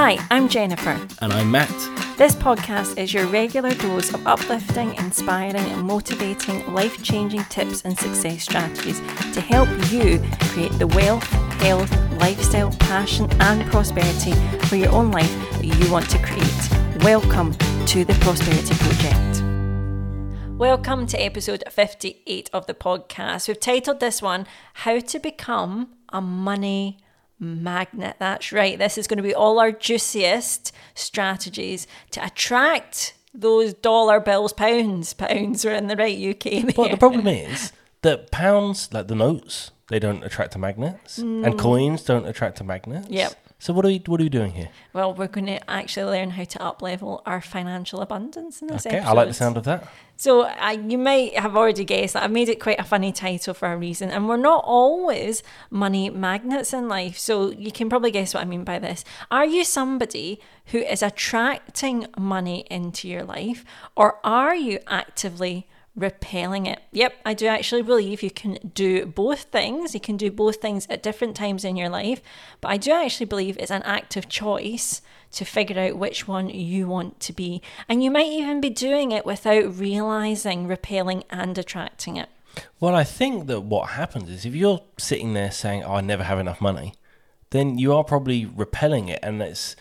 Hi, 0.00 0.16
I'm 0.30 0.48
Jennifer. 0.48 0.96
And 1.20 1.32
I'm 1.32 1.50
Matt. 1.50 1.68
This 2.16 2.32
podcast 2.32 2.96
is 2.98 3.12
your 3.12 3.26
regular 3.26 3.74
dose 3.74 4.14
of 4.14 4.24
uplifting, 4.28 4.94
inspiring, 4.94 5.56
and 5.56 5.82
motivating 5.82 6.72
life 6.72 7.02
changing 7.02 7.42
tips 7.46 7.82
and 7.82 7.98
success 7.98 8.44
strategies 8.44 9.00
to 9.34 9.40
help 9.40 9.68
you 9.90 10.22
create 10.52 10.70
the 10.78 10.86
wealth, 10.86 11.24
health, 11.62 11.90
lifestyle, 12.20 12.70
passion, 12.78 13.28
and 13.40 13.68
prosperity 13.72 14.34
for 14.68 14.76
your 14.76 14.92
own 14.92 15.10
life 15.10 15.32
that 15.54 15.64
you 15.64 15.90
want 15.90 16.08
to 16.10 16.18
create. 16.18 17.02
Welcome 17.02 17.54
to 17.86 18.04
the 18.04 18.14
Prosperity 18.20 18.76
Project. 18.76 19.42
Welcome 20.56 21.08
to 21.08 21.16
episode 21.20 21.64
58 21.68 22.50
of 22.52 22.68
the 22.68 22.74
podcast. 22.74 23.48
We've 23.48 23.58
titled 23.58 23.98
this 23.98 24.22
one 24.22 24.46
How 24.74 25.00
to 25.00 25.18
Become 25.18 25.88
a 26.10 26.20
Money 26.20 27.00
magnet. 27.38 28.16
That's 28.18 28.52
right. 28.52 28.78
This 28.78 28.98
is 28.98 29.06
going 29.06 29.18
to 29.18 29.22
be 29.22 29.34
all 29.34 29.58
our 29.58 29.72
juiciest 29.72 30.72
strategies 30.94 31.86
to 32.12 32.24
attract 32.24 33.14
those 33.34 33.74
dollar 33.74 34.20
bills, 34.20 34.52
pounds, 34.52 35.14
pounds. 35.14 35.64
We're 35.64 35.74
in 35.74 35.86
the 35.86 35.96
right 35.96 36.16
UK. 36.16 36.74
But 36.74 36.90
the 36.90 36.96
problem 36.96 37.26
is 37.26 37.72
that 38.02 38.30
pounds, 38.30 38.88
like 38.92 39.08
the 39.08 39.14
notes, 39.14 39.70
they 39.88 39.98
don't 39.98 40.24
attract 40.24 40.52
to 40.52 40.58
magnets, 40.58 41.18
mm. 41.18 41.46
and 41.46 41.58
coins 41.58 42.02
don't 42.04 42.26
attract 42.26 42.58
to 42.58 42.64
magnets. 42.64 43.08
Yep. 43.08 43.47
So 43.60 43.72
what 43.72 43.84
are 43.84 43.88
we 43.88 44.00
what 44.06 44.20
are 44.20 44.24
we 44.24 44.28
doing 44.28 44.52
here? 44.52 44.68
Well, 44.92 45.12
we're 45.12 45.26
going 45.26 45.46
to 45.46 45.70
actually 45.70 46.04
learn 46.12 46.30
how 46.30 46.44
to 46.44 46.62
up 46.62 46.80
level 46.80 47.22
our 47.26 47.40
financial 47.40 48.00
abundance 48.00 48.62
in 48.62 48.68
this 48.68 48.86
okay, 48.86 48.98
episode. 48.98 49.10
I 49.10 49.14
like 49.14 49.28
the 49.28 49.34
sound 49.34 49.56
of 49.56 49.64
that. 49.64 49.88
So 50.16 50.42
uh, 50.42 50.76
you 50.86 50.96
might 50.96 51.36
have 51.36 51.56
already 51.56 51.84
guessed 51.84 52.14
that 52.14 52.22
I've 52.22 52.30
made 52.30 52.48
it 52.48 52.60
quite 52.60 52.78
a 52.78 52.84
funny 52.84 53.10
title 53.10 53.54
for 53.54 53.72
a 53.72 53.76
reason, 53.76 54.10
and 54.10 54.28
we're 54.28 54.36
not 54.36 54.62
always 54.64 55.42
money 55.70 56.08
magnets 56.08 56.72
in 56.72 56.88
life. 56.88 57.18
So 57.18 57.50
you 57.50 57.72
can 57.72 57.88
probably 57.88 58.12
guess 58.12 58.32
what 58.32 58.42
I 58.42 58.46
mean 58.46 58.62
by 58.62 58.78
this. 58.78 59.04
Are 59.28 59.46
you 59.46 59.64
somebody 59.64 60.40
who 60.66 60.78
is 60.78 61.02
attracting 61.02 62.06
money 62.16 62.64
into 62.70 63.08
your 63.08 63.24
life, 63.24 63.64
or 63.96 64.20
are 64.22 64.54
you 64.54 64.78
actively 64.86 65.66
repelling 65.98 66.66
it. 66.66 66.80
Yep, 66.92 67.14
I 67.26 67.34
do 67.34 67.46
actually 67.46 67.82
believe 67.82 68.22
you 68.22 68.30
can 68.30 68.58
do 68.74 69.06
both 69.06 69.44
things. 69.44 69.94
You 69.94 70.00
can 70.00 70.16
do 70.16 70.30
both 70.30 70.56
things 70.56 70.86
at 70.88 71.02
different 71.02 71.36
times 71.36 71.64
in 71.64 71.76
your 71.76 71.88
life, 71.88 72.22
but 72.60 72.70
I 72.70 72.76
do 72.76 72.92
actually 72.92 73.26
believe 73.26 73.58
it's 73.58 73.70
an 73.70 73.82
active 73.82 74.28
choice 74.28 75.02
to 75.32 75.44
figure 75.44 75.78
out 75.80 75.98
which 75.98 76.26
one 76.26 76.48
you 76.48 76.86
want 76.86 77.20
to 77.20 77.32
be. 77.32 77.60
And 77.88 78.02
you 78.02 78.10
might 78.10 78.28
even 78.28 78.60
be 78.60 78.70
doing 78.70 79.12
it 79.12 79.26
without 79.26 79.78
realizing 79.78 80.66
repelling 80.66 81.24
and 81.30 81.58
attracting 81.58 82.16
it. 82.16 82.28
Well, 82.80 82.94
I 82.94 83.04
think 83.04 83.46
that 83.48 83.60
what 83.60 83.90
happens 83.90 84.30
is 84.30 84.44
if 84.46 84.54
you're 84.54 84.82
sitting 84.98 85.34
there 85.34 85.50
saying, 85.50 85.84
"Oh, 85.84 85.94
I 85.94 86.00
never 86.00 86.24
have 86.24 86.38
enough 86.38 86.60
money," 86.60 86.94
then 87.50 87.78
you 87.78 87.94
are 87.94 88.04
probably 88.04 88.46
repelling 88.46 89.08
it, 89.08 89.20
and 89.22 89.42
it's 89.42 89.76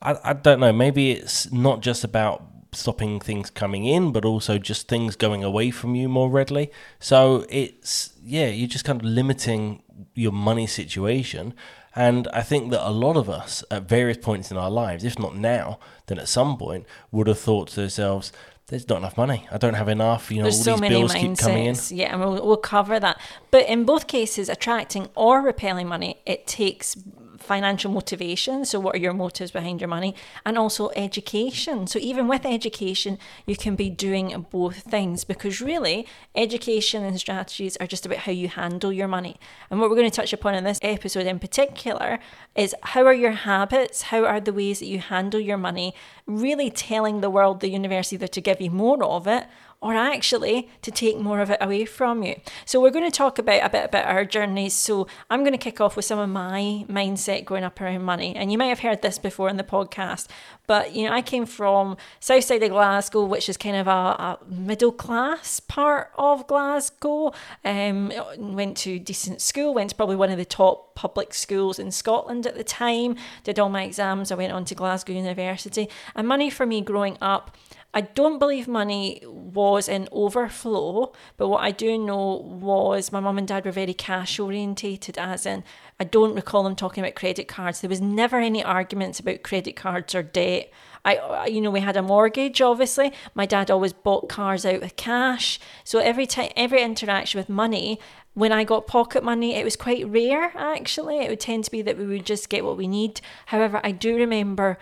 I, 0.00 0.16
I 0.24 0.32
don't 0.32 0.60
know. 0.60 0.72
Maybe 0.72 1.12
it's 1.12 1.50
not 1.52 1.80
just 1.80 2.04
about 2.04 2.44
stopping 2.72 3.20
things 3.20 3.50
coming 3.50 3.84
in, 3.84 4.12
but 4.12 4.24
also 4.24 4.58
just 4.58 4.88
things 4.88 5.14
going 5.14 5.44
away 5.44 5.70
from 5.70 5.94
you 5.94 6.08
more 6.08 6.30
readily. 6.30 6.70
So 6.98 7.44
it's, 7.48 8.14
yeah, 8.24 8.48
you're 8.48 8.68
just 8.68 8.84
kind 8.84 9.00
of 9.00 9.04
limiting 9.04 9.82
your 10.14 10.32
money 10.32 10.66
situation. 10.66 11.54
And 11.94 12.26
I 12.32 12.40
think 12.40 12.70
that 12.70 12.86
a 12.86 12.90
lot 12.90 13.16
of 13.16 13.28
us 13.28 13.62
at 13.70 13.82
various 13.82 14.16
points 14.16 14.50
in 14.50 14.56
our 14.56 14.70
lives, 14.70 15.04
if 15.04 15.18
not 15.18 15.36
now, 15.36 15.78
then 16.06 16.18
at 16.18 16.28
some 16.28 16.56
point, 16.56 16.86
would 17.10 17.26
have 17.26 17.38
thought 17.38 17.68
to 17.68 17.76
themselves, 17.76 18.32
there's 18.68 18.88
not 18.88 18.98
enough 18.98 19.18
money. 19.18 19.46
I 19.52 19.58
don't 19.58 19.74
have 19.74 19.88
enough. 19.88 20.30
You 20.30 20.38
know, 20.38 20.42
There's 20.44 20.66
all 20.66 20.78
so 20.78 20.80
these 20.80 20.88
bills 20.88 21.12
keep 21.12 21.36
coming 21.36 21.66
in. 21.66 21.76
Yeah, 21.90 22.12
and 22.12 22.20
we'll, 22.20 22.46
we'll 22.46 22.56
cover 22.56 22.98
that. 22.98 23.20
But 23.50 23.68
in 23.68 23.84
both 23.84 24.06
cases, 24.06 24.48
attracting 24.48 25.10
or 25.14 25.42
repelling 25.42 25.88
money, 25.88 26.22
it 26.24 26.46
takes 26.46 26.96
financial 27.42 27.90
motivation. 27.90 28.64
So, 28.64 28.80
what 28.80 28.94
are 28.94 28.98
your 28.98 29.12
motives 29.12 29.50
behind 29.50 29.80
your 29.80 29.88
money? 29.88 30.14
And 30.46 30.56
also 30.56 30.90
education. 30.96 31.86
So, 31.86 31.98
even 31.98 32.28
with 32.28 32.46
education, 32.46 33.18
you 33.46 33.56
can 33.56 33.76
be 33.76 33.90
doing 33.90 34.46
both 34.50 34.78
things 34.78 35.24
because 35.24 35.60
really, 35.60 36.06
education 36.34 37.04
and 37.04 37.18
strategies 37.18 37.76
are 37.78 37.86
just 37.86 38.06
about 38.06 38.18
how 38.18 38.32
you 38.32 38.48
handle 38.48 38.92
your 38.92 39.08
money. 39.08 39.36
And 39.70 39.80
what 39.80 39.90
we're 39.90 39.96
going 39.96 40.10
to 40.10 40.16
touch 40.16 40.32
upon 40.32 40.54
in 40.54 40.64
this 40.64 40.80
episode 40.82 41.26
in 41.26 41.38
particular 41.38 42.18
is 42.54 42.74
how 42.82 43.04
are 43.06 43.14
your 43.14 43.32
habits, 43.32 44.02
how 44.02 44.24
are 44.24 44.40
the 44.40 44.52
ways 44.52 44.78
that 44.78 44.86
you 44.86 44.98
handle 44.98 45.40
your 45.40 45.58
money, 45.58 45.94
really 46.26 46.70
telling 46.70 47.20
the 47.20 47.30
world, 47.30 47.60
the 47.60 47.70
universe, 47.70 48.12
either 48.12 48.28
to 48.28 48.40
give 48.40 48.60
you 48.60 48.70
more 48.70 49.02
of 49.04 49.26
it 49.26 49.46
or 49.82 49.94
actually 49.94 50.70
to 50.80 50.92
take 50.92 51.18
more 51.18 51.40
of 51.40 51.50
it 51.50 51.58
away 51.60 51.84
from 51.84 52.22
you. 52.22 52.36
So 52.64 52.80
we're 52.80 52.90
going 52.90 53.10
to 53.10 53.16
talk 53.16 53.38
about 53.38 53.66
a 53.66 53.68
bit 53.68 53.84
about 53.84 54.06
our 54.06 54.24
journeys. 54.24 54.74
So 54.74 55.08
I'm 55.28 55.40
going 55.40 55.52
to 55.52 55.58
kick 55.58 55.80
off 55.80 55.96
with 55.96 56.04
some 56.04 56.20
of 56.20 56.30
my 56.30 56.86
mindset 56.88 57.44
growing 57.44 57.64
up 57.64 57.80
around 57.80 58.04
money. 58.04 58.34
And 58.36 58.52
you 58.52 58.56
might 58.56 58.68
have 58.68 58.80
heard 58.80 59.02
this 59.02 59.18
before 59.18 59.48
in 59.48 59.56
the 59.56 59.64
podcast, 59.64 60.28
but 60.68 60.94
you 60.94 61.04
know, 61.06 61.12
I 61.12 61.20
came 61.20 61.46
from 61.46 61.96
south 62.20 62.44
side 62.44 62.62
of 62.62 62.70
Glasgow, 62.70 63.24
which 63.24 63.48
is 63.48 63.56
kind 63.56 63.76
of 63.76 63.88
a, 63.88 63.90
a 63.90 64.38
middle 64.48 64.92
class 64.92 65.58
part 65.58 66.12
of 66.16 66.46
Glasgow. 66.46 67.32
Um, 67.64 68.12
went 68.38 68.76
to 68.78 69.00
decent 69.00 69.40
school, 69.40 69.74
went 69.74 69.90
to 69.90 69.96
probably 69.96 70.16
one 70.16 70.30
of 70.30 70.38
the 70.38 70.44
top 70.44 70.94
public 70.94 71.34
schools 71.34 71.80
in 71.80 71.90
Scotland 71.90 72.46
at 72.46 72.54
the 72.54 72.62
time, 72.62 73.16
did 73.42 73.58
all 73.58 73.68
my 73.68 73.82
exams, 73.82 74.30
I 74.30 74.36
went 74.36 74.52
on 74.52 74.64
to 74.66 74.74
Glasgow 74.76 75.12
University. 75.12 75.88
And 76.14 76.28
money 76.28 76.50
for 76.50 76.66
me 76.66 76.80
growing 76.82 77.18
up 77.20 77.56
I 77.94 78.00
don't 78.00 78.38
believe 78.38 78.66
money 78.66 79.22
was 79.26 79.86
in 79.86 80.08
overflow, 80.12 81.12
but 81.36 81.48
what 81.48 81.62
I 81.62 81.72
do 81.72 81.98
know 81.98 82.36
was 82.36 83.12
my 83.12 83.20
mum 83.20 83.36
and 83.36 83.46
dad 83.46 83.66
were 83.66 83.70
very 83.70 83.92
cash 83.92 84.38
orientated, 84.38 85.18
as 85.18 85.44
in, 85.44 85.62
I 86.00 86.04
don't 86.04 86.34
recall 86.34 86.62
them 86.62 86.74
talking 86.74 87.04
about 87.04 87.16
credit 87.16 87.48
cards. 87.48 87.80
There 87.80 87.90
was 87.90 88.00
never 88.00 88.38
any 88.38 88.64
arguments 88.64 89.20
about 89.20 89.42
credit 89.42 89.76
cards 89.76 90.14
or 90.14 90.22
debt. 90.22 90.70
I, 91.04 91.46
you 91.46 91.60
know, 91.60 91.70
we 91.70 91.80
had 91.80 91.96
a 91.96 92.02
mortgage, 92.02 92.62
obviously. 92.62 93.12
My 93.34 93.44
dad 93.44 93.70
always 93.70 93.92
bought 93.92 94.28
cars 94.28 94.64
out 94.64 94.80
with 94.80 94.96
cash. 94.96 95.60
So 95.84 95.98
every 95.98 96.26
time, 96.26 96.50
every 96.56 96.80
interaction 96.80 97.38
with 97.38 97.48
money, 97.48 97.98
when 98.34 98.52
I 98.52 98.64
got 98.64 98.86
pocket 98.86 99.22
money, 99.22 99.54
it 99.54 99.64
was 99.64 99.76
quite 99.76 100.08
rare, 100.08 100.52
actually. 100.56 101.18
It 101.18 101.28
would 101.28 101.40
tend 101.40 101.64
to 101.64 101.70
be 101.70 101.82
that 101.82 101.98
we 101.98 102.06
would 102.06 102.24
just 102.24 102.48
get 102.48 102.64
what 102.64 102.76
we 102.76 102.86
need. 102.86 103.20
However, 103.46 103.80
I 103.84 103.90
do 103.90 104.16
remember 104.16 104.78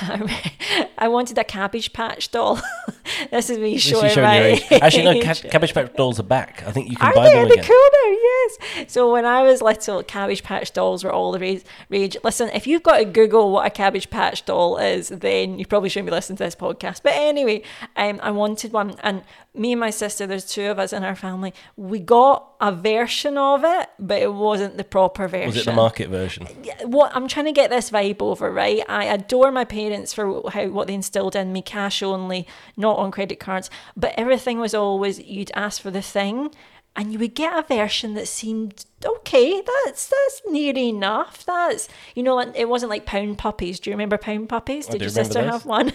I 0.98 1.08
wanted 1.08 1.36
a 1.38 1.44
Cabbage 1.44 1.92
Patch 1.92 2.30
doll. 2.30 2.60
this 3.30 3.50
is 3.50 3.58
me 3.58 3.76
showing, 3.78 4.10
showing 4.10 4.26
my 4.26 4.42
age. 4.42 4.64
Actually, 4.70 5.20
no, 5.20 5.20
ca- 5.22 5.48
Cabbage 5.48 5.74
Patch 5.74 5.92
dolls 5.94 6.20
are 6.20 6.24
back. 6.24 6.62
I 6.66 6.72
think 6.72 6.90
you 6.90 6.96
can 6.96 7.08
are 7.08 7.14
buy 7.14 7.28
they? 7.28 7.34
them 7.34 7.46
again. 7.46 7.58
Are 7.58 7.66
cool 7.66 7.88
now? 7.92 8.10
Yes. 8.10 8.92
So 8.92 9.12
when 9.12 9.24
I 9.24 9.42
was 9.42 9.60
little, 9.60 10.02
Cabbage 10.02 10.42
Patch 10.42 10.72
dolls 10.72 11.04
were 11.04 11.12
all 11.12 11.32
the 11.32 11.64
rage. 11.90 12.16
Listen, 12.24 12.48
if 12.50 12.66
you've 12.66 12.82
got 12.82 12.98
to 12.98 13.04
Google 13.04 13.50
what 13.50 13.66
a 13.66 13.70
Cabbage 13.70 14.10
Patch 14.10 14.44
doll 14.44 14.78
is, 14.78 15.08
then 15.08 15.58
you 15.58 15.66
probably 15.66 15.88
shouldn't 15.88 16.08
be 16.08 16.14
listening 16.14 16.36
to 16.38 16.44
this 16.44 16.54
podcast. 16.56 17.02
But 17.02 17.12
anyway, 17.14 17.62
um, 17.96 18.20
I 18.22 18.30
wanted 18.30 18.72
one, 18.72 18.94
and 19.02 19.22
me 19.54 19.72
and 19.72 19.80
my 19.80 19.90
sister, 19.90 20.26
there's 20.26 20.46
two 20.46 20.66
of 20.70 20.78
us 20.78 20.92
in 20.92 21.04
our 21.04 21.14
family, 21.14 21.52
we 21.76 21.98
got 21.98 22.52
a 22.60 22.72
version 22.72 23.36
of 23.36 23.64
it, 23.64 23.88
but 23.98 24.22
it 24.22 24.32
wasn't 24.32 24.76
the 24.76 24.84
proper 24.84 25.28
version. 25.28 25.48
Was 25.48 25.56
it 25.58 25.64
the 25.64 25.72
market 25.72 26.08
version? 26.08 26.46
What 26.84 27.14
I'm 27.14 27.28
trying 27.28 27.46
to 27.46 27.52
get 27.52 27.70
this 27.70 27.90
vibe 27.90 28.22
over, 28.22 28.50
right? 28.50 28.82
I 28.88 29.04
adore 29.04 29.50
my 29.50 29.64
parents 29.64 29.81
for 30.14 30.50
how 30.50 30.68
what 30.68 30.86
they 30.86 30.94
instilled 30.94 31.36
in 31.36 31.52
me, 31.52 31.62
cash 31.62 32.02
only, 32.02 32.46
not 32.76 32.98
on 32.98 33.10
credit 33.10 33.40
cards, 33.40 33.70
but 33.96 34.14
everything 34.16 34.58
was 34.58 34.74
always 34.74 35.20
you'd 35.20 35.50
ask 35.54 35.80
for 35.80 35.90
the 35.90 36.02
thing, 36.02 36.50
and 36.94 37.12
you 37.12 37.18
would 37.18 37.34
get 37.34 37.58
a 37.58 37.62
version 37.62 38.14
that 38.14 38.28
seemed 38.28 38.84
okay. 39.04 39.62
That's 39.62 40.06
that's 40.06 40.42
near 40.48 40.76
enough. 40.76 41.44
That's 41.44 41.88
you 42.14 42.22
know, 42.22 42.38
it 42.38 42.68
wasn't 42.68 42.90
like 42.90 43.06
pound 43.06 43.38
puppies. 43.38 43.80
Do 43.80 43.90
you 43.90 43.94
remember 43.94 44.18
pound 44.18 44.48
puppies? 44.48 44.86
Did 44.86 45.00
your 45.00 45.10
sister 45.10 45.42
have 45.42 45.64
one? 45.66 45.92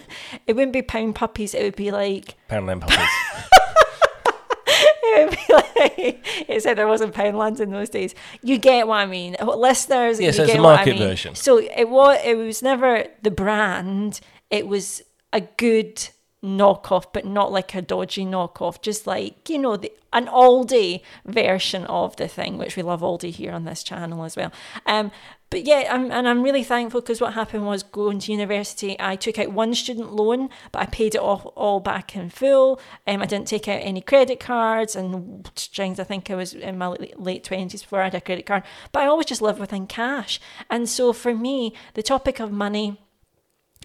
It 0.47 0.55
wouldn't 0.55 0.73
be 0.73 0.81
pound 0.81 1.15
puppies. 1.15 1.53
It 1.53 1.63
would 1.63 1.75
be 1.75 1.91
like 1.91 2.35
Poundland 2.49 2.81
puppies. 2.81 2.97
it 4.67 5.29
would 5.29 5.37
be 5.37 5.53
like 5.53 5.66
it 6.47 6.63
said 6.63 6.77
there 6.77 6.88
wasn't 6.88 7.13
Poundlands 7.13 7.59
in 7.59 7.71
those 7.71 7.89
days. 7.89 8.15
You 8.41 8.57
get 8.57 8.88
what 8.88 8.97
I 8.97 9.05
mean, 9.05 9.35
listeners. 9.41 10.19
Yes, 10.19 10.38
yeah, 10.38 10.38
so 10.38 10.43
it's 10.43 10.55
a 10.55 10.61
market 10.61 10.95
I 10.95 10.99
mean. 10.99 11.09
version. 11.09 11.35
So 11.35 11.57
it 11.57 11.89
was. 11.89 12.19
It 12.23 12.38
was 12.38 12.61
never 12.61 13.05
the 13.21 13.31
brand. 13.31 14.19
It 14.50 14.68
was 14.68 15.01
a 15.33 15.41
good 15.41 16.09
knockoff, 16.44 17.06
but 17.13 17.25
not 17.25 17.51
like 17.51 17.74
a 17.75 17.81
dodgy 17.81 18.25
knockoff, 18.25 18.81
just 18.81 19.07
like, 19.07 19.50
you 19.50 19.57
know, 19.57 19.75
the, 19.75 19.91
an 20.13 20.27
Aldi 20.27 21.01
version 21.25 21.85
of 21.85 22.15
the 22.15 22.27
thing, 22.27 22.57
which 22.57 22.75
we 22.75 22.83
love 22.83 23.01
Aldi 23.01 23.31
here 23.31 23.51
on 23.51 23.65
this 23.65 23.83
channel 23.83 24.24
as 24.24 24.35
well. 24.35 24.51
Um, 24.85 25.12
but 25.49 25.65
yeah, 25.65 25.88
I'm, 25.89 26.11
and 26.11 26.27
I'm 26.27 26.44
really 26.44 26.63
thankful 26.63 27.01
because 27.01 27.21
what 27.21 27.33
happened 27.33 27.65
was 27.65 27.83
going 27.83 28.19
to 28.19 28.31
university, 28.31 28.97
I 28.99 29.15
took 29.15 29.39
out 29.39 29.51
one 29.51 29.73
student 29.73 30.11
loan, 30.13 30.49
but 30.71 30.81
I 30.81 30.85
paid 30.88 31.15
it 31.15 31.21
all, 31.21 31.53
all 31.55 31.79
back 31.79 32.15
in 32.15 32.29
full. 32.29 32.81
Um, 33.05 33.21
I 33.21 33.25
didn't 33.25 33.47
take 33.47 33.67
out 33.67 33.79
any 33.81 34.01
credit 34.01 34.39
cards 34.39 34.95
and 34.95 35.49
strings. 35.55 35.99
I 35.99 36.03
think 36.03 36.29
I 36.29 36.35
was 36.35 36.53
in 36.53 36.77
my 36.77 36.88
late 36.88 37.45
20s 37.45 37.71
before 37.71 38.01
I 38.01 38.05
had 38.05 38.15
a 38.15 38.21
credit 38.21 38.45
card, 38.45 38.63
but 38.91 39.03
I 39.03 39.07
always 39.07 39.27
just 39.27 39.41
lived 39.41 39.59
within 39.59 39.88
cash. 39.88 40.39
And 40.69 40.89
so 40.89 41.13
for 41.13 41.33
me, 41.33 41.73
the 41.93 42.03
topic 42.03 42.39
of 42.39 42.51
money 42.51 43.00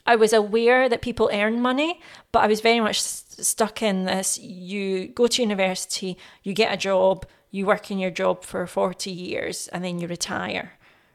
I 0.04 0.16
was 0.16 0.32
aware 0.32 0.88
that 0.88 1.00
people 1.00 1.30
earn 1.32 1.60
money, 1.60 2.00
but 2.32 2.42
I 2.42 2.48
was 2.48 2.60
very 2.60 2.80
much 2.80 3.00
stuck 3.00 3.82
in 3.82 4.04
this. 4.04 4.38
You 4.38 5.08
go 5.08 5.28
to 5.28 5.42
university, 5.42 6.18
you 6.42 6.54
get 6.54 6.74
a 6.74 6.76
job, 6.76 7.24
you 7.50 7.66
work 7.66 7.90
in 7.90 7.98
your 7.98 8.10
job 8.10 8.42
for 8.44 8.66
40 8.66 9.10
years, 9.10 9.68
and 9.68 9.84
then 9.84 10.00
you 10.00 10.08
retire, 10.08 10.72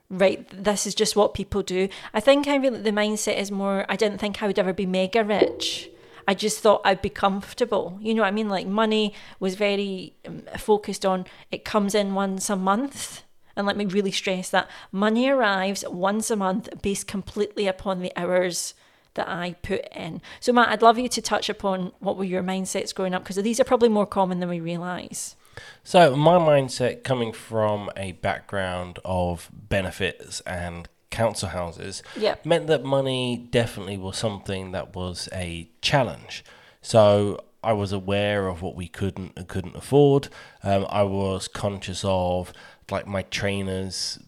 right, 0.10 0.48
this 0.52 0.88
is 0.88 0.96
just 0.96 1.16
what 1.16 1.34
people 1.34 1.62
do. 1.62 1.90
I 2.14 2.20
think 2.20 2.48
I 2.48 2.56
really, 2.56 2.80
the 2.82 2.92
mindset 2.92 3.38
is 3.38 3.52
more, 3.52 3.86
I 3.90 3.96
didn't 3.96 4.20
think 4.20 4.42
I 4.42 4.48
would 4.48 4.60
ever 4.60 4.74
be 4.74 4.86
mega 4.86 5.24
rich. 5.24 5.90
I 6.28 6.34
just 6.34 6.60
thought 6.60 6.82
I'd 6.84 7.02
be 7.02 7.10
comfortable. 7.10 7.98
You 8.02 8.14
know 8.14 8.22
what 8.24 8.28
I 8.28 8.32
mean? 8.32 8.50
Like 8.50 8.68
money 8.68 9.14
was 9.40 9.56
very 9.56 10.14
um, 10.28 10.44
focused 10.58 11.06
on 11.06 11.26
it 11.52 11.64
comes 11.64 11.96
in 11.96 12.14
once 12.14 12.50
a 12.50 12.56
month. 12.56 13.24
And 13.56 13.66
let 13.66 13.78
me 13.78 13.86
really 13.86 14.12
stress 14.12 14.50
that 14.52 14.70
money 14.92 15.30
arrives 15.30 15.84
once 15.90 16.30
a 16.30 16.36
month 16.36 16.70
based 16.82 17.08
completely 17.08 17.66
upon 17.66 18.02
the 18.02 18.12
hours 18.16 18.76
that 19.16 19.28
I 19.28 19.56
put 19.64 19.88
in. 19.96 20.22
So, 20.40 20.54
Matt, 20.54 20.70
I'd 20.70 20.84
love 20.84 21.00
you 21.00 21.10
to 21.10 21.22
touch 21.24 21.50
upon 21.50 21.92
what 21.98 22.18
were 22.18 22.24
your 22.24 22.44
mindsets 22.44 22.94
growing 22.94 23.16
up 23.16 23.24
because 23.24 23.38
these 23.38 23.60
are 23.60 23.64
probably 23.64 23.90
more 23.90 24.06
common 24.06 24.40
than 24.40 24.50
we 24.50 24.60
realise. 24.60 25.37
So, 25.84 26.16
my 26.16 26.38
mindset 26.38 27.04
coming 27.04 27.32
from 27.34 27.90
a 27.96 28.14
background 28.14 29.00
of 29.06 29.50
benefits 29.52 30.42
and 30.42 30.88
council 31.10 31.50
houses 31.50 32.04
Yep. 32.18 32.46
meant 32.46 32.68
that 32.68 32.84
money 32.84 33.48
definitely 33.52 33.98
was 33.98 34.18
something 34.18 34.72
that 34.74 34.96
was 34.96 35.30
a 35.34 35.70
challenge. 35.82 36.44
So, 36.82 37.40
I 37.64 37.74
was 37.74 37.92
aware 37.92 38.48
of 38.48 38.62
what 38.62 38.76
we 38.76 38.88
couldn't 38.88 39.34
and 39.36 39.48
couldn't 39.48 39.76
afford. 39.76 40.30
Um, 40.64 40.86
I 40.90 41.04
was 41.04 41.48
conscious 41.48 42.02
of 42.06 42.54
like 42.92 43.08
my 43.08 43.24
trainers 43.24 44.20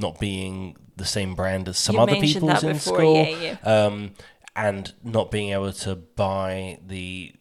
not 0.00 0.18
being 0.18 0.76
the 0.96 1.04
same 1.04 1.34
brand 1.36 1.68
as 1.68 1.78
some 1.78 1.94
You 1.96 2.00
other 2.02 2.16
people's 2.16 2.64
in 2.64 2.72
before, 2.72 2.96
school. 2.98 3.24
yeah, 3.26 3.56
Um, 3.62 4.12
and 4.56 4.92
not 5.04 5.30
being 5.30 5.50
able 5.52 5.72
to 5.72 5.94
buy 5.94 6.80
the 6.84 7.32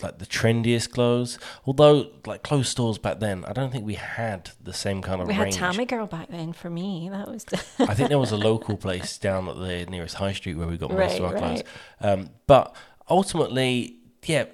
like 0.00 0.18
the 0.18 0.26
trendiest 0.26 0.90
clothes. 0.90 1.38
Although 1.66 2.06
like 2.26 2.42
clothes 2.42 2.68
stores 2.68 2.98
back 2.98 3.20
then, 3.20 3.44
I 3.44 3.52
don't 3.52 3.70
think 3.70 3.84
we 3.84 3.94
had 3.94 4.50
the 4.62 4.72
same 4.72 5.02
kind 5.02 5.20
of 5.20 5.28
We 5.28 5.34
had 5.34 5.44
range. 5.44 5.56
Tammy 5.56 5.84
Girl 5.84 6.06
back 6.06 6.28
then 6.28 6.52
for 6.52 6.70
me. 6.70 7.08
That 7.10 7.28
was 7.28 7.44
I 7.78 7.94
think 7.94 8.08
there 8.08 8.18
was 8.18 8.32
a 8.32 8.36
local 8.50 8.76
place 8.76 9.18
down 9.18 9.48
at 9.48 9.56
the 9.56 9.86
nearest 9.86 10.14
high 10.16 10.32
street 10.32 10.54
where 10.56 10.66
we 10.66 10.78
got 10.78 10.90
most 10.90 10.98
Right, 10.98 11.20
of 11.20 11.24
our 11.26 11.36
clothes. 11.38 11.62
Um, 12.00 12.30
but 12.46 12.74
ultimately, 13.08 13.98
yeah, 14.24 14.44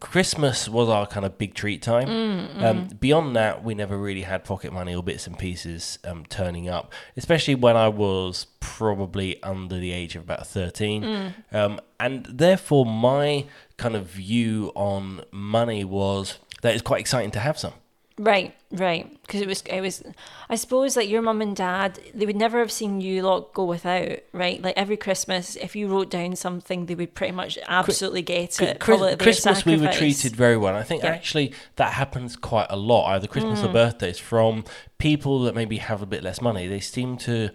Christmas 0.00 0.68
was 0.68 0.88
our 0.88 1.06
kind 1.06 1.24
of 1.26 1.38
big 1.38 1.54
treat 1.54 1.82
time. 1.82 2.08
Mm, 2.08 2.62
Um, 2.62 2.88
beyond 2.98 3.36
that, 3.36 3.64
we 3.64 3.74
never 3.74 3.98
really 3.98 4.22
had 4.22 4.44
pocket 4.44 4.72
money 4.72 4.94
or 4.94 5.02
bits 5.02 5.26
and 5.26 5.38
pieces 5.38 5.98
um, 6.04 6.24
turning 6.28 6.68
up, 6.68 6.92
especially 7.16 7.54
when 7.54 7.76
I 7.76 7.88
was 7.88 8.46
probably 8.60 9.42
under 9.42 9.78
the 9.78 9.92
age 9.92 10.16
of 10.16 10.22
about 10.22 10.46
13. 10.46 11.02
Mm. 11.02 11.32
Um, 11.52 11.80
and 12.00 12.26
therefore, 12.26 12.86
my 12.86 13.46
kind 13.76 13.96
of 13.96 14.06
view 14.06 14.72
on 14.74 15.24
money 15.30 15.84
was 15.84 16.38
that 16.62 16.72
it's 16.74 16.82
quite 16.82 17.00
exciting 17.00 17.30
to 17.32 17.40
have 17.40 17.58
some. 17.58 17.74
Right, 18.18 18.52
right. 18.72 19.10
Because 19.22 19.40
it 19.40 19.46
was, 19.46 19.62
it 19.62 19.80
was. 19.80 20.02
I 20.48 20.56
suppose 20.56 20.96
like 20.96 21.08
your 21.08 21.22
mum 21.22 21.40
and 21.40 21.54
dad, 21.54 22.00
they 22.14 22.26
would 22.26 22.36
never 22.36 22.58
have 22.58 22.72
seen 22.72 23.00
you 23.00 23.22
lot 23.22 23.52
go 23.54 23.64
without, 23.64 24.18
right? 24.32 24.60
Like 24.60 24.74
every 24.76 24.96
Christmas, 24.96 25.54
if 25.56 25.76
you 25.76 25.86
wrote 25.86 26.10
down 26.10 26.34
something, 26.34 26.86
they 26.86 26.96
would 26.96 27.14
pretty 27.14 27.32
much 27.32 27.58
absolutely 27.68 28.22
get 28.22 28.60
it. 28.60 28.80
Chris- 28.80 29.00
it 29.00 29.18
Christmas 29.20 29.64
we 29.64 29.76
were 29.76 29.92
treated 29.92 30.34
very 30.34 30.56
well. 30.56 30.74
I 30.74 30.82
think 30.82 31.04
Yeah. 31.04 31.10
actually 31.10 31.54
that 31.76 31.92
happens 31.92 32.34
quite 32.34 32.66
a 32.70 32.76
lot, 32.76 33.12
either 33.12 33.28
Christmas 33.28 33.62
or 33.62 33.68
mm. 33.68 33.74
birthdays, 33.74 34.18
from 34.18 34.64
people 34.98 35.42
that 35.42 35.54
maybe 35.54 35.76
have 35.76 36.02
a 36.02 36.06
bit 36.06 36.24
less 36.24 36.40
money. 36.40 36.66
They 36.66 36.80
seem 36.80 37.16
to 37.18 37.50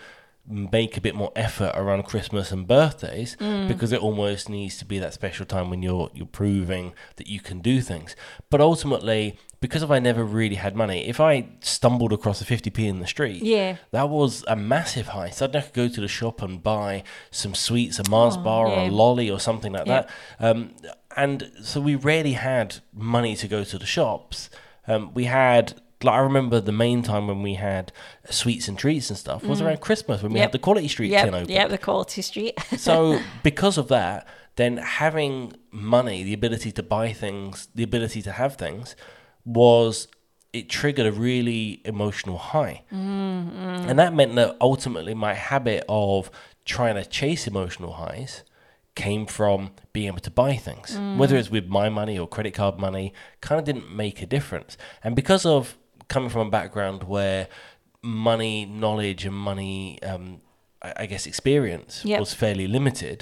make 0.45 0.97
a 0.97 1.01
bit 1.01 1.15
more 1.15 1.31
effort 1.37 1.71
around 1.75 2.03
Christmas 2.03 2.51
and 2.51 2.67
birthdays 2.67 3.37
because 3.37 3.93
it 3.93 4.01
almost 4.01 4.49
needs 4.49 4.77
to 4.77 4.83
be 4.85 4.99
that 4.99 5.13
special 5.13 5.45
time 5.45 5.69
when 5.69 5.81
you're 5.81 6.09
you're 6.13 6.25
proving 6.25 6.93
that 7.15 7.27
you 7.27 7.39
can 7.39 7.59
do 7.61 7.79
things. 7.79 8.13
But 8.49 8.59
ultimately, 8.59 9.37
because 9.61 9.83
if 9.83 9.89
I 9.89 9.99
never 9.99 10.23
really 10.25 10.55
had 10.55 10.75
money, 10.75 11.07
if 11.07 11.21
I 11.21 11.47
stumbled 11.61 12.11
across 12.11 12.41
a 12.41 12.45
50p 12.45 12.79
in 12.85 12.99
the 12.99 13.07
street, 13.07 13.41
Yeah. 13.41 13.77
that 13.91 14.09
was 14.09 14.43
a 14.49 14.57
massive 14.57 15.07
high. 15.07 15.29
Suddenly 15.29 15.59
I 15.59 15.61
could 15.69 15.73
go 15.73 15.87
to 15.87 16.01
the 16.01 16.09
shop 16.09 16.41
and 16.41 16.61
buy 16.61 17.03
some 17.31 17.55
sweets, 17.55 17.97
a 17.99 18.09
Mars 18.09 18.35
bar 18.35 18.67
or 18.67 18.79
a 18.79 18.89
lolly 18.89 19.29
or 19.31 19.39
something 19.39 19.71
like 19.71 19.87
Yeah. 19.87 20.01
that. 20.39 20.45
Um, 20.45 20.71
and 21.15 21.49
so 21.63 21.79
we 21.79 21.95
rarely 21.95 22.33
had 22.33 22.75
money 22.93 23.37
to 23.37 23.47
go 23.47 23.63
to 23.63 23.77
the 23.79 23.85
shops. 23.85 24.49
Um, 24.87 25.13
we 25.13 25.23
had, 25.25 25.81
like, 26.03 26.15
I 26.15 26.19
remember 26.19 26.59
the 26.59 26.71
main 26.71 27.01
time 27.03 27.27
when 27.27 27.41
we 27.41 27.53
had 27.55 27.91
sweets 28.29 28.67
and 28.67 28.77
treats 28.77 29.09
and 29.09 29.17
stuff 29.17 29.43
was 29.43 29.61
around 29.61 29.81
Christmas 29.81 30.21
when 30.21 30.31
we 30.33 30.37
Mm. 30.39 30.41
Yep. 30.41 30.47
had 30.49 30.51
the 30.53 30.59
Quality 30.59 30.87
Street 30.87 31.11
Yep, 31.11 31.25
tin 31.25 31.33
open. 31.35 31.49
yep, 31.49 31.69
the 31.69 31.77
quality 31.77 32.21
street. 32.21 32.57
So 32.77 33.19
because 33.43 33.77
of 33.77 33.87
that, 33.89 34.27
then 34.55 34.77
having 34.77 35.53
money, 35.71 36.23
the 36.23 36.33
ability 36.33 36.71
to 36.73 36.83
buy 36.83 37.13
things, 37.13 37.67
the 37.73 37.83
ability 37.83 38.21
to 38.23 38.31
have 38.31 38.55
things, 38.55 38.95
was 39.45 40.07
it 40.53 40.69
triggered 40.69 41.07
a 41.07 41.11
really 41.11 41.81
emotional 41.85 42.37
high, 42.37 42.83
and 42.91 43.97
that 43.99 44.13
meant 44.13 44.35
that 44.35 44.55
ultimately 44.61 45.13
my 45.13 45.33
habit 45.33 45.83
of 45.89 46.29
trying 46.65 46.95
to 46.95 47.03
chase 47.05 47.47
emotional 47.47 47.93
highs 47.93 48.43
came 48.95 49.25
from 49.25 49.71
being 49.91 50.07
able 50.07 50.19
to 50.19 50.29
buy 50.29 50.55
things, 50.55 50.99
whether 51.17 51.35
it's 51.35 51.49
with 51.49 51.67
my 51.67 51.89
money 51.89 52.17
or 52.19 52.27
credit 52.27 52.53
card 52.53 52.77
money, 52.77 53.11
kind 53.41 53.57
of 53.59 53.65
didn't 53.65 53.89
make 53.95 54.21
a 54.21 54.25
difference, 54.27 54.77
and 55.03 55.15
because 55.15 55.45
of 55.45 55.77
coming 56.13 56.29
from 56.29 56.47
a 56.47 56.51
background 56.51 57.03
where 57.03 57.47
money 58.01 58.65
knowledge 58.65 59.25
and 59.25 59.35
money 59.35 60.01
um, 60.03 60.41
I 60.81 60.93
I 61.03 61.05
guess 61.11 61.25
experience 61.25 62.03
Yep. 62.05 62.19
was 62.19 62.33
fairly 62.33 62.67
limited. 62.67 63.19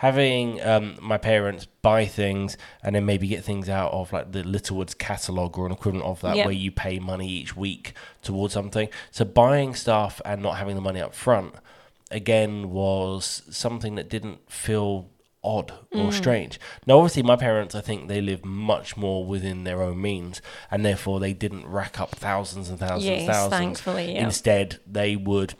Having 0.00 0.60
um, 0.62 0.86
my 1.00 1.16
parents 1.16 1.66
buy 1.80 2.04
things 2.04 2.58
and 2.82 2.94
then 2.94 3.06
maybe 3.06 3.26
get 3.28 3.42
things 3.44 3.66
out 3.68 3.92
of 3.92 4.12
like 4.12 4.32
the 4.32 4.42
Littlewoods 4.42 4.92
catalog 5.08 5.56
or 5.58 5.64
an 5.64 5.72
equivalent 5.72 6.04
of 6.04 6.20
that, 6.20 6.36
Yep. 6.36 6.44
where 6.46 6.54
you 6.64 6.70
pay 6.70 6.98
money 6.98 7.26
each 7.40 7.56
week 7.56 7.94
towards 8.22 8.52
something. 8.52 8.88
So 9.10 9.24
buying 9.24 9.74
stuff 9.74 10.20
and 10.26 10.42
not 10.42 10.58
having 10.58 10.74
the 10.74 10.82
money 10.82 11.00
up 11.00 11.14
front 11.14 11.54
again 12.10 12.70
was 12.70 13.42
something 13.50 13.94
that 13.94 14.08
didn't 14.10 14.38
feel 14.52 15.08
odd 15.46 15.72
Mm. 15.94 16.06
or 16.08 16.12
strange. 16.12 16.58
Now, 16.86 16.98
obviously, 16.98 17.22
my 17.22 17.36
parents, 17.36 17.74
I 17.74 17.80
think 17.80 18.08
they 18.08 18.20
lived 18.20 18.44
much 18.44 18.96
more 18.96 19.24
within 19.24 19.64
their 19.64 19.80
own 19.82 20.00
means, 20.02 20.42
and 20.70 20.84
therefore 20.84 21.20
they 21.20 21.32
didn't 21.32 21.66
rack 21.66 22.00
up 22.00 22.10
thousands 22.10 22.68
and 22.68 22.78
thousands 22.78 23.06
and 23.06 23.26
thousands. 23.26 23.50
thankfully, 23.58 24.14
yeah. 24.14 24.24
Instead, 24.24 24.80
they 24.86 25.14
would, 25.16 25.54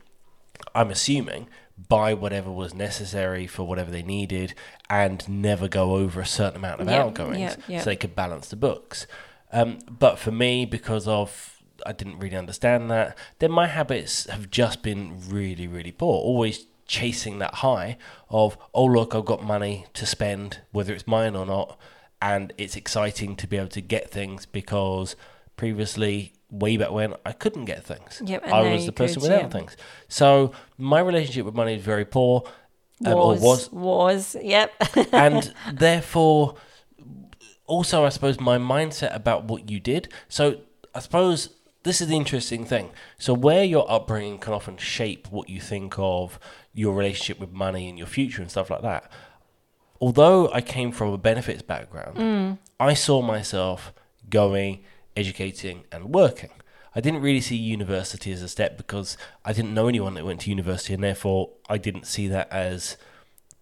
I'm 0.74 0.90
assuming, 0.90 1.46
buy 1.88 2.12
whatever 2.14 2.50
was 2.50 2.74
necessary 2.74 3.46
for 3.46 3.64
whatever 3.64 3.90
they 3.90 4.02
needed 4.02 4.54
and 4.90 5.26
never 5.28 5.68
go 5.68 5.96
over 5.96 6.20
a 6.20 6.26
certain 6.26 6.56
amount 6.56 6.80
of 6.80 6.88
Yep, 6.88 7.00
outgoings 7.00 7.38
yep, 7.38 7.60
yep. 7.68 7.82
so 7.84 7.90
they 7.90 7.96
could 7.96 8.14
balance 8.14 8.48
the 8.48 8.56
books. 8.56 9.06
Um, 9.52 9.78
but 9.88 10.18
for 10.18 10.30
me, 10.32 10.64
because 10.66 11.06
of 11.06 11.52
I 11.84 11.92
didn't 11.92 12.18
really 12.18 12.36
understand 12.36 12.90
that, 12.90 13.16
then 13.38 13.52
my 13.52 13.66
habits 13.66 14.24
have 14.30 14.50
just 14.50 14.82
been 14.82 15.20
really, 15.28 15.68
really 15.68 15.92
poor. 15.92 16.14
Always 16.14 16.66
chasing 16.86 17.38
that 17.38 17.56
high 17.56 17.98
of, 18.30 18.56
oh, 18.74 18.84
look, 18.84 19.14
I've 19.14 19.24
got 19.24 19.42
money 19.42 19.86
to 19.94 20.06
spend, 20.06 20.60
whether 20.72 20.92
it's 20.92 21.06
mine 21.06 21.36
or 21.36 21.46
not. 21.46 21.78
And 22.20 22.52
it's 22.56 22.76
exciting 22.76 23.36
to 23.36 23.46
be 23.46 23.56
able 23.56 23.68
to 23.68 23.80
get 23.80 24.10
things 24.10 24.46
because 24.46 25.16
previously, 25.56 26.32
way 26.50 26.76
back 26.76 26.90
when, 26.90 27.14
I 27.24 27.32
couldn't 27.32 27.66
get 27.66 27.84
things. 27.84 28.22
Yep, 28.24 28.46
I 28.46 28.72
was 28.72 28.86
the 28.86 28.92
person 28.92 29.16
could, 29.16 29.22
without 29.22 29.42
yeah. 29.42 29.48
things. 29.48 29.76
So 30.08 30.52
my 30.78 31.00
relationship 31.00 31.44
with 31.44 31.54
money 31.54 31.74
is 31.74 31.82
very 31.82 32.04
poor. 32.04 32.44
Um, 33.04 33.12
or 33.12 33.28
was, 33.28 33.42
was 33.42 33.72
was, 33.72 34.36
yep. 34.42 34.72
and 35.12 35.52
therefore 35.70 36.56
also 37.66 38.04
i 38.04 38.08
suppose 38.08 38.40
my 38.40 38.58
mindset 38.58 39.14
about 39.14 39.44
what 39.44 39.70
you 39.70 39.80
did 39.80 40.08
so 40.28 40.60
i 40.94 41.00
suppose 41.00 41.50
this 41.82 42.00
is 42.00 42.08
the 42.08 42.16
interesting 42.16 42.64
thing 42.64 42.90
so 43.18 43.34
where 43.34 43.64
your 43.64 43.90
upbringing 43.90 44.38
can 44.38 44.52
often 44.52 44.76
shape 44.76 45.30
what 45.30 45.48
you 45.48 45.60
think 45.60 45.94
of 45.98 46.38
your 46.76 46.94
relationship 46.94 47.40
with 47.40 47.52
money 47.52 47.88
and 47.88 47.98
your 47.98 48.06
future 48.06 48.42
and 48.42 48.50
stuff 48.50 48.70
like 48.70 48.82
that 48.82 49.10
although 50.00 50.50
i 50.52 50.60
came 50.60 50.92
from 50.92 51.12
a 51.12 51.18
benefits 51.18 51.62
background 51.62 52.16
mm. 52.16 52.58
i 52.78 52.94
saw 52.94 53.20
myself 53.22 53.92
going 54.30 54.84
educating 55.16 55.84
and 55.90 56.12
working 56.14 56.50
i 56.94 57.00
didn't 57.00 57.22
really 57.22 57.40
see 57.40 57.56
university 57.56 58.30
as 58.30 58.42
a 58.42 58.48
step 58.48 58.76
because 58.76 59.16
i 59.44 59.52
didn't 59.52 59.74
know 59.74 59.88
anyone 59.88 60.14
that 60.14 60.24
went 60.24 60.40
to 60.40 60.50
university 60.50 60.94
and 60.94 61.02
therefore 61.02 61.50
i 61.68 61.78
didn't 61.78 62.06
see 62.06 62.28
that 62.28 62.50
as 62.52 62.96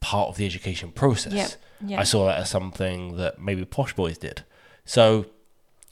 part 0.04 0.28
of 0.28 0.36
the 0.36 0.44
education 0.44 0.92
process. 0.92 1.32
Yep, 1.32 1.50
yep. 1.90 2.00
I 2.00 2.04
saw 2.04 2.26
that 2.26 2.38
as 2.38 2.50
something 2.50 3.16
that 3.16 3.40
maybe 3.40 3.64
posh 3.64 3.94
boys 3.94 4.18
did. 4.18 4.44
So 4.84 5.24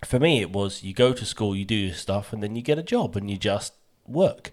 for 0.04 0.20
me, 0.20 0.42
it 0.42 0.50
was 0.50 0.82
you 0.82 0.92
go 0.92 1.14
to 1.14 1.24
school, 1.24 1.56
you 1.56 1.64
do 1.64 1.74
your 1.74 1.94
stuff, 1.94 2.30
and 2.30 2.42
then 2.42 2.54
you 2.54 2.60
get 2.60 2.78
a 2.78 2.82
job 2.82 3.16
and 3.16 3.30
you 3.30 3.38
just 3.38 3.72
work. 4.06 4.52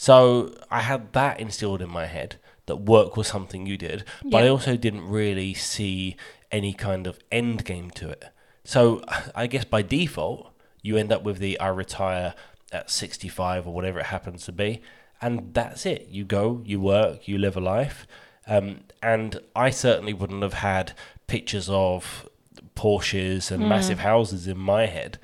So 0.00 0.54
I 0.70 0.80
had 0.80 1.12
that 1.12 1.38
instilled 1.40 1.82
in 1.82 1.90
my 1.90 2.06
head 2.06 2.36
that 2.64 2.76
work 2.76 3.18
was 3.18 3.26
something 3.26 3.66
you 3.66 3.76
did, 3.76 4.02
but 4.24 4.42
I 4.42 4.48
also 4.48 4.74
didn't 4.74 5.06
really 5.06 5.52
see 5.52 6.16
any 6.50 6.72
kind 6.72 7.06
of 7.06 7.18
end 7.30 7.66
game 7.66 7.90
to 7.96 8.08
it. 8.08 8.24
So 8.64 9.04
I 9.34 9.46
guess 9.46 9.66
by 9.66 9.82
default, 9.82 10.54
you 10.80 10.96
end 10.96 11.12
up 11.12 11.22
with 11.22 11.36
the 11.36 11.60
I 11.60 11.68
retire 11.68 12.34
at 12.72 12.90
65 12.90 13.66
or 13.66 13.74
whatever 13.74 14.00
it 14.00 14.06
happens 14.06 14.46
to 14.46 14.52
be, 14.52 14.80
and 15.20 15.52
that's 15.52 15.84
it. 15.84 16.08
You 16.08 16.24
go, 16.24 16.62
you 16.64 16.80
work, 16.80 17.28
you 17.28 17.36
live 17.36 17.58
a 17.58 17.60
life. 17.60 18.06
Um, 18.46 18.84
and 19.02 19.38
I 19.54 19.68
certainly 19.68 20.14
wouldn't 20.14 20.42
have 20.42 20.54
had 20.54 20.94
pictures 21.26 21.68
of 21.68 22.26
Porsches 22.74 23.50
and 23.50 23.68
massive 23.68 23.98
houses 23.98 24.46
in 24.46 24.56
my 24.56 24.86
head. 24.86 25.18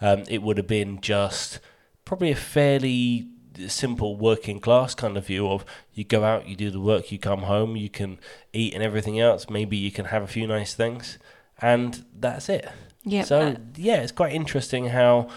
Um, 0.00 0.22
it 0.28 0.40
would 0.40 0.56
have 0.56 0.68
been 0.68 1.00
just 1.00 1.58
probably 2.04 2.30
a 2.30 2.36
fairly 2.36 3.26
simple 3.68 4.16
working 4.16 4.60
class 4.60 4.94
kind 4.94 5.16
of 5.16 5.26
view 5.26 5.48
of 5.48 5.64
you 5.92 6.04
go 6.04 6.24
out, 6.24 6.48
you 6.48 6.56
do 6.56 6.70
the 6.70 6.80
work, 6.80 7.12
you 7.12 7.18
come 7.18 7.42
home, 7.42 7.76
you 7.76 7.88
can 7.88 8.18
eat 8.52 8.74
and 8.74 8.82
everything 8.82 9.20
else. 9.20 9.50
Maybe 9.50 9.76
you 9.76 9.90
can 9.90 10.06
have 10.06 10.22
a 10.22 10.26
few 10.26 10.46
nice 10.46 10.74
things, 10.74 11.18
and 11.60 12.04
that's 12.18 12.48
it. 12.48 12.68
Yeah. 13.04 13.24
So 13.24 13.40
uh, 13.40 13.54
yeah, 13.76 14.02
it's 14.02 14.12
quite 14.12 14.32
interesting 14.32 14.88
how 14.88 15.28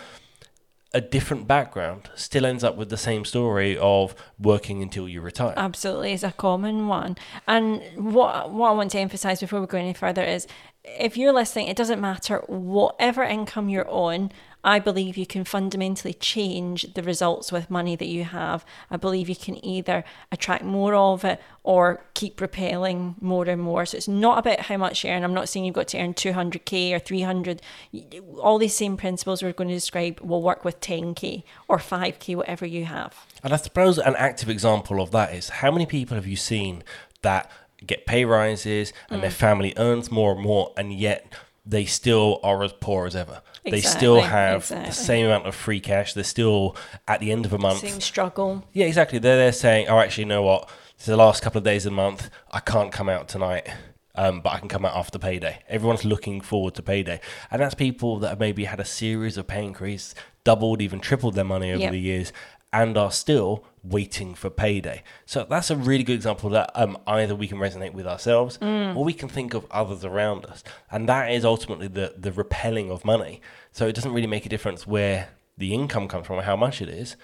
a 0.94 1.02
different 1.02 1.48
background 1.48 2.10
still 2.16 2.46
ends 2.46 2.64
up 2.64 2.76
with 2.76 2.90
the 2.90 2.98
same 2.98 3.26
story 3.26 3.78
of 3.78 4.14
working 4.40 4.84
until 4.84 5.10
you 5.10 5.22
retire. 5.22 5.54
Absolutely, 5.58 6.14
it's 6.14 6.24
a 6.24 6.32
common 6.32 6.88
one. 6.88 7.18
And 7.48 7.82
what 7.96 8.52
what 8.52 8.70
I 8.70 8.74
want 8.74 8.92
to 8.92 9.00
emphasize 9.00 9.40
before 9.40 9.60
we 9.60 9.68
go 9.68 9.78
any 9.78 9.94
further 9.94 10.24
is, 10.24 10.46
if 10.84 11.18
you're 11.18 11.34
listening, 11.34 11.68
it 11.68 11.78
doesn't 11.78 12.00
matter 12.00 12.44
whatever 12.48 13.24
income 13.24 13.70
you're 13.70 13.90
on. 13.90 14.32
I 14.64 14.80
believe 14.80 15.18
you 15.18 15.26
can 15.26 15.44
fundamentally 15.44 16.14
change 16.14 16.94
the 16.94 17.04
results 17.04 17.52
with 17.52 17.70
money 17.70 17.96
that 17.96 18.08
you 18.08 18.24
have. 18.24 18.66
I 18.90 18.98
believe 18.98 19.28
you 19.28 19.36
can 19.36 19.64
either 19.64 20.04
attract 20.32 20.64
more 20.64 20.96
of 20.96 21.26
it 21.26 21.42
or 21.64 22.06
keep 22.14 22.40
repelling 22.40 23.16
more 23.20 23.46
and 23.46 23.62
more. 23.62 23.86
So 23.86 23.98
it's 23.98 24.08
not 24.08 24.38
about 24.38 24.62
how 24.62 24.78
much 24.78 25.04
you 25.04 25.10
earn. 25.10 25.24
I'm 25.24 25.34
not 25.34 25.50
saying 25.50 25.66
you've 25.66 25.76
got 25.76 25.90
to 25.90 26.00
earn 26.00 26.14
200k 26.14 26.94
or 26.94 27.00
300. 27.00 27.62
All 28.40 28.58
these 28.58 28.74
same 28.74 28.96
principles 28.96 29.44
we're 29.44 29.54
going 29.54 29.70
to 29.70 29.74
describe 29.74 30.20
will 30.22 30.42
work 30.42 30.64
with 30.64 30.80
10k 30.80 31.44
or 31.68 31.78
5k, 31.78 32.36
whatever 32.36 32.66
you 32.66 32.86
have. 32.86 33.26
And 33.44 33.54
I 33.54 33.58
suppose 33.58 33.98
an 33.98 34.16
active 34.16 34.50
example 34.50 35.02
of 35.02 35.12
that 35.12 35.34
is 35.34 35.50
how 35.50 35.72
many 35.72 35.86
people 35.86 36.16
have 36.16 36.28
you 36.28 36.38
seen 36.38 36.84
that 37.22 37.52
get 37.86 38.06
pay 38.06 38.24
rises 38.24 38.94
and 39.10 39.22
their 39.22 39.30
mm. 39.30 39.34
family 39.34 39.74
earns 39.76 40.10
more 40.10 40.32
and 40.34 40.42
more, 40.42 40.72
and 40.78 40.94
yet 40.94 41.34
they 41.66 41.86
still 41.86 42.40
are 42.44 42.64
as 42.64 42.74
poor 42.74 43.06
as 43.08 43.16
ever. 43.16 43.42
They 43.64 43.80
still 43.82 44.20
have 44.22 44.58
exactly. 44.64 44.90
the 44.90 44.94
same 44.96 45.26
amount 45.28 45.48
of 45.48 45.56
free 45.56 45.80
cash. 45.80 46.14
They're 46.14 46.24
still 46.26 46.76
at 47.08 47.22
the 47.22 47.32
end 47.32 47.46
of 47.46 47.54
a 47.54 47.58
month. 47.58 47.80
Same 47.80 48.02
struggle. 48.02 48.66
Yeah, 48.74 48.86
exactly. 48.88 49.20
They're 49.20 49.38
there 49.38 49.52
saying, 49.54 49.88
"Oh, 49.88 50.00
actually, 50.00 50.24
you 50.24 50.30
know 50.30 50.42
what? 50.44 50.70
It's 50.96 51.06
the 51.06 51.16
last 51.16 51.42
couple 51.42 51.60
of 51.60 51.64
days 51.64 51.86
of 51.86 51.92
the 51.92 51.96
month. 51.96 52.30
I 52.52 52.60
can't 52.60 52.92
come 52.92 53.08
out 53.08 53.30
tonight, 53.30 53.68
um, 54.16 54.42
but 54.42 54.52
I 54.52 54.60
can 54.60 54.68
come 54.68 54.84
out 54.84 54.98
after 54.98 55.18
payday." 55.18 55.60
Everyone's 55.70 56.04
looking 56.04 56.42
forward 56.42 56.74
to 56.76 56.82
payday, 56.84 57.22
and 57.50 57.62
that's 57.62 57.74
people 57.76 58.20
that 58.20 58.30
have 58.30 58.40
maybe 58.40 58.66
had 58.66 58.82
a 58.82 58.86
series 58.86 59.38
of 59.38 59.48
pay 59.48 59.64
increase, 59.64 60.14
doubled, 60.44 60.82
even 60.82 61.00
tripled 61.00 61.36
their 61.36 61.46
money 61.46 61.72
over 61.72 61.84
Yep. 61.84 61.92
the 61.92 62.00
years, 62.00 62.34
and 62.74 62.98
are 62.98 63.12
still 63.12 63.64
waiting 63.84 64.34
for 64.34 64.50
payday. 64.50 65.04
So 65.26 65.46
that's 65.50 65.70
a 65.70 65.76
really 65.76 66.04
good 66.04 66.16
example 66.16 66.50
that 66.50 66.72
um, 66.76 66.98
either 67.08 67.36
we 67.36 67.48
can 67.48 67.58
resonate 67.60 67.94
with 67.94 68.08
ourselves 68.08 68.58
or 68.62 69.04
we 69.06 69.14
can 69.14 69.30
think 69.30 69.54
of 69.54 69.66
others 69.72 70.04
around 70.04 70.46
us, 70.46 70.64
and 70.92 71.08
that 71.08 71.32
is 71.32 71.46
ultimately 71.46 71.88
the 71.88 72.16
the 72.18 72.32
repelling 72.32 72.92
of 72.92 73.06
money. 73.06 73.42
So 73.72 73.88
it 73.88 73.96
doesn't 73.96 74.14
really 74.14 74.28
make 74.28 74.46
a 74.46 74.50
difference 74.50 74.86
where 74.86 75.30
the 75.58 75.74
income 75.74 76.08
comes 76.08 76.28
from 76.28 76.40
or 76.40 76.44
how 76.44 76.56
much 76.56 76.82
it 76.82 76.90
is 76.90 77.16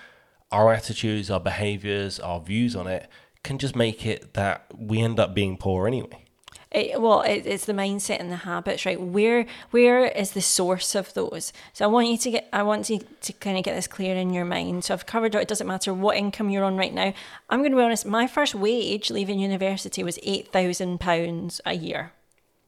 our 0.51 0.73
attitudes, 0.73 1.29
our 1.29 1.39
behaviors, 1.39 2.19
our 2.19 2.39
views 2.39 2.75
on 2.75 2.87
it 2.87 3.07
can 3.43 3.57
just 3.57 3.75
make 3.75 4.05
it 4.05 4.33
that 4.33 4.65
we 4.75 4.99
end 4.99 5.19
up 5.19 5.33
being 5.33 5.57
poor 5.57 5.87
anyway. 5.87 6.25
It, 6.71 7.01
well, 7.01 7.21
it, 7.21 7.47
it's 7.47 7.65
the 7.65 7.73
mindset 7.73 8.19
and 8.19 8.31
the 8.31 8.35
habits, 8.35 8.85
right? 8.85 9.01
Where 9.01 9.47
where 9.71 10.05
is 10.05 10.31
the 10.31 10.41
source 10.41 10.93
of 10.93 11.11
those? 11.15 11.51
So 11.73 11.83
I 11.85 11.87
want 11.87 12.09
you 12.09 12.17
to 12.19 12.31
get, 12.31 12.49
I 12.53 12.61
want 12.61 12.91
you 12.91 12.99
to 13.21 13.33
kind 13.33 13.57
of 13.57 13.63
get 13.63 13.73
this 13.73 13.87
clear 13.87 14.15
in 14.15 14.33
your 14.33 14.45
mind. 14.45 14.83
So 14.83 14.93
I've 14.93 15.07
covered 15.07 15.33
it. 15.33 15.41
It 15.41 15.47
doesn't 15.47 15.65
matter 15.65 15.91
what 15.95 16.17
income 16.17 16.51
you're 16.51 16.63
on 16.63 16.77
right 16.77 16.93
now. 16.93 17.11
I'm 17.49 17.61
going 17.61 17.71
to 17.71 17.77
be 17.77 17.81
honest. 17.81 18.05
My 18.05 18.27
first 18.27 18.53
wage 18.53 19.09
leaving 19.09 19.39
university 19.39 20.03
was 20.03 20.19
eight 20.21 20.51
thousand 20.51 20.99
pounds 20.99 21.59
a 21.65 21.73
year, 21.73 22.11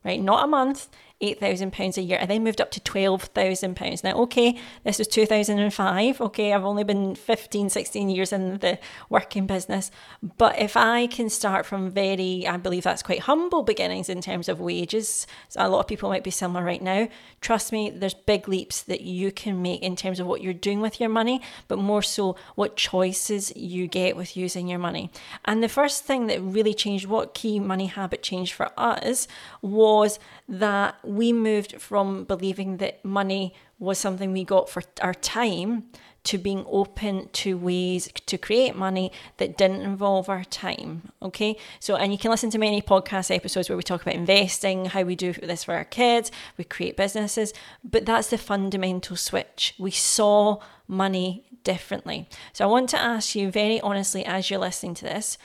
right? 0.03 0.19
Not 0.19 0.45
a 0.45 0.47
month. 0.47 0.89
Eight 1.21 1.39
thousand 1.39 1.71
pounds 1.71 1.97
a 1.97 2.01
year. 2.01 2.17
I 2.19 2.25
then 2.25 2.43
moved 2.43 2.59
up 2.59 2.71
to 2.71 2.79
twelve 2.79 3.23
thousand 3.23 3.75
pounds. 3.75 4.03
Now, 4.03 4.13
okay, 4.23 4.57
this 4.83 4.97
was 4.97 5.07
two 5.07 5.25
thousand 5.25 5.59
and 5.59 5.73
five. 5.73 6.19
Okay, 6.19 6.53
I've 6.53 6.65
only 6.65 6.83
been 6.83 7.15
15, 7.15 7.69
16 7.69 8.09
years 8.09 8.33
in 8.33 8.57
the 8.59 8.79
working 9.09 9.45
business. 9.45 9.91
But 10.37 10.59
if 10.59 10.75
I 10.75 11.07
can 11.07 11.29
start 11.29 11.65
from 11.65 11.91
very, 11.91 12.47
I 12.47 12.57
believe 12.57 12.83
that's 12.83 13.03
quite 13.03 13.21
humble 13.21 13.63
beginnings 13.63 14.09
in 14.09 14.21
terms 14.21 14.49
of 14.49 14.59
wages. 14.59 15.27
So 15.49 15.65
a 15.65 15.69
lot 15.69 15.81
of 15.81 15.87
people 15.87 16.09
might 16.09 16.23
be 16.23 16.31
similar 16.31 16.65
right 16.65 16.81
now. 16.81 17.07
Trust 17.39 17.71
me, 17.71 17.89
there's 17.89 18.13
big 18.13 18.47
leaps 18.47 18.81
that 18.83 19.01
you 19.01 19.31
can 19.31 19.61
make 19.61 19.81
in 19.81 19.95
terms 19.95 20.19
of 20.19 20.27
what 20.27 20.41
you're 20.41 20.53
doing 20.53 20.81
with 20.81 20.99
your 20.99 21.09
money, 21.09 21.41
but 21.67 21.77
more 21.77 22.01
so 22.01 22.35
what 22.55 22.77
choices 22.77 23.55
you 23.55 23.87
get 23.87 24.15
with 24.15 24.35
using 24.35 24.67
your 24.67 24.79
money. 24.79 25.11
And 25.45 25.63
the 25.63 25.69
first 25.69 26.03
thing 26.03 26.27
that 26.27 26.41
really 26.41 26.73
changed, 26.73 27.05
what 27.05 27.33
key 27.33 27.59
money 27.59 27.87
habit 27.87 28.23
changed 28.23 28.53
for 28.53 28.71
us, 28.77 29.27
was 29.61 30.19
that 30.47 30.95
we 31.15 31.33
moved 31.33 31.81
from 31.81 32.23
believing 32.23 32.77
that 32.77 33.03
money 33.03 33.53
was 33.79 33.97
something 33.97 34.31
we 34.31 34.45
got 34.45 34.69
for 34.69 34.81
our 35.01 35.13
time 35.13 35.83
to 36.23 36.37
being 36.37 36.63
open 36.69 37.27
to 37.33 37.57
ways 37.57 38.07
to 38.27 38.37
create 38.37 38.75
money 38.75 39.11
that 39.37 39.57
didn't 39.57 39.81
involve 39.81 40.29
our 40.29 40.43
time. 40.43 41.11
Okay. 41.21 41.57
So, 41.79 41.95
and 41.95 42.11
you 42.11 42.17
can 42.17 42.31
listen 42.31 42.51
to 42.51 42.59
many 42.59 42.81
podcast 42.81 43.35
episodes 43.35 43.69
where 43.69 43.75
we 43.75 43.83
talk 43.83 44.03
about 44.03 44.13
investing, 44.13 44.85
how 44.85 45.01
we 45.01 45.15
do 45.15 45.33
this 45.33 45.63
for 45.63 45.73
our 45.73 45.83
kids, 45.83 46.31
we 46.57 46.63
create 46.63 46.95
businesses, 46.95 47.53
but 47.83 48.05
that's 48.05 48.29
the 48.29 48.37
fundamental 48.37 49.15
switch. 49.15 49.73
We 49.79 49.91
saw 49.91 50.59
money 50.87 51.43
differently. 51.63 52.29
So, 52.53 52.65
I 52.65 52.67
want 52.67 52.89
to 52.91 52.99
ask 52.99 53.35
you 53.35 53.51
very 53.51 53.81
honestly 53.81 54.23
as 54.23 54.49
you're 54.49 54.59
listening 54.59 54.93
to 54.95 55.05
this 55.05 55.37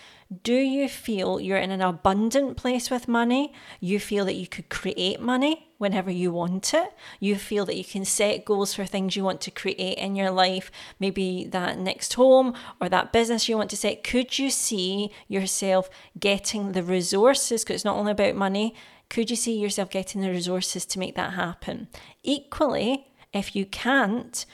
do 0.42 0.54
you 0.54 0.88
feel 0.88 1.40
you're 1.40 1.56
in 1.56 1.70
an 1.70 1.80
abundant 1.80 2.56
place 2.56 2.90
with 2.90 3.06
money? 3.06 3.52
You 3.78 4.00
feel 4.00 4.24
that 4.24 4.34
you 4.34 4.48
could 4.48 4.68
create 4.68 5.20
money 5.20 5.68
whenever 5.78 6.10
you 6.10 6.32
want 6.32 6.74
it? 6.74 6.92
You 7.20 7.36
feel 7.36 7.64
that 7.66 7.76
you 7.76 7.84
can 7.84 8.04
set 8.04 8.44
goals 8.44 8.74
for 8.74 8.84
things 8.84 9.14
you 9.14 9.22
want 9.22 9.40
to 9.42 9.52
create 9.52 9.98
in 9.98 10.16
your 10.16 10.32
life, 10.32 10.72
maybe 10.98 11.46
that 11.52 11.78
next 11.78 12.14
home 12.14 12.54
or 12.80 12.88
that 12.88 13.12
business 13.12 13.48
you 13.48 13.56
want 13.56 13.70
to 13.70 13.76
set? 13.76 14.02
Could 14.02 14.36
you 14.36 14.50
see 14.50 15.12
yourself 15.28 15.88
getting 16.18 16.72
the 16.72 16.82
resources? 16.82 17.62
Because 17.62 17.76
it's 17.76 17.84
not 17.84 17.96
only 17.96 18.12
about 18.12 18.34
money. 18.34 18.74
Could 19.08 19.30
you 19.30 19.36
see 19.36 19.56
yourself 19.56 19.90
getting 19.90 20.22
the 20.22 20.30
resources 20.30 20.84
to 20.86 20.98
make 20.98 21.14
that 21.14 21.34
happen? 21.34 21.86
Equally, 22.24 23.06
if 23.32 23.54
you 23.54 23.64
can't, 23.64 24.44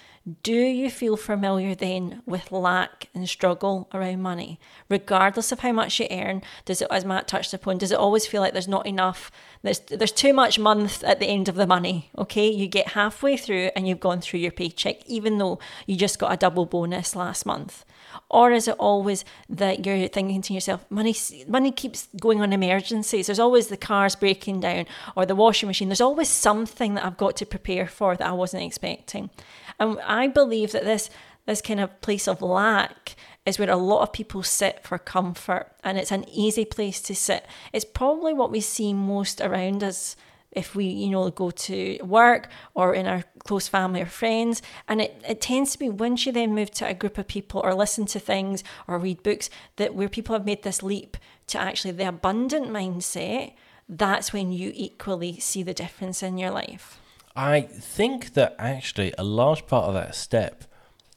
do 0.43 0.55
you 0.55 0.89
feel 0.89 1.17
familiar 1.17 1.75
then 1.75 2.23
with 2.27 2.53
lack 2.53 3.09
and 3.13 3.29
struggle 3.29 3.89
around 3.93 4.23
money? 4.23 4.61
Regardless 4.89 5.51
of 5.51 5.61
how 5.61 5.73
much 5.73 5.99
you 5.99 6.07
earn, 6.11 6.43
does 6.65 6.81
it, 6.81 6.89
as 6.91 7.05
Matt 7.05 7.27
touched 7.27 7.53
upon, 7.53 7.79
does 7.79 7.91
it 7.91 7.99
always 7.99 8.27
feel 8.27 8.41
like 8.41 8.53
there's 8.53 8.69
not 8.69 8.87
enough? 8.87 9.33
There's 9.63 9.81
there's 9.81 10.13
too 10.13 10.33
much 10.33 10.59
month 10.59 11.03
at 11.03 11.19
the 11.19 11.27
end 11.27 11.49
of 11.49 11.57
the 11.57 11.67
money. 11.67 12.11
Okay, 12.17 12.49
you 12.49 12.69
get 12.69 12.89
halfway 12.89 13.37
through 13.37 13.71
and 13.75 13.89
you've 13.89 14.01
gone 14.01 14.21
through 14.21 14.41
your 14.41 14.53
paycheck, 14.53 15.05
even 15.07 15.39
though 15.39 15.59
you 15.87 15.97
just 15.97 16.21
got 16.21 16.33
a 16.33 16.37
double 16.37 16.67
bonus 16.67 17.17
last 17.17 17.45
month. 17.45 17.85
Or 18.29 18.53
is 18.53 18.69
it 18.69 18.77
always 18.79 19.25
that 19.49 19.85
you're 19.85 20.09
thinking 20.09 20.43
to 20.43 20.55
yourself, 20.55 20.85
money 20.91 21.15
money 21.49 21.73
keeps 21.73 22.09
going 22.21 22.41
on 22.41 22.53
emergencies. 22.53 23.27
There's 23.27 23.39
always 23.39 23.69
the 23.69 23.77
cars 23.77 24.17
breaking 24.17 24.61
down 24.61 24.87
or 25.17 25.27
the 25.27 25.35
washing 25.35 25.67
machine. 25.67 25.89
There's 25.89 26.01
always 26.01 26.29
something 26.29 26.95
that 26.95 27.05
I've 27.05 27.17
got 27.17 27.37
to 27.37 27.47
prepare 27.47 27.87
for 27.87 28.17
that 28.17 28.27
I 28.27 28.33
wasn't 28.33 28.65
expecting. 28.65 29.31
And 29.79 29.99
I 30.01 30.29
believe 30.29 30.73
that 30.73 30.85
this 30.85 31.11
this 31.47 31.61
kind 31.61 31.81
of 31.81 32.01
place 32.01 32.29
of 32.29 32.41
lack 32.41 33.17
is 33.45 33.59
where 33.59 33.71
a 33.71 33.77
lot 33.77 34.03
of 34.03 34.13
people 34.13 34.43
sit 34.43 34.85
for 34.85 34.99
comfort 34.99 35.73
and 35.83 35.99
it's 35.99 36.13
an 36.13 36.25
easy 36.29 36.65
place 36.65 37.01
to 37.03 37.15
sit. 37.15 37.45
It's 37.73 37.85
probably 37.85 38.33
what 38.33 38.53
we 38.53 38.61
see 38.61 38.95
most 38.95 39.41
around 39.41 39.83
us 39.83 40.15
if 40.53 40.75
we, 40.75 40.85
you 40.85 41.11
know, 41.11 41.31
go 41.31 41.51
to 41.51 41.99
work 42.03 42.49
or 42.75 42.95
in 42.95 43.07
our 43.07 43.25
close 43.41 43.69
family 43.69 44.03
or 44.03 44.07
friends. 44.07 44.63
And 44.87 45.01
it, 45.01 45.23
it 45.27 45.41
tends 45.41 45.73
to 45.73 45.79
be 45.79 45.89
once 45.89 46.27
you 46.27 46.33
then 46.33 46.55
move 46.55 46.71
to 46.73 46.87
a 46.87 46.95
group 46.95 47.19
of 47.19 47.27
people 47.27 47.61
or 47.65 47.75
listen 47.75 48.07
to 48.07 48.21
things 48.21 48.63
or 48.87 48.99
read 48.99 49.23
books 49.23 49.51
that 49.77 49.95
where 49.95 50.09
people 50.09 50.35
have 50.35 50.47
made 50.47 50.63
this 50.63 50.83
leap 50.83 51.17
to 51.49 51.59
actually 51.59 51.93
the 51.93 52.09
abundant 52.09 52.69
mindset, 52.69 53.55
that's 53.89 54.33
when 54.33 54.53
you 54.53 54.73
equally 54.75 55.39
see 55.41 55.63
the 55.63 55.75
difference 55.75 56.23
in 56.23 56.39
your 56.39 56.51
life. 56.51 56.99
I 57.35 57.63
think 57.63 58.35
that 58.35 58.55
actually 58.59 59.13
a 59.17 59.25
large 59.25 59.67
part 59.67 59.87
of 59.87 59.95
that 59.95 60.15
step 60.15 60.65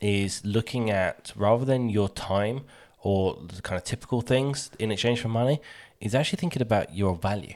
is 0.01 0.43
looking 0.45 0.89
at 0.89 1.33
rather 1.35 1.65
than 1.65 1.89
your 1.89 2.09
time 2.09 2.61
or 3.05 3.37
the 3.53 3.61
kind 3.61 3.77
of 3.77 3.83
typical 3.83 4.21
things 4.21 4.71
in 4.79 4.91
exchange 4.91 5.21
for 5.21 5.27
money, 5.27 5.61
is 6.01 6.15
actually 6.15 6.37
thinking 6.37 6.61
about 6.61 6.95
your 6.95 7.15
value. 7.15 7.53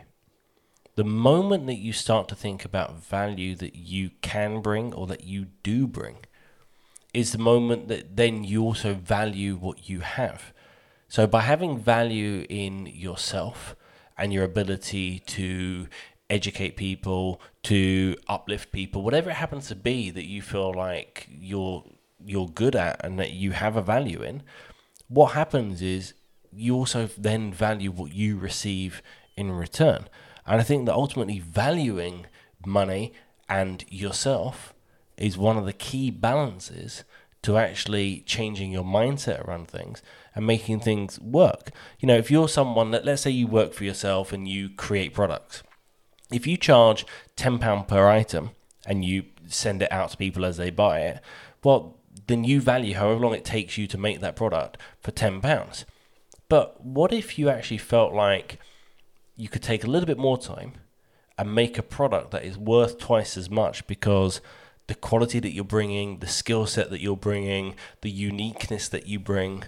The 0.99 1.05
moment 1.05 1.65
that 1.67 1.77
you 1.77 1.93
start 1.93 2.27
to 2.27 2.35
think 2.35 2.65
about 2.65 3.01
value 3.01 3.55
that 3.55 3.73
you 3.73 4.09
can 4.21 4.59
bring 4.59 4.93
or 4.93 5.07
that 5.07 5.23
you 5.23 5.45
do 5.63 5.87
bring 5.87 6.17
is 7.13 7.31
the 7.31 7.37
moment 7.37 7.87
that 7.87 8.17
then 8.17 8.43
you 8.43 8.63
also 8.63 8.95
value 8.95 9.55
what 9.55 9.87
you 9.87 10.01
have. 10.01 10.51
So 11.07 11.25
by 11.25 11.43
having 11.43 11.79
value 11.79 12.45
in 12.49 12.85
yourself 12.85 13.77
and 14.17 14.33
your 14.33 14.43
ability 14.43 15.19
to 15.19 15.87
educate 16.29 16.75
people, 16.75 17.39
to 17.63 18.17
uplift 18.27 18.73
people, 18.73 19.01
whatever 19.01 19.29
it 19.29 19.37
happens 19.37 19.69
to 19.69 19.75
be 19.75 20.09
that 20.09 20.25
you 20.25 20.41
feel 20.41 20.73
like 20.73 21.29
you're 21.29 21.85
you're 22.25 22.49
good 22.49 22.75
at 22.75 22.99
and 23.05 23.17
that 23.19 23.31
you 23.31 23.51
have 23.53 23.77
a 23.77 23.81
value 23.81 24.21
in, 24.21 24.43
what 25.07 25.27
happens 25.27 25.81
is 25.81 26.13
you 26.51 26.75
also 26.75 27.09
then 27.17 27.53
value 27.53 27.89
what 27.89 28.11
you 28.11 28.37
receive 28.37 29.01
in 29.37 29.49
return. 29.49 30.09
And 30.49 30.59
I 30.59 30.63
think 30.63 30.87
that 30.87 30.95
ultimately 30.95 31.37
valuing 31.39 32.25
money 32.65 33.13
and 33.47 33.85
yourself 33.87 34.73
is 35.15 35.37
one 35.37 35.57
of 35.57 35.65
the 35.65 35.73
key 35.73 36.09
balances 36.09 37.03
to 37.43 37.57
actually 37.57 38.21
changing 38.25 38.71
your 38.71 38.83
mindset 38.83 39.47
around 39.47 39.67
things 39.67 40.01
and 40.33 40.47
making 40.47 40.79
things 40.79 41.19
work. 41.19 41.69
You 41.99 42.07
know, 42.07 42.17
if 42.17 42.31
you're 42.31 42.49
someone 42.49 42.89
that, 42.91 43.05
let's 43.05 43.21
say 43.21 43.29
you 43.29 43.45
work 43.45 43.73
for 43.73 43.83
yourself 43.83 44.33
and 44.33 44.47
you 44.47 44.69
create 44.69 45.13
products, 45.13 45.61
if 46.31 46.47
you 46.47 46.57
charge 46.57 47.05
£10 47.37 47.87
per 47.87 48.07
item 48.09 48.49
and 48.87 49.05
you 49.05 49.25
send 49.47 49.83
it 49.83 49.91
out 49.91 50.09
to 50.11 50.17
people 50.17 50.45
as 50.45 50.57
they 50.57 50.71
buy 50.71 51.01
it, 51.01 51.21
well, 51.63 51.97
then 52.25 52.43
you 52.43 52.59
value 52.59 52.95
however 52.95 53.19
long 53.19 53.35
it 53.35 53.45
takes 53.45 53.77
you 53.77 53.85
to 53.85 53.97
make 53.99 54.19
that 54.19 54.35
product 54.35 54.77
for 54.99 55.11
£10. 55.11 55.85
But 56.49 56.83
what 56.83 57.13
if 57.13 57.37
you 57.37 57.49
actually 57.49 57.77
felt 57.77 58.13
like 58.13 58.59
you 59.39 59.47
could 59.47 59.63
take 59.63 59.85
a 59.85 59.87
little 59.87 60.05
bit 60.05 60.17
more 60.17 60.37
time 60.37 60.73
and 61.37 61.55
make 61.55 61.77
a 61.77 61.83
product 61.83 62.31
that 62.31 62.43
is 62.43 62.57
worth 62.57 62.97
twice 62.97 63.37
as 63.37 63.49
much 63.49 63.87
because 63.87 64.41
the 64.87 64.95
quality 64.95 65.39
that 65.39 65.53
you're 65.53 65.63
bringing, 65.63 66.19
the 66.19 66.27
skill 66.27 66.65
set 66.65 66.89
that 66.89 66.99
you're 66.99 67.15
bringing, 67.15 67.75
the 68.01 68.09
uniqueness 68.09 68.89
that 68.89 69.07
you 69.07 69.17
bring, 69.17 69.63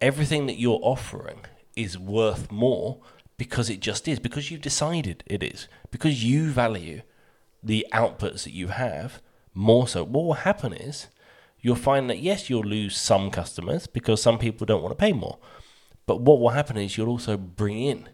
everything 0.00 0.46
that 0.46 0.60
you're 0.60 0.78
offering 0.82 1.40
is 1.74 1.98
worth 1.98 2.52
more 2.52 3.00
because 3.36 3.68
it 3.68 3.80
just 3.80 4.06
is, 4.06 4.20
because 4.20 4.50
you've 4.50 4.60
decided 4.60 5.24
it 5.26 5.42
is, 5.42 5.66
because 5.90 6.22
you 6.22 6.50
value 6.50 7.02
the 7.62 7.84
outputs 7.92 8.44
that 8.44 8.52
you 8.52 8.68
have 8.68 9.20
more 9.54 9.88
so. 9.88 10.04
What 10.04 10.24
will 10.24 10.34
happen 10.34 10.72
is 10.72 11.08
you'll 11.60 11.74
find 11.74 12.08
that 12.08 12.20
yes, 12.20 12.48
you'll 12.48 12.62
lose 12.62 12.96
some 12.96 13.30
customers 13.32 13.88
because 13.88 14.22
some 14.22 14.38
people 14.38 14.66
don't 14.66 14.82
want 14.82 14.96
to 14.96 15.04
pay 15.04 15.12
more. 15.12 15.38
But 16.06 16.20
what 16.20 16.38
will 16.38 16.50
happen 16.50 16.76
is 16.76 16.96
you'll 16.96 17.08
also 17.08 17.36
bring 17.36 17.80
in 17.80 18.08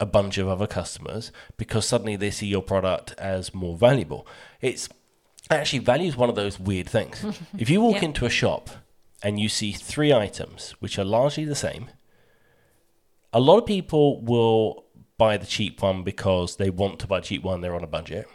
a 0.00 0.06
bunch 0.06 0.38
of 0.38 0.48
other 0.48 0.66
customers 0.66 1.32
because 1.56 1.86
suddenly 1.86 2.16
they 2.16 2.30
see 2.30 2.46
your 2.46 2.62
product 2.62 3.14
as 3.18 3.52
more 3.54 3.76
valuable. 3.76 4.26
It's 4.60 4.88
actually 5.50 5.80
value 5.80 6.08
is 6.08 6.16
one 6.16 6.28
of 6.28 6.34
those 6.36 6.60
weird 6.60 6.88
things. 6.88 7.24
if 7.58 7.68
you 7.68 7.80
walk 7.80 7.96
Yeah. 7.96 8.04
into 8.06 8.24
a 8.26 8.30
shop 8.30 8.70
and 9.22 9.40
you 9.40 9.48
see 9.48 9.72
three 9.72 10.12
items 10.12 10.74
which 10.80 10.98
are 10.98 11.04
largely 11.04 11.44
the 11.44 11.54
same, 11.56 11.88
a 13.32 13.40
lot 13.40 13.58
of 13.58 13.66
people 13.66 14.20
will 14.22 14.84
buy 15.18 15.36
the 15.36 15.46
cheap 15.46 15.82
one 15.82 16.02
because 16.04 16.56
they 16.56 16.70
want 16.70 16.98
to 17.00 17.06
buy 17.06 17.18
a 17.18 17.22
cheap 17.22 17.42
one, 17.42 17.60
they're 17.60 17.74
on 17.74 17.82
a 17.84 17.88
budget. 17.88 18.26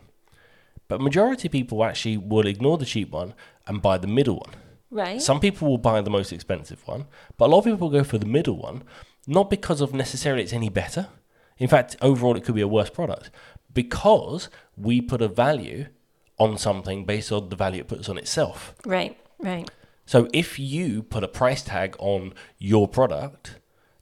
But 0.89 0.99
majority 1.01 1.47
of 1.47 1.51
people 1.53 1.83
actually 1.83 2.17
will 2.17 2.45
ignore 2.45 2.77
the 2.77 2.85
cheap 2.85 3.09
one 3.11 3.33
and 3.65 3.81
buy 3.81 3.97
the 3.97 4.07
middle 4.07 4.35
one. 4.35 4.55
Right. 4.91 5.21
Some 5.21 5.39
people 5.39 5.69
will 5.69 5.77
buy 5.79 6.01
the 6.01 6.09
most 6.11 6.31
expensive 6.33 6.85
one, 6.87 7.05
but 7.37 7.45
a 7.45 7.47
lot 7.47 7.59
of 7.59 7.63
people 7.65 7.89
will 7.89 7.97
go 7.99 8.03
for 8.03 8.17
the 8.19 8.25
middle 8.27 8.57
one, 8.57 8.83
not 9.25 9.49
because 9.49 9.81
of 9.81 9.93
necessarily 9.93 10.43
it's 10.43 10.53
any 10.53 10.69
better. 10.69 11.07
In 11.57 11.67
fact, 11.67 11.95
overall, 12.01 12.35
it 12.35 12.43
could 12.43 12.55
be 12.55 12.61
a 12.61 12.67
worse 12.67 12.89
product 12.89 13.29
because 13.73 14.49
we 14.75 15.01
put 15.01 15.21
a 15.21 15.27
value 15.27 15.87
on 16.39 16.57
something 16.57 17.05
based 17.05 17.31
on 17.31 17.49
the 17.49 17.55
value 17.55 17.81
it 17.81 17.87
puts 17.87 18.09
on 18.09 18.17
itself. 18.17 18.75
right. 18.85 19.17
Right. 19.39 19.69
So 20.05 20.29
if 20.33 20.59
you 20.59 21.03
put 21.03 21.23
a 21.23 21.27
price 21.27 21.63
tag 21.63 21.95
on 21.99 22.33
your 22.57 22.87
product, 22.87 23.55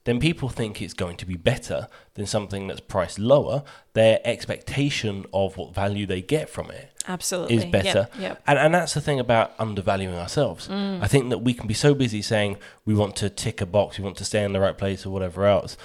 then 0.04 0.20
people 0.20 0.50
think 0.50 0.82
it's 0.82 0.94
going 0.94 1.16
to 1.18 1.26
be 1.26 1.36
better 1.36 1.88
than 2.16 2.26
something 2.26 2.68
that's 2.68 2.80
priced 2.80 3.20
lower. 3.20 3.64
Their 3.94 4.20
expectation 4.26 5.26
of 5.32 5.58
what 5.58 5.76
value 5.76 6.08
they 6.08 6.22
get 6.22 6.50
from 6.50 6.72
it 6.72 6.90
Absolutely. 7.08 7.58
is 7.58 7.66
better. 7.66 8.08
Yep. 8.14 8.20
yep. 8.20 8.44
And, 8.48 8.58
and 8.58 8.74
that's 8.74 8.96
the 8.96 9.02
thing 9.02 9.20
about 9.20 9.54
undervaluing 9.60 10.16
ourselves. 10.16 10.68
Mm. 10.68 11.04
I 11.04 11.08
think 11.08 11.30
that 11.30 11.40
we 11.40 11.54
can 11.54 11.68
be 11.68 11.76
so 11.76 11.94
busy 11.94 12.24
saying 12.24 12.58
we 12.84 12.96
want 12.96 13.16
to 13.18 13.30
tick 13.30 13.62
a 13.62 13.66
box, 13.68 14.00
we 14.00 14.04
want 14.04 14.18
to 14.18 14.26
stay 14.26 14.44
in 14.44 14.54
the 14.54 14.60
right 14.60 14.78
place 14.78 15.06
or 15.06 15.12
whatever 15.12 15.46
else, 15.46 15.78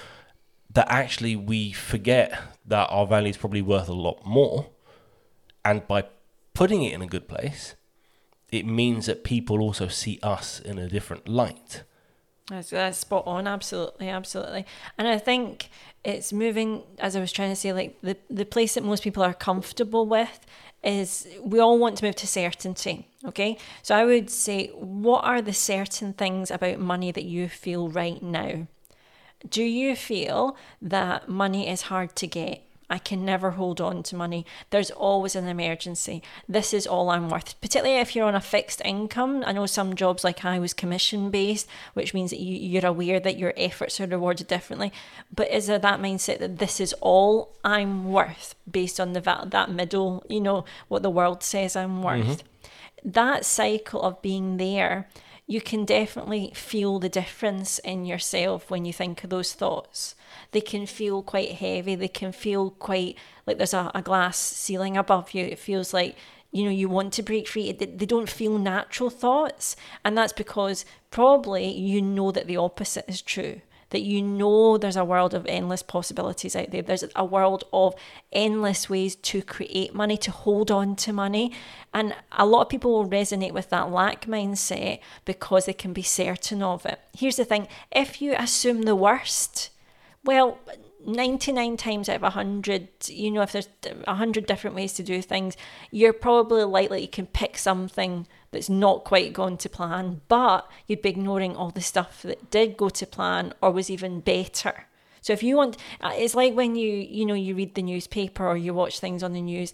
that 0.77 0.91
actually 0.91 1.35
we 1.35 1.71
forget 1.71 2.39
that 2.63 2.85
our 2.91 3.07
value 3.07 3.31
is 3.31 3.35
probably 3.35 3.63
worth 3.63 3.89
a 3.89 3.93
lot 3.93 4.23
more. 4.23 4.67
And 5.65 5.87
by 5.87 6.03
putting 6.53 6.83
it 6.83 6.93
in 6.93 7.01
a 7.01 7.07
good 7.07 7.27
place, 7.27 7.73
it 8.51 8.63
means 8.63 9.07
that 9.07 9.23
people 9.23 9.59
also 9.59 9.87
see 9.87 10.19
us 10.21 10.59
in 10.59 10.77
a 10.77 10.87
different 10.87 11.27
light. 11.27 11.81
That's, 12.51 12.69
that's 12.69 12.99
spot 12.99 13.23
on. 13.25 13.47
Absolutely, 13.47 14.07
absolutely. 14.07 14.67
And 14.99 15.07
I 15.07 15.17
think 15.17 15.71
it's 16.03 16.31
moving, 16.31 16.83
as 16.99 17.15
I 17.15 17.21
was 17.21 17.31
trying 17.31 17.49
to 17.49 17.55
say, 17.55 17.73
like 17.73 17.99
the, 18.03 18.15
the 18.29 18.45
place 18.45 18.75
that 18.75 18.83
most 18.83 19.01
people 19.01 19.23
are 19.23 19.33
comfortable 19.33 20.05
with 20.05 20.45
is 20.83 21.27
we 21.41 21.59
all 21.59 21.79
want 21.79 21.97
to 21.97 22.05
move 22.05 22.17
to 22.17 22.27
certainty. 22.27 23.07
Okay. 23.25 23.57
So 23.81 23.95
I 23.95 24.05
would 24.05 24.29
say, 24.29 24.67
what 24.75 25.23
are 25.25 25.41
the 25.41 25.53
certain 25.53 26.13
things 26.13 26.51
about 26.51 26.77
money 26.77 27.11
that 27.11 27.25
you 27.25 27.49
feel 27.49 27.89
right 27.89 28.21
now? 28.21 28.67
Do 29.47 29.63
you 29.63 29.95
feel 29.95 30.57
that 30.81 31.29
money 31.29 31.69
is 31.69 31.83
hard 31.83 32.15
to 32.17 32.27
get? 32.27 32.63
I 32.89 32.99
can 32.99 33.25
never 33.25 33.51
hold 33.51 33.81
on 33.81 34.01
to 34.03 34.15
money. 34.15 34.45
There's 34.69 34.91
always 34.91 35.35
an 35.35 35.47
emergency. 35.47 36.23
This 36.47 36.73
is 36.73 36.87
all 36.87 37.09
I'm 37.09 37.29
worth. 37.29 37.59
Particularly 37.59 37.99
if 37.99 38.15
you're 38.15 38.27
on 38.27 38.35
a 38.35 38.41
fixed 38.41 38.81
income. 38.85 39.43
I 39.45 39.51
know 39.51 39.65
some 39.65 39.93
jobs 39.93 40.23
like 40.23 40.45
I 40.45 40.57
was 40.57 40.73
commission 40.73 41.29
based, 41.29 41.67
which 41.95 42.13
means 42.13 42.29
that 42.29 42.39
you, 42.39 42.55
you're 42.55 42.85
aware 42.85 43.19
that 43.19 43.37
your 43.37 43.53
efforts 43.57 43.99
are 43.99 44.07
rewarded 44.07 44.47
differently. 44.47 44.93
But 45.35 45.51
is 45.51 45.67
there 45.67 45.79
that 45.79 45.99
mindset 45.99 46.39
that 46.39 46.59
this 46.59 46.79
is 46.79 46.93
all 47.01 47.51
I'm 47.63 48.05
worth 48.05 48.55
based 48.69 49.01
on 49.01 49.11
the 49.11 49.19
that 49.19 49.69
middle, 49.69 50.23
you 50.29 50.39
know, 50.39 50.63
what 50.87 51.03
the 51.03 51.09
world 51.09 51.43
says 51.43 51.75
I'm 51.75 52.01
worth? 52.01 52.25
Mm-hmm. 52.25 53.11
That 53.11 53.45
cycle 53.45 54.01
of 54.01 54.21
being 54.21 54.57
there 54.57 55.09
you 55.49 55.61
can 55.61 55.85
definitely 55.85 56.51
feel 56.53 56.99
the 56.99 57.07
difference 57.07 57.79
in 57.79 58.05
yourself 58.05 58.69
when 58.69 58.83
you 58.83 58.91
think 58.91 59.23
of 59.23 59.29
those 59.29 59.53
thoughts. 59.53 60.13
They 60.51 60.59
can 60.59 60.85
feel 60.85 61.23
quite 61.23 61.53
heavy. 61.53 61.95
They 61.95 62.09
can 62.09 62.33
feel 62.33 62.71
quite 62.71 63.17
like 63.45 63.57
there's 63.57 63.73
a, 63.73 63.89
a 63.95 64.01
glass 64.01 64.37
ceiling 64.37 64.97
above 64.97 65.33
you. 65.33 65.45
It 65.45 65.57
feels 65.57 65.93
like, 65.93 66.17
you 66.51 66.65
know, 66.65 66.69
you 66.69 66.89
want 66.89 67.13
to 67.13 67.23
break 67.23 67.47
free. 67.47 67.71
They, 67.71 67.85
they 67.85 68.05
don't 68.05 68.29
feel 68.29 68.57
natural 68.57 69.09
thoughts. 69.09 69.77
And 70.03 70.17
that's 70.17 70.33
because 70.33 70.83
probably 71.11 71.71
you 71.71 72.01
know 72.01 72.31
that 72.31 72.47
the 72.47 72.57
opposite 72.57 73.05
is 73.07 73.21
true. 73.21 73.61
That 73.91 74.01
you 74.01 74.21
know 74.21 74.77
there's 74.77 74.97
a 74.97 75.05
world 75.05 75.33
of 75.33 75.45
endless 75.47 75.81
possibilities 75.81 76.55
out 76.55 76.71
there. 76.71 76.81
There's 76.81 77.05
a 77.15 77.23
world 77.23 77.63
of 77.71 77.95
endless 78.31 78.89
ways 78.89 79.15
to 79.15 79.41
create 79.41 79.93
money, 79.93 80.17
to 80.17 80.31
hold 80.31 80.69
on 80.71 80.95
to 80.97 81.13
money. 81.13 81.53
And 81.93 82.13
a 82.31 82.45
lot 82.45 82.63
of 82.63 82.69
people 82.69 82.91
will 82.91 83.09
resonate 83.09 83.53
with 83.53 83.69
that 83.69 83.91
lack 83.91 84.25
mindset 84.25 84.99
because 85.25 85.65
they 85.65 85.73
can 85.73 85.93
be 85.93 86.01
certain 86.01 86.61
of 86.61 86.85
it. 86.85 86.99
Here's 87.17 87.37
the 87.37 87.45
thing 87.45 87.67
if 87.91 88.21
you 88.21 88.35
assume 88.37 88.83
the 88.83 88.95
worst, 88.95 89.69
well, 90.23 90.59
99 91.05 91.77
times 91.77 92.09
out 92.09 92.17
of 92.17 92.21
100, 92.23 92.89
you 93.07 93.31
know, 93.31 93.41
if 93.41 93.53
there's 93.53 93.69
100 94.03 94.45
different 94.45 94.75
ways 94.75 94.93
to 94.93 95.03
do 95.03 95.21
things, 95.21 95.55
you're 95.89 96.11
probably 96.11 96.63
likely 96.63 97.01
you 97.01 97.07
can 97.07 97.27
pick 97.27 97.57
something 97.57 98.27
that's 98.51 98.69
not 98.69 99.03
quite 99.03 99.33
gone 99.33 99.57
to 99.57 99.69
plan, 99.69 100.21
but 100.27 100.69
you'd 100.87 101.01
be 101.01 101.09
ignoring 101.09 101.55
all 101.55 101.69
the 101.69 101.81
stuff 101.81 102.21
that 102.23 102.49
did 102.49 102.77
go 102.77 102.89
to 102.89 103.05
plan 103.05 103.53
or 103.61 103.71
was 103.71 103.89
even 103.89 104.19
better. 104.21 104.87
So 105.21 105.33
if 105.33 105.43
you 105.43 105.57
want, 105.57 105.77
uh, 105.99 106.13
it's 106.15 106.35
like 106.35 106.53
when 106.53 106.75
you, 106.75 106.93
you 106.93 107.25
know, 107.25 107.33
you 107.33 107.55
read 107.55 107.75
the 107.75 107.81
newspaper 107.81 108.47
or 108.47 108.55
you 108.55 108.73
watch 108.73 108.99
things 108.99 109.23
on 109.23 109.33
the 109.33 109.41
news, 109.41 109.73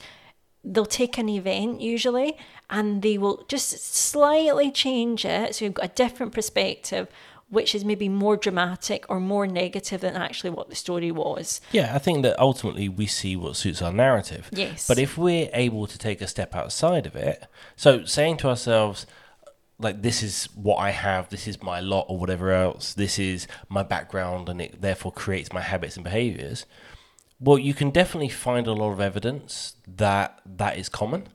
they'll 0.64 0.86
take 0.86 1.18
an 1.18 1.30
event 1.30 1.82
usually 1.82 2.38
and 2.70 3.02
they 3.02 3.18
will 3.18 3.44
just 3.48 3.70
slightly 3.84 4.72
change 4.72 5.26
it. 5.26 5.56
So 5.56 5.66
you've 5.66 5.76
got 5.76 5.86
a 5.86 5.94
different 5.94 6.34
perspective, 6.34 7.08
which 7.54 7.76
is 7.76 7.86
maybe 7.86 8.10
more 8.10 8.36
dramatic 8.36 9.06
or 9.10 9.20
more 9.20 9.46
negative 9.46 10.02
than 10.02 10.16
actually 10.16 10.50
what 10.50 10.70
the 10.70 10.76
story 10.76 11.12
was. 11.12 11.62
Yeah, 11.72 11.94
I 11.94 12.00
think 12.00 12.24
that 12.24 12.40
ultimately 12.40 12.90
we 12.90 13.06
see 13.06 13.36
what 13.36 13.56
suits 13.56 13.82
our 13.82 13.94
narrative. 13.94 14.50
Yes. 14.52 14.88
But 14.88 14.98
if 14.98 15.20
we're 15.20 15.52
able 15.54 15.86
to 15.86 15.98
take 16.00 16.20
a 16.20 16.28
step 16.28 16.56
outside 16.56 17.06
of 17.06 17.16
it, 17.16 17.46
so 17.76 18.06
saying 18.06 18.38
to 18.38 18.50
ourselves, 18.50 19.06
like, 19.78 20.02
this 20.02 20.24
is 20.24 20.46
what 20.56 20.78
I 20.78 20.90
have, 20.90 21.30
this 21.30 21.48
is 21.48 21.62
my 21.62 21.80
lot, 21.80 22.08
or 22.10 22.18
whatever 22.18 22.52
else, 22.52 22.96
this 22.96 23.20
is 23.20 23.48
my 23.70 23.84
background, 23.84 24.50
and 24.50 24.60
it 24.60 24.82
therefore 24.82 25.12
creates 25.12 25.54
my 25.54 25.62
habits 25.62 25.96
and 25.96 26.04
behaviors, 26.04 26.66
well, 27.40 27.60
you 27.60 27.76
can 27.76 27.92
definitely 27.92 28.30
find 28.30 28.66
a 28.66 28.74
lot 28.74 28.92
of 28.92 29.00
evidence 29.00 29.76
that 29.88 30.40
that 30.46 30.78
is 30.78 30.90
common. 30.90 31.28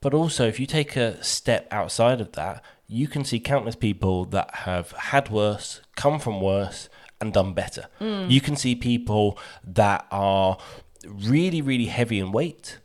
But 0.00 0.12
also, 0.12 0.46
if 0.46 0.60
you 0.60 0.66
take 0.66 0.94
a 0.94 1.22
step 1.24 1.66
outside 1.70 2.20
of 2.20 2.32
that, 2.32 2.62
you 2.88 3.06
can 3.06 3.22
see 3.22 3.38
countless 3.38 3.76
people 3.76 4.24
that 4.26 4.54
have 4.54 4.92
had 4.92 5.28
worse, 5.28 5.82
come 5.94 6.18
from 6.18 6.40
worse, 6.40 6.88
and 7.20 7.32
done 7.32 7.52
better. 7.52 7.86
Mm. 8.00 8.30
You 8.30 8.40
can 8.40 8.56
see 8.56 8.74
people 8.74 9.38
that 9.62 10.06
are 10.10 10.56
really, 11.04 11.60
really 11.60 11.86
heavy 11.86 12.18
in 12.18 12.32
weight 12.32 12.78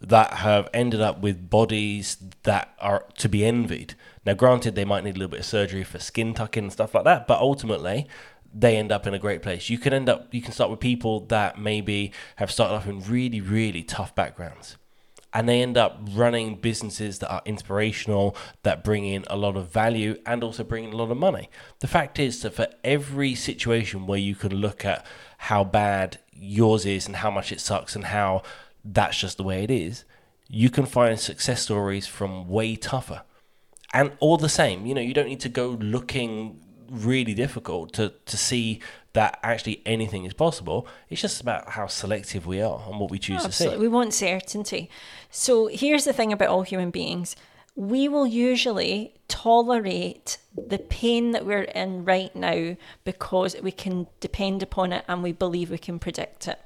that 0.00 0.34
have 0.34 0.68
ended 0.72 1.02
up 1.02 1.20
with 1.20 1.50
bodies 1.50 2.16
that 2.44 2.74
are 2.80 3.04
to 3.18 3.28
be 3.28 3.44
envied. 3.44 3.94
Now, 4.24 4.32
granted, 4.32 4.74
they 4.74 4.86
might 4.86 5.04
need 5.04 5.16
a 5.16 5.18
little 5.18 5.30
bit 5.30 5.40
of 5.40 5.46
surgery 5.46 5.84
for 5.84 5.98
skin 5.98 6.32
tucking 6.32 6.64
and 6.64 6.72
stuff 6.72 6.94
like 6.94 7.04
that, 7.04 7.26
but 7.26 7.38
ultimately, 7.38 8.06
they 8.52 8.76
end 8.76 8.90
up 8.90 9.06
in 9.06 9.12
a 9.12 9.18
great 9.18 9.42
place. 9.42 9.68
You 9.68 9.78
can 9.78 9.92
end 9.92 10.08
up, 10.08 10.32
you 10.32 10.40
can 10.40 10.52
start 10.52 10.70
with 10.70 10.80
people 10.80 11.20
that 11.26 11.58
maybe 11.58 12.12
have 12.36 12.50
started 12.50 12.74
off 12.74 12.88
in 12.88 13.02
really, 13.02 13.42
really 13.42 13.82
tough 13.82 14.14
backgrounds 14.14 14.76
and 15.32 15.48
they 15.48 15.62
end 15.62 15.76
up 15.76 16.00
running 16.12 16.56
businesses 16.56 17.18
that 17.20 17.30
are 17.30 17.42
inspirational, 17.44 18.36
that 18.62 18.82
bring 18.82 19.04
in 19.04 19.24
a 19.28 19.36
lot 19.36 19.56
of 19.56 19.70
value 19.70 20.16
and 20.26 20.42
also 20.42 20.64
bring 20.64 20.84
in 20.84 20.92
a 20.92 20.96
lot 20.96 21.10
of 21.10 21.16
money. 21.16 21.48
The 21.80 21.86
fact 21.86 22.18
is 22.18 22.42
that 22.42 22.54
for 22.54 22.68
every 22.82 23.34
situation 23.34 24.06
where 24.06 24.18
you 24.18 24.34
can 24.34 24.54
look 24.54 24.84
at 24.84 25.06
how 25.38 25.64
bad 25.64 26.18
yours 26.32 26.84
is 26.84 27.06
and 27.06 27.16
how 27.16 27.30
much 27.30 27.52
it 27.52 27.60
sucks 27.60 27.94
and 27.94 28.06
how 28.06 28.42
that's 28.84 29.18
just 29.18 29.36
the 29.36 29.42
way 29.42 29.62
it 29.62 29.70
is, 29.70 30.04
you 30.48 30.68
can 30.68 30.86
find 30.86 31.18
success 31.18 31.62
stories 31.62 32.06
from 32.06 32.48
way 32.48 32.74
tougher. 32.74 33.22
And 33.92 34.12
all 34.20 34.36
the 34.36 34.48
same, 34.48 34.86
you 34.86 34.94
know, 34.94 35.00
you 35.00 35.14
don't 35.14 35.28
need 35.28 35.40
to 35.40 35.48
go 35.48 35.70
looking 35.80 36.60
really 36.90 37.34
difficult 37.34 37.92
to, 37.94 38.12
to 38.26 38.36
see 38.36 38.80
that 39.12 39.38
actually 39.42 39.82
anything 39.84 40.24
is 40.24 40.34
possible. 40.34 40.86
It's 41.08 41.20
just 41.20 41.40
about 41.40 41.70
how 41.70 41.86
selective 41.86 42.46
we 42.46 42.60
are 42.60 42.82
and 42.88 43.00
what 43.00 43.10
we 43.10 43.18
choose 43.18 43.44
to 43.44 43.52
see. 43.52 43.76
We 43.76 43.88
want 43.88 44.14
certainty. 44.14 44.88
So 45.30 45.66
here's 45.66 46.04
the 46.04 46.12
thing 46.12 46.32
about 46.32 46.48
all 46.48 46.62
human 46.62 46.90
beings 46.90 47.36
we 47.76 48.08
will 48.08 48.26
usually 48.26 49.14
tolerate 49.28 50.38
the 50.54 50.78
pain 50.78 51.30
that 51.30 51.46
we're 51.46 51.62
in 51.62 52.04
right 52.04 52.34
now 52.34 52.76
because 53.04 53.56
we 53.62 53.70
can 53.70 54.06
depend 54.18 54.62
upon 54.62 54.92
it 54.92 55.04
and 55.08 55.22
we 55.22 55.32
believe 55.32 55.70
we 55.70 55.78
can 55.78 55.98
predict 55.98 56.48
it. 56.48 56.58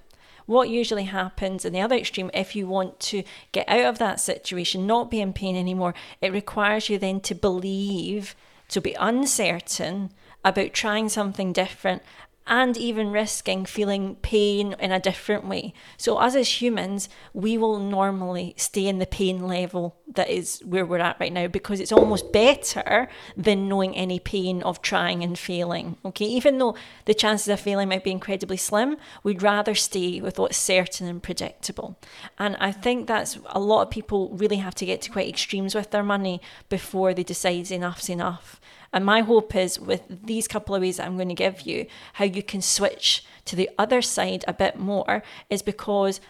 What 0.47 0.69
usually 0.69 1.05
happens 1.05 1.65
in 1.65 1.73
the 1.73 1.81
other 1.81 1.97
extreme, 1.97 2.31
if 2.35 2.57
you 2.57 2.67
want 2.67 3.01
to 3.01 3.23
get 3.53 3.69
out 3.69 3.85
of 3.85 3.99
that 3.99 4.21
situation, 4.21 4.87
not 4.87 5.11
be 5.11 5.21
in 5.21 5.33
pain 5.33 5.57
anymore, 5.57 5.95
it 6.21 6.33
requires 6.33 6.89
you 6.89 6.99
then 6.99 7.21
to 7.21 7.35
believe, 7.35 8.35
to 8.69 8.81
be 8.81 8.95
uncertain 8.95 10.11
about 10.45 10.73
trying 10.73 11.09
something 11.09 11.53
different 11.53 12.03
and 12.47 12.77
even 12.77 13.11
risking 13.11 13.65
feeling 13.65 14.17
pain 14.17 14.75
in 14.79 14.93
a 14.93 15.01
different 15.01 15.47
way. 15.47 15.73
So, 15.97 16.21
as 16.21 16.35
humans, 16.61 17.09
we 17.33 17.57
will 17.57 17.79
normally 17.79 18.55
stay 18.57 18.87
in 18.87 18.99
the 18.99 19.07
pain 19.07 19.47
level 19.47 19.97
that 20.15 20.29
is 20.29 20.61
where 20.65 20.85
we're 20.85 20.99
at 20.99 21.19
right 21.19 21.33
now 21.33 21.47
because 21.47 21.81
it's 21.81 21.93
almost 21.93 22.33
better 22.33 23.09
than 23.37 23.69
knowing 23.69 23.97
any 23.97 24.19
pain 24.19 24.63
of 24.63 24.83
trying 24.83 25.23
and 25.23 25.39
failing. 25.39 25.97
Okay, 26.05 26.27
even 26.27 26.59
though 26.59 26.77
the 27.07 27.15
chances 27.15 27.49
of 27.49 27.61
failing 27.61 27.89
might 27.89 28.05
be 28.05 28.11
incredibly 28.11 28.57
slim, 28.57 28.97
we'd 29.23 29.43
rather 29.43 29.75
stay 29.75 30.21
with 30.21 30.39
what's 30.39 30.57
certain 30.57 31.09
and 31.09 31.23
predictable. 31.23 31.99
And 32.39 32.57
I 32.57 32.73
think 32.73 33.07
that's 33.07 33.39
a 33.47 33.61
lot 33.61 33.83
of 33.83 33.91
people 33.91 34.31
really 34.31 34.57
have 34.57 34.75
to 34.77 34.87
get 34.87 35.01
to 35.03 35.11
quite 35.11 35.29
extremes 35.29 35.75
with 35.75 35.91
their 35.91 36.03
money 36.03 36.41
before 36.69 37.15
they 37.15 37.25
decide 37.25 37.71
enough's 37.71 38.09
enough. 38.09 38.61
And 38.95 39.05
my 39.05 39.23
hope 39.23 39.57
is 39.57 39.81
with 39.81 40.03
these 40.09 40.47
couple 40.47 40.77
of 40.77 40.81
ways 40.81 40.99
that 40.99 41.07
I'm 41.07 41.17
going 41.17 41.29
to 41.29 41.35
give 41.35 41.63
you, 41.63 41.87
how 42.13 42.25
you 42.25 42.45
can 42.45 42.63
switch 42.63 43.25
to 43.47 43.57
the 43.57 43.69
other 43.77 44.01
side 44.01 44.45
a 44.47 44.53
bit 44.53 44.79
more 44.79 45.25
is 45.51 45.63
because 45.63 46.21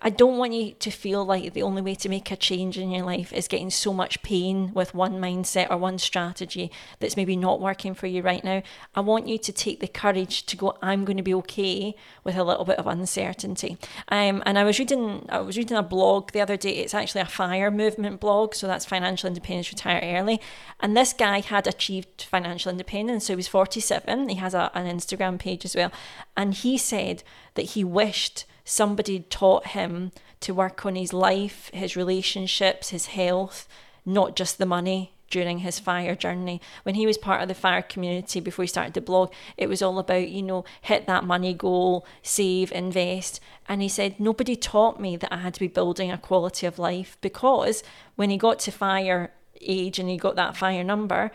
I 0.00 0.10
don't 0.10 0.38
want 0.38 0.52
you 0.52 0.72
to 0.74 0.90
feel 0.90 1.24
like 1.24 1.52
the 1.52 1.62
only 1.62 1.82
way 1.82 1.94
to 1.96 2.08
make 2.08 2.30
a 2.30 2.36
change 2.36 2.78
in 2.78 2.90
your 2.90 3.04
life 3.04 3.32
is 3.32 3.48
getting 3.48 3.70
so 3.70 3.92
much 3.92 4.22
pain 4.22 4.72
with 4.74 4.94
one 4.94 5.20
mindset 5.20 5.70
or 5.70 5.76
one 5.76 5.98
strategy 5.98 6.70
that's 7.00 7.16
maybe 7.16 7.36
not 7.36 7.60
working 7.60 7.94
for 7.94 8.06
you 8.06 8.22
right 8.22 8.44
now. 8.44 8.62
I 8.94 9.00
want 9.00 9.28
you 9.28 9.38
to 9.38 9.52
take 9.52 9.80
the 9.80 9.88
courage 9.88 10.46
to 10.46 10.56
go, 10.56 10.76
I'm 10.82 11.04
going 11.04 11.16
to 11.16 11.22
be 11.22 11.34
okay 11.34 11.94
with 12.24 12.36
a 12.36 12.44
little 12.44 12.64
bit 12.64 12.78
of 12.78 12.86
uncertainty. 12.86 13.78
Um, 14.08 14.42
and 14.46 14.58
I 14.58 14.64
was 14.64 14.78
reading 14.78 15.26
I 15.28 15.40
was 15.40 15.56
reading 15.56 15.76
a 15.76 15.82
blog 15.82 16.32
the 16.32 16.40
other 16.40 16.56
day. 16.56 16.76
It's 16.76 16.94
actually 16.94 17.22
a 17.22 17.26
fire 17.26 17.70
movement 17.70 18.20
blog, 18.20 18.54
so 18.54 18.66
that's 18.66 18.84
financial 18.84 19.28
independence 19.28 19.70
retire 19.70 20.00
early. 20.02 20.40
And 20.80 20.96
this 20.96 21.12
guy 21.12 21.40
had 21.40 21.66
achieved 21.66 22.22
financial 22.22 22.70
independence. 22.70 23.26
So 23.26 23.32
he 23.32 23.36
was 23.36 23.48
47. 23.48 24.28
He 24.28 24.36
has 24.36 24.54
a, 24.54 24.70
an 24.74 24.86
Instagram 24.86 25.38
page 25.38 25.64
as 25.64 25.74
well. 25.74 25.92
And 26.36 26.54
he 26.54 26.78
said 26.78 27.22
that 27.54 27.62
he 27.62 27.84
wished 27.84 28.44
somebody 28.68 29.20
taught 29.20 29.68
him 29.68 30.12
to 30.40 30.54
work 30.54 30.84
on 30.84 30.94
his 30.94 31.12
life, 31.12 31.70
his 31.72 31.96
relationships, 31.96 32.90
his 32.90 33.06
health, 33.06 33.66
not 34.04 34.36
just 34.36 34.58
the 34.58 34.66
money 34.66 35.12
during 35.30 35.58
his 35.58 35.78
fire 35.78 36.14
journey. 36.14 36.60
When 36.82 36.94
he 36.94 37.06
was 37.06 37.18
part 37.18 37.42
of 37.42 37.48
the 37.48 37.54
fire 37.54 37.82
community 37.82 38.40
before 38.40 38.62
he 38.62 38.68
started 38.68 38.94
the 38.94 39.00
blog, 39.00 39.32
it 39.56 39.68
was 39.68 39.82
all 39.82 39.98
about, 39.98 40.28
you 40.28 40.42
know, 40.42 40.64
hit 40.82 41.06
that 41.06 41.24
money 41.24 41.54
goal, 41.54 42.06
save, 42.22 42.70
invest. 42.72 43.40
And 43.68 43.82
he 43.82 43.88
said, 43.88 44.20
nobody 44.20 44.56
taught 44.56 45.00
me 45.00 45.16
that 45.16 45.32
I 45.32 45.38
had 45.38 45.54
to 45.54 45.60
be 45.60 45.68
building 45.68 46.10
a 46.10 46.18
quality 46.18 46.66
of 46.66 46.78
life 46.78 47.18
because 47.20 47.82
when 48.16 48.30
he 48.30 48.36
got 48.36 48.58
to 48.60 48.70
fire 48.70 49.32
age 49.60 49.98
and 49.98 50.08
he 50.08 50.16
got 50.16 50.36
that 50.36 50.56
fire 50.56 50.84
number, 50.84 51.30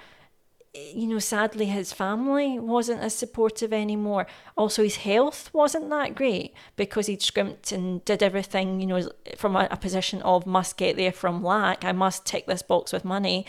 you 0.73 1.05
know, 1.07 1.19
sadly, 1.19 1.67
his 1.67 1.93
family 1.93 2.57
wasn't 2.57 3.01
as 3.01 3.13
supportive 3.13 3.71
anymore. 3.71 4.25
Also, 4.57 4.83
his 4.83 4.97
health 4.97 5.51
wasn't 5.53 5.89
that 5.91 6.15
great 6.15 6.53
because 6.75 7.05
he'd 7.05 7.21
scrimped 7.21 7.71
and 7.71 8.03
did 8.05 8.23
everything, 8.23 8.79
you 8.79 8.87
know, 8.87 9.07
from 9.37 9.55
a, 9.55 9.67
a 9.69 9.77
position 9.77 10.21
of 10.23 10.47
must 10.47 10.77
get 10.77 10.95
there 10.95 11.11
from 11.11 11.43
lack. 11.43 11.85
I 11.85 11.91
must 11.91 12.25
tick 12.25 12.47
this 12.47 12.63
box 12.63 12.91
with 12.91 13.05
money 13.05 13.45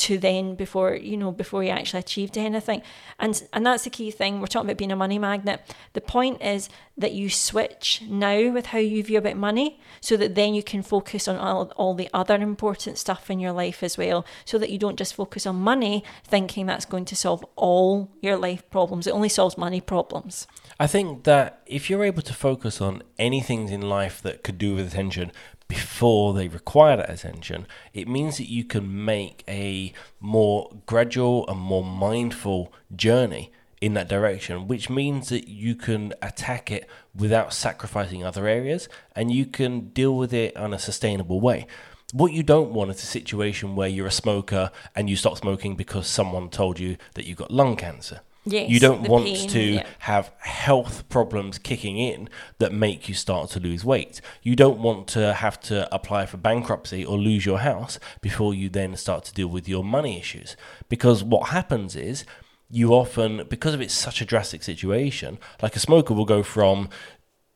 to 0.00 0.16
then 0.16 0.54
before 0.54 0.94
you 0.94 1.16
know 1.16 1.30
before 1.30 1.62
you 1.62 1.70
actually 1.70 2.00
achieved 2.00 2.38
anything. 2.38 2.82
And 3.18 3.42
and 3.52 3.66
that's 3.66 3.84
the 3.84 3.90
key 3.90 4.10
thing. 4.10 4.40
We're 4.40 4.46
talking 4.46 4.68
about 4.68 4.78
being 4.78 4.92
a 4.92 4.96
money 4.96 5.18
magnet. 5.18 5.60
The 5.92 6.00
point 6.00 6.42
is 6.42 6.68
that 6.96 7.12
you 7.12 7.28
switch 7.28 8.02
now 8.08 8.50
with 8.50 8.66
how 8.66 8.78
you 8.78 9.02
view 9.02 9.18
about 9.18 9.36
money 9.36 9.80
so 10.00 10.16
that 10.16 10.34
then 10.34 10.54
you 10.54 10.62
can 10.62 10.82
focus 10.82 11.28
on 11.28 11.36
all, 11.36 11.72
all 11.76 11.94
the 11.94 12.08
other 12.12 12.34
important 12.36 12.98
stuff 12.98 13.30
in 13.30 13.40
your 13.40 13.52
life 13.52 13.82
as 13.82 13.96
well 13.96 14.24
so 14.44 14.58
that 14.58 14.70
you 14.70 14.78
don't 14.78 14.98
just 14.98 15.14
focus 15.14 15.46
on 15.46 15.56
money 15.56 16.04
thinking 16.24 16.66
that's 16.66 16.84
going 16.84 17.06
to 17.06 17.16
solve 17.16 17.44
all 17.56 18.10
your 18.20 18.36
life 18.36 18.68
problems. 18.70 19.06
It 19.06 19.14
only 19.14 19.30
solves 19.30 19.56
money 19.56 19.80
problems. 19.80 20.46
I 20.78 20.86
think 20.86 21.24
that 21.24 21.62
if 21.66 21.88
you're 21.88 22.04
able 22.04 22.22
to 22.22 22.34
focus 22.34 22.80
on 22.80 23.02
anything 23.18 23.68
in 23.68 23.82
life 23.82 24.20
that 24.22 24.42
could 24.42 24.58
do 24.58 24.74
with 24.74 24.86
attention 24.86 25.32
before 25.70 26.34
they 26.34 26.48
require 26.48 26.96
that 26.96 27.08
attention, 27.08 27.64
it 27.94 28.08
means 28.08 28.38
that 28.38 28.50
you 28.50 28.64
can 28.64 29.04
make 29.04 29.44
a 29.46 29.92
more 30.18 30.68
gradual 30.84 31.46
and 31.48 31.60
more 31.60 31.84
mindful 31.84 32.72
journey 32.96 33.52
in 33.80 33.94
that 33.94 34.08
direction, 34.08 34.66
which 34.66 34.90
means 34.90 35.28
that 35.28 35.48
you 35.48 35.76
can 35.76 36.12
attack 36.20 36.72
it 36.72 36.88
without 37.14 37.54
sacrificing 37.54 38.24
other 38.24 38.48
areas 38.48 38.88
and 39.14 39.30
you 39.30 39.46
can 39.46 39.90
deal 39.90 40.16
with 40.16 40.34
it 40.34 40.54
in 40.56 40.74
a 40.74 40.78
sustainable 40.78 41.40
way. 41.40 41.68
What 42.12 42.32
you 42.32 42.42
don't 42.42 42.72
want 42.72 42.90
is 42.90 43.00
a 43.04 43.06
situation 43.06 43.76
where 43.76 43.88
you're 43.88 44.08
a 44.08 44.10
smoker 44.10 44.72
and 44.96 45.08
you 45.08 45.14
stop 45.14 45.38
smoking 45.38 45.76
because 45.76 46.08
someone 46.08 46.50
told 46.50 46.80
you 46.80 46.96
that 47.14 47.26
you 47.26 47.36
got 47.36 47.52
lung 47.52 47.76
cancer 47.76 48.22
Yes, 48.44 48.70
you 48.70 48.80
don't 48.80 49.02
want 49.06 49.26
pain, 49.26 49.48
to 49.50 49.60
yeah. 49.60 49.86
have 50.00 50.32
health 50.38 51.08
problems 51.10 51.58
kicking 51.58 51.98
in 51.98 52.28
that 52.58 52.72
make 52.72 53.08
you 53.08 53.14
start 53.14 53.50
to 53.50 53.60
lose 53.60 53.84
weight. 53.84 54.22
You 54.42 54.56
don't 54.56 54.78
want 54.78 55.08
to 55.08 55.34
have 55.34 55.60
to 55.62 55.94
apply 55.94 56.24
for 56.24 56.38
bankruptcy 56.38 57.04
or 57.04 57.18
lose 57.18 57.44
your 57.44 57.58
house 57.58 57.98
before 58.22 58.54
you 58.54 58.70
then 58.70 58.96
start 58.96 59.24
to 59.24 59.34
deal 59.34 59.48
with 59.48 59.68
your 59.68 59.84
money 59.84 60.18
issues. 60.18 60.56
Because 60.88 61.22
what 61.22 61.50
happens 61.50 61.94
is 61.94 62.24
you 62.70 62.94
often, 62.94 63.46
because 63.48 63.74
of 63.74 63.80
it's 63.80 63.92
such 63.94 64.22
a 64.22 64.24
drastic 64.24 64.62
situation, 64.62 65.38
like 65.60 65.76
a 65.76 65.80
smoker 65.80 66.14
will 66.14 66.24
go 66.24 66.42
from 66.42 66.88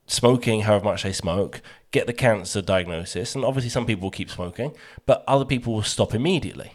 smoking 0.06 0.62
however 0.62 0.84
much 0.84 1.02
they 1.02 1.12
smoke, 1.12 1.62
get 1.92 2.06
the 2.06 2.12
cancer 2.12 2.60
diagnosis, 2.60 3.34
and 3.34 3.44
obviously 3.44 3.70
some 3.70 3.86
people 3.86 4.02
will 4.02 4.10
keep 4.10 4.28
smoking, 4.30 4.74
but 5.06 5.24
other 5.26 5.44
people 5.44 5.72
will 5.72 5.82
stop 5.82 6.14
immediately. 6.14 6.72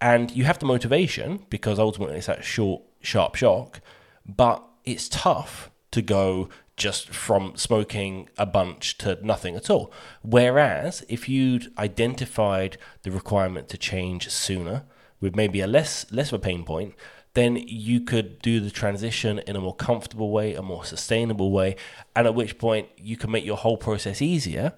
And 0.00 0.30
you 0.30 0.44
have 0.44 0.58
the 0.58 0.66
motivation 0.66 1.44
because 1.50 1.78
ultimately 1.78 2.16
it's 2.16 2.26
that 2.26 2.44
short, 2.44 2.82
sharp 3.04 3.34
shock, 3.34 3.80
but 4.26 4.64
it's 4.84 5.08
tough 5.08 5.70
to 5.90 6.02
go 6.02 6.48
just 6.76 7.10
from 7.10 7.56
smoking 7.56 8.28
a 8.36 8.44
bunch 8.44 8.98
to 8.98 9.18
nothing 9.22 9.54
at 9.54 9.70
all. 9.70 9.92
Whereas 10.22 11.04
if 11.08 11.28
you'd 11.28 11.72
identified 11.78 12.76
the 13.02 13.12
requirement 13.12 13.68
to 13.68 13.78
change 13.78 14.28
sooner, 14.28 14.84
with 15.24 15.34
maybe 15.34 15.60
a 15.60 15.66
less 15.66 16.10
less 16.12 16.32
of 16.32 16.40
a 16.40 16.42
pain 16.42 16.64
point, 16.64 16.94
then 17.32 17.56
you 17.56 18.00
could 18.00 18.40
do 18.42 18.60
the 18.60 18.70
transition 18.70 19.40
in 19.40 19.56
a 19.56 19.60
more 19.60 19.74
comfortable 19.74 20.30
way, 20.30 20.54
a 20.54 20.62
more 20.62 20.84
sustainable 20.84 21.50
way, 21.50 21.76
and 22.14 22.26
at 22.26 22.34
which 22.34 22.58
point 22.58 22.88
you 22.96 23.16
can 23.16 23.30
make 23.30 23.44
your 23.44 23.56
whole 23.56 23.78
process 23.78 24.20
easier. 24.20 24.74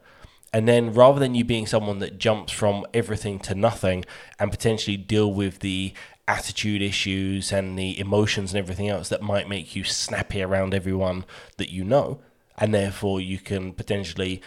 And 0.52 0.66
then 0.66 0.94
rather 0.94 1.18
than 1.18 1.34
you 1.34 1.44
being 1.44 1.66
someone 1.66 1.98
that 1.98 2.18
jumps 2.18 2.52
from 2.52 2.86
everything 2.94 3.40
to 3.40 3.54
nothing 3.54 4.04
and 4.38 4.50
potentially 4.50 4.96
deal 4.96 5.30
with 5.30 5.58
the 5.58 5.92
attitude 6.28 6.82
issues 6.82 7.52
and 7.52 7.78
the 7.78 7.98
emotions 7.98 8.52
and 8.52 8.58
everything 8.58 8.88
else 8.88 9.08
that 9.08 9.22
might 9.22 9.48
make 9.48 9.76
you 9.76 9.84
snappy 9.84 10.42
around 10.42 10.74
everyone 10.74 11.24
that 11.56 11.70
you 11.70 11.84
know, 11.84 12.20
and 12.58 12.74
therefore 12.74 13.20
you 13.20 13.38
can 13.38 13.72
potentially 13.72 14.42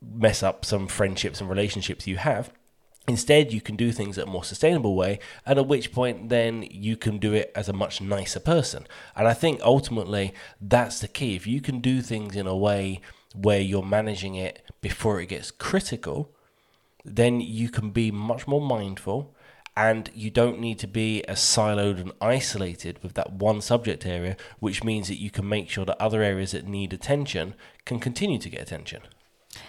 mess 0.00 0.42
up 0.42 0.64
some 0.64 0.86
friendships 0.86 1.40
and 1.40 1.50
relationships 1.50 2.06
you 2.06 2.16
have. 2.16 2.50
Instead, 3.06 3.54
you 3.54 3.60
can 3.60 3.74
do 3.74 3.90
things 3.90 4.18
in 4.18 4.28
a 4.28 4.30
more 4.30 4.44
sustainable 4.44 4.94
way, 4.94 5.18
and 5.46 5.58
at 5.58 5.66
which 5.66 5.92
point, 5.92 6.28
then 6.28 6.62
you 6.70 6.94
can 6.94 7.16
do 7.16 7.32
it 7.32 7.50
as 7.54 7.66
a 7.66 7.72
much 7.72 8.02
nicer 8.02 8.38
person. 8.38 8.86
And 9.16 9.26
I 9.26 9.32
think 9.32 9.62
ultimately 9.62 10.34
that's 10.60 11.00
the 11.00 11.08
key. 11.08 11.34
If 11.34 11.46
you 11.46 11.62
can 11.62 11.80
do 11.80 12.02
things 12.02 12.36
in 12.36 12.46
a 12.46 12.56
way 12.56 13.00
where 13.34 13.60
you're 13.60 13.82
managing 13.82 14.34
it 14.34 14.62
before 14.82 15.20
it 15.20 15.26
gets 15.26 15.50
critical, 15.50 16.30
then 17.02 17.40
you 17.40 17.70
can 17.70 17.90
be 17.90 18.10
much 18.10 18.46
more 18.46 18.60
mindful 18.60 19.34
and 19.78 20.10
you 20.12 20.28
don't 20.28 20.58
need 20.58 20.76
to 20.80 20.88
be 20.88 21.24
as 21.28 21.38
siloed 21.38 22.00
and 22.00 22.10
isolated 22.20 23.00
with 23.00 23.14
that 23.14 23.34
one 23.34 23.60
subject 23.60 24.04
area, 24.04 24.36
which 24.58 24.82
means 24.82 25.06
that 25.06 25.20
you 25.20 25.30
can 25.30 25.48
make 25.48 25.70
sure 25.70 25.84
that 25.84 26.02
other 26.02 26.20
areas 26.20 26.50
that 26.50 26.66
need 26.66 26.92
attention 26.92 27.54
can 27.84 28.00
continue 28.00 28.40
to 28.40 28.50
get 28.50 28.60
attention. 28.60 29.02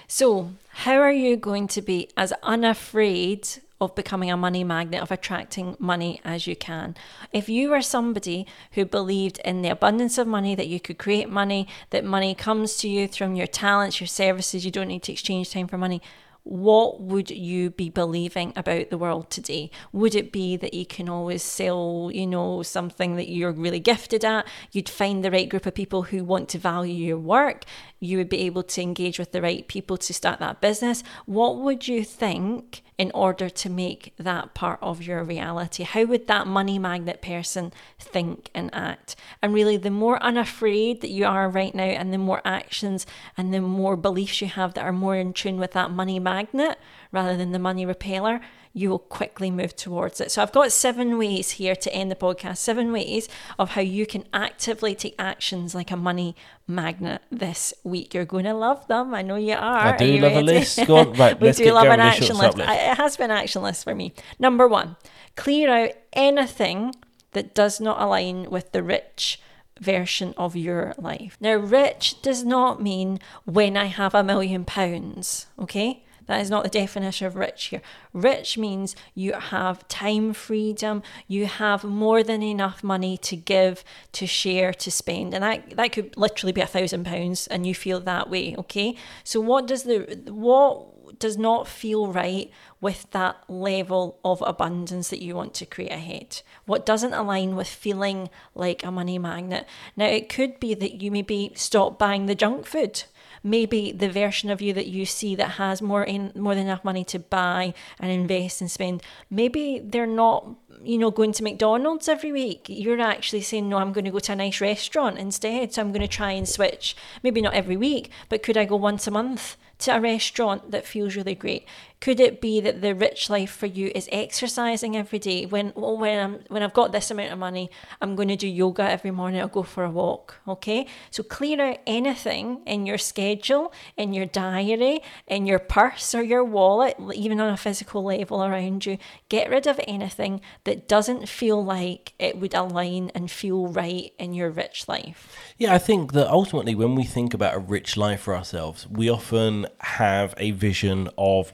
So, 0.08 0.54
how 0.70 0.96
are 0.96 1.12
you 1.12 1.38
going 1.38 1.68
to 1.68 1.82
be 1.84 2.10
as 2.18 2.34
unafraid 2.42 3.48
of 3.80 3.94
becoming 3.94 4.32
a 4.32 4.36
money 4.36 4.64
magnet, 4.64 5.00
of 5.00 5.12
attracting 5.12 5.78
money 5.78 6.22
as 6.26 6.48
you 6.48 6.56
can? 6.56 6.96
If 7.32 7.48
you 7.48 7.70
were 7.70 7.84
somebody 7.84 8.48
who 8.72 8.86
believed 8.86 9.40
in 9.46 9.62
the 9.62 9.70
abundance 9.70 10.18
of 10.18 10.26
money, 10.26 10.56
that 10.56 10.68
you 10.68 10.80
could 10.80 10.98
create 10.98 11.30
money, 11.30 11.68
that 11.92 12.04
money 12.04 12.34
comes 12.34 12.78
to 12.78 12.90
you 12.90 13.08
from 13.08 13.36
your 13.36 13.48
talents, 13.48 14.02
your 14.02 14.08
services, 14.08 14.66
you 14.66 14.72
don't 14.72 14.88
need 14.88 15.04
to 15.04 15.12
exchange 15.12 15.52
time 15.52 15.68
for 15.68 15.78
money, 15.78 16.02
what 16.50 17.00
would 17.00 17.30
you 17.30 17.70
be 17.70 17.92
believing 17.92 18.52
about 18.56 18.90
the 18.90 18.98
world 18.98 19.30
today? 19.30 19.70
Would 19.92 20.16
it 20.16 20.32
be 20.32 20.58
that 20.58 20.74
you 20.74 20.84
can 20.84 21.08
always 21.08 21.44
sell, 21.44 22.10
you 22.12 22.26
know, 22.26 22.64
something 22.64 23.18
that 23.18 23.30
you're 23.30 23.52
really 23.52 23.80
gifted 23.80 24.26
at? 24.26 24.48
You'd 24.72 24.90
find 24.90 25.24
the 25.24 25.30
right 25.30 25.48
group 25.48 25.68
of 25.68 25.76
people 25.76 26.04
who 26.04 26.24
want 26.24 26.50
to 26.50 26.58
value 26.58 27.06
your 27.06 27.20
work. 27.20 27.66
You 28.00 28.18
would 28.18 28.30
be 28.30 28.42
able 28.42 28.64
to 28.64 28.82
engage 28.82 29.20
with 29.20 29.32
the 29.32 29.42
right 29.42 29.68
people 29.68 29.98
to 29.98 30.14
start 30.14 30.40
that 30.40 30.62
business. 30.62 31.04
What 31.26 31.58
would 31.58 31.88
you 31.88 32.04
think 32.04 32.82
in 32.98 33.12
order 33.12 33.50
to 33.50 33.70
make 33.70 34.14
that 34.18 34.54
part 34.54 34.80
of 34.82 35.04
your 35.04 35.24
reality? 35.24 35.84
How 35.84 36.06
would 36.06 36.28
that 36.28 36.48
money 36.48 36.80
magnet 36.80 37.22
person 37.22 37.74
think 37.98 38.50
and 38.54 38.70
act? 38.74 39.16
And 39.42 39.54
really, 39.54 39.78
the 39.78 39.92
more 39.92 40.22
unafraid 40.24 41.02
that 41.02 41.10
you 41.10 41.26
are 41.26 41.50
right 41.50 41.76
now, 41.76 41.84
and 41.84 42.14
the 42.14 42.18
more 42.18 42.42
actions 42.46 43.06
and 43.38 43.54
the 43.54 43.62
more 43.62 43.96
beliefs 43.96 44.42
you 44.42 44.48
have 44.48 44.74
that 44.74 44.86
are 44.86 44.94
more 44.94 45.16
in 45.16 45.34
tune 45.34 45.60
with 45.60 45.72
that 45.72 45.92
money 45.92 46.20
magnet 46.20 46.78
rather 47.12 47.36
than 47.36 47.52
the 47.52 47.60
money 47.60 47.86
repeller, 47.86 48.42
you 48.74 48.90
will 48.90 49.00
quickly 49.00 49.50
move 49.50 49.76
towards 49.76 50.22
it. 50.22 50.32
So 50.32 50.42
I've 50.42 50.52
got 50.52 50.72
seven 50.72 51.18
ways 51.18 51.52
here 51.52 51.76
to 51.76 51.94
end 51.94 52.12
the 52.12 52.16
podcast, 52.16 52.58
seven 52.58 52.92
ways 52.92 53.28
of 53.58 53.72
how 53.72 53.82
you 53.82 54.06
can 54.06 54.26
actively 54.34 54.94
take 54.96 55.16
actions 55.18 55.74
like 55.74 55.92
a 55.92 55.98
money 55.98 56.36
magnet 56.68 57.22
this 57.32 57.74
week. 57.84 58.14
You're 58.14 58.26
going 58.26 58.46
to 58.46 58.54
love 58.54 58.88
them. 58.88 59.14
I 59.14 59.22
know 59.22 59.36
you 59.36 59.56
are. 59.56 59.94
I 59.94 59.98
do 59.98 60.18
are 60.18 60.22
love 60.22 60.32
ready? 60.34 60.36
a 60.36 60.42
list. 60.42 60.86
Go 60.86 60.98
on. 60.98 61.10
Right, 61.20 61.40
we 61.40 61.52
do 61.52 61.72
love 61.74 61.88
an 61.88 62.00
action 62.00 62.38
list. 62.38 62.58
list. 62.58 62.70
It 62.70 62.98
has 62.98 63.18
been 63.18 63.32
an 63.32 63.38
action 63.38 63.64
list 63.64 63.84
for 63.84 63.96
me. 63.96 64.14
Number 64.38 64.68
one, 64.68 64.96
clear 65.36 65.70
out 65.70 65.92
anything 66.14 66.94
that 67.32 67.54
does 67.54 67.82
not 67.82 68.02
align 68.02 68.50
with 68.50 68.72
the 68.72 68.84
rich 68.84 69.42
version 69.80 70.34
of 70.38 70.56
your 70.56 70.94
life. 70.98 71.38
Now, 71.42 71.56
rich 71.56 72.22
does 72.22 72.44
not 72.44 72.82
mean 72.82 73.20
when 73.46 73.76
I 73.76 73.86
have 73.86 74.14
a 74.14 74.24
million 74.24 74.66
pounds, 74.66 75.48
okay? 75.58 76.04
That 76.30 76.42
is 76.42 76.52
not 76.52 76.62
the 76.62 76.70
definition 76.70 77.26
of 77.26 77.36
rich 77.36 77.66
here. 77.66 77.82
Rich 78.14 78.56
means 78.56 78.96
you 79.16 79.34
have 79.34 79.88
time 79.88 80.32
freedom, 80.34 81.02
you 81.28 81.48
have 81.48 81.84
more 81.84 82.22
than 82.22 82.44
enough 82.44 82.84
money 82.84 83.18
to 83.18 83.36
give, 83.36 83.84
to 84.12 84.28
share, 84.28 84.72
to 84.72 84.92
spend. 84.92 85.34
And 85.34 85.44
that, 85.44 85.76
that 85.76 85.92
could 85.92 86.16
literally 86.18 86.52
be 86.54 86.62
a 86.62 86.68
thousand 86.68 87.06
pounds 87.06 87.48
and 87.48 87.66
you 87.66 87.74
feel 87.74 88.00
that 88.02 88.30
way, 88.30 88.56
okay? 88.60 88.96
So 89.24 89.40
what 89.40 89.66
does 89.66 89.84
the 89.86 90.22
what 90.28 91.18
does 91.18 91.36
not 91.36 91.68
feel 91.68 92.12
right 92.12 92.52
with 92.80 93.10
that 93.10 93.44
level 93.50 94.20
of 94.24 94.44
abundance 94.46 95.10
that 95.10 95.24
you 95.24 95.36
want 95.36 95.56
to 95.56 95.66
create 95.66 95.92
ahead? 95.92 96.44
What 96.68 96.86
doesn't 96.86 97.14
align 97.14 97.56
with 97.56 97.68
feeling 97.68 98.30
like 98.54 98.84
a 98.84 98.92
money 98.92 99.18
magnet? 99.18 99.66
Now, 99.98 100.06
it 100.06 100.30
could 100.30 100.60
be 100.60 100.76
that 100.76 101.02
you 101.02 101.10
maybe 101.10 101.54
stop 101.56 101.98
buying 101.98 102.28
the 102.28 102.36
junk 102.36 102.68
food 102.68 103.06
maybe 103.44 103.92
the 103.92 104.10
version 104.10 104.50
of 104.50 104.62
you 104.62 104.74
that 104.74 104.88
you 104.88 105.06
see 105.06 105.36
that 105.36 105.52
has 105.52 105.82
more 105.82 106.04
in 106.04 106.32
more 106.36 106.56
than 106.56 106.66
enough 106.66 106.84
money 106.84 107.04
to 107.06 107.20
buy 107.20 107.74
and 108.00 108.12
invest 108.12 108.62
and 108.62 108.70
spend. 108.72 109.04
Maybe 109.30 109.80
they're 109.84 110.06
not 110.06 110.56
you 110.84 110.98
know 110.98 111.12
going 111.12 111.34
to 111.34 111.44
McDonald's 111.44 112.08
every 112.08 112.32
week. 112.32 112.66
You're 112.68 113.00
actually 113.02 113.42
saying 113.42 113.70
no 113.70 113.78
I'm 113.78 113.94
going 113.94 114.06
to 114.06 114.12
go 114.12 114.20
to 114.20 114.32
a 114.32 114.36
nice 114.36 114.62
restaurant 114.62 115.18
instead 115.18 115.74
so 115.74 115.82
I'm 115.82 115.92
going 115.92 116.02
to 116.02 116.08
try 116.08 116.32
and 116.32 116.48
switch. 116.48 116.96
Maybe 117.24 117.42
not 117.42 117.54
every 117.54 117.78
week 117.78 118.10
but 118.30 118.44
could 118.44 118.58
I 118.58 118.66
go 118.66 118.76
once 118.76 119.08
a 119.08 119.12
month 119.12 119.58
to 119.80 119.96
a 119.96 120.02
restaurant 120.02 120.72
that 120.72 120.86
feels 120.86 121.16
really 121.16 121.36
great? 121.36 121.66
Could 122.02 122.22
it 122.22 122.40
be 122.40 122.62
that 122.62 122.82
the 122.82 122.96
rich 122.96 123.30
life 123.30 123.52
for 123.52 123.66
you 123.66 123.92
is 123.94 124.08
exercising 124.10 124.96
every 124.96 125.20
day? 125.20 125.46
When 125.46 125.74
well, 125.76 125.98
when 125.98 126.18
I'm 126.18 126.40
when 126.48 126.64
I've 126.64 126.74
got 126.74 126.94
this 126.94 127.12
amount 127.12 127.34
of 127.34 127.40
money, 127.40 127.70
I'm 128.02 128.16
going 128.16 128.30
to 128.30 128.38
do 128.38 128.48
yoga 128.48 128.90
every 128.90 129.12
morning. 129.12 129.42
I'll 129.42 129.50
go 129.50 129.64
for 129.64 129.84
a 129.84 129.90
walk. 129.90 130.40
Okay, 130.48 130.88
so 131.12 131.24
clear 131.24 131.62
out 131.62 131.80
anything 131.86 132.62
in 132.66 132.86
your 132.86 132.98
schedule, 132.98 133.74
in 133.98 134.14
your 134.14 134.26
diary, 134.26 135.02
in 135.28 135.46
your 135.46 135.60
purse 135.60 136.16
or 136.16 136.24
your 136.24 136.44
wallet, 136.44 136.96
even 137.14 137.42
on 137.42 137.52
a 137.52 137.58
physical 137.58 138.06
level 138.06 138.46
around 138.46 138.86
you. 138.86 138.98
Get 139.28 139.50
rid 139.50 139.68
of 139.68 139.80
anything 139.86 140.40
that 140.64 140.88
doesn't 140.88 141.28
feel 141.28 141.62
like 141.62 142.14
it 142.18 142.38
would 142.38 142.54
align 142.54 143.12
and 143.14 143.30
feel 143.30 143.68
right 143.68 144.14
in 144.18 144.34
your 144.34 144.50
rich 144.50 144.88
life. 144.88 145.36
Yeah, 145.58 145.74
I 145.74 145.80
think 145.80 146.14
that 146.14 146.30
ultimately, 146.30 146.76
when 146.76 146.96
we 146.96 147.04
think 147.04 147.34
about 147.34 147.56
a 147.56 147.60
rich 147.60 147.98
life 147.98 148.22
for 148.22 148.36
ourselves, 148.36 148.88
we 148.88 149.10
often 149.10 149.68
have 149.80 150.34
a 150.38 150.52
vision 150.52 151.10
of 151.18 151.52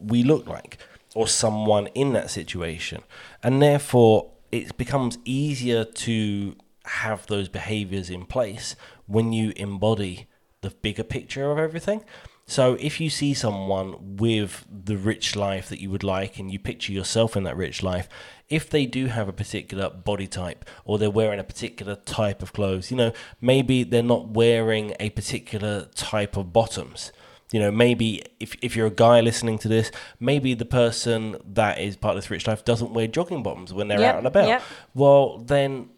we 0.00 0.22
look 0.22 0.46
like 0.46 0.78
or 1.14 1.26
someone 1.26 1.86
in 1.88 2.12
that 2.12 2.30
situation. 2.30 3.02
And 3.42 3.62
therefore, 3.62 4.30
it 4.52 4.76
becomes 4.76 5.18
easier 5.24 5.84
to 5.84 6.56
have 6.84 7.26
those 7.26 7.48
behaviors 7.48 8.10
in 8.10 8.24
place 8.24 8.76
when 9.06 9.32
you 9.32 9.52
embody 9.56 10.26
the 10.60 10.70
bigger 10.70 11.04
picture 11.04 11.50
of 11.50 11.58
everything. 11.58 12.04
So 12.46 12.78
if 12.80 12.98
you 12.98 13.10
see 13.10 13.34
someone 13.34 14.16
with 14.16 14.64
the 14.70 14.96
rich 14.96 15.36
life 15.36 15.68
that 15.68 15.82
you 15.82 15.90
would 15.90 16.02
like 16.02 16.38
and 16.38 16.50
you 16.50 16.58
picture 16.58 16.92
yourself 16.92 17.36
in 17.36 17.42
that 17.42 17.58
rich 17.58 17.82
life, 17.82 18.08
if 18.48 18.70
they 18.70 18.86
do 18.86 19.06
have 19.06 19.28
a 19.28 19.34
particular 19.34 19.90
body 19.90 20.26
type 20.26 20.64
or 20.86 20.96
they're 20.96 21.10
wearing 21.10 21.38
a 21.38 21.44
particular 21.44 21.94
type 21.94 22.42
of 22.42 22.54
clothes, 22.54 22.90
you 22.90 22.96
know, 22.96 23.12
maybe 23.38 23.84
they're 23.84 24.02
not 24.02 24.28
wearing 24.28 24.94
a 24.98 25.10
particular 25.10 25.88
type 25.94 26.38
of 26.38 26.50
bottoms 26.50 27.12
you 27.52 27.60
know, 27.60 27.70
maybe 27.70 28.22
if, 28.40 28.56
if 28.62 28.76
you're 28.76 28.86
a 28.86 28.90
guy 28.90 29.20
listening 29.20 29.58
to 29.58 29.68
this, 29.68 29.90
maybe 30.20 30.54
the 30.54 30.64
person 30.64 31.36
that 31.54 31.78
is 31.78 31.96
part 31.96 32.16
of 32.16 32.22
this 32.22 32.30
rich 32.30 32.46
life 32.46 32.64
doesn't 32.64 32.92
wear 32.92 33.06
jogging 33.06 33.42
bottoms 33.42 33.72
when 33.72 33.88
they're 33.88 34.00
yep, 34.00 34.14
out 34.14 34.18
and 34.18 34.26
about. 34.26 34.48
Yep. 34.48 34.62
Well, 34.94 35.38
then 35.38 35.88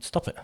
stop 0.00 0.28
it. 0.28 0.36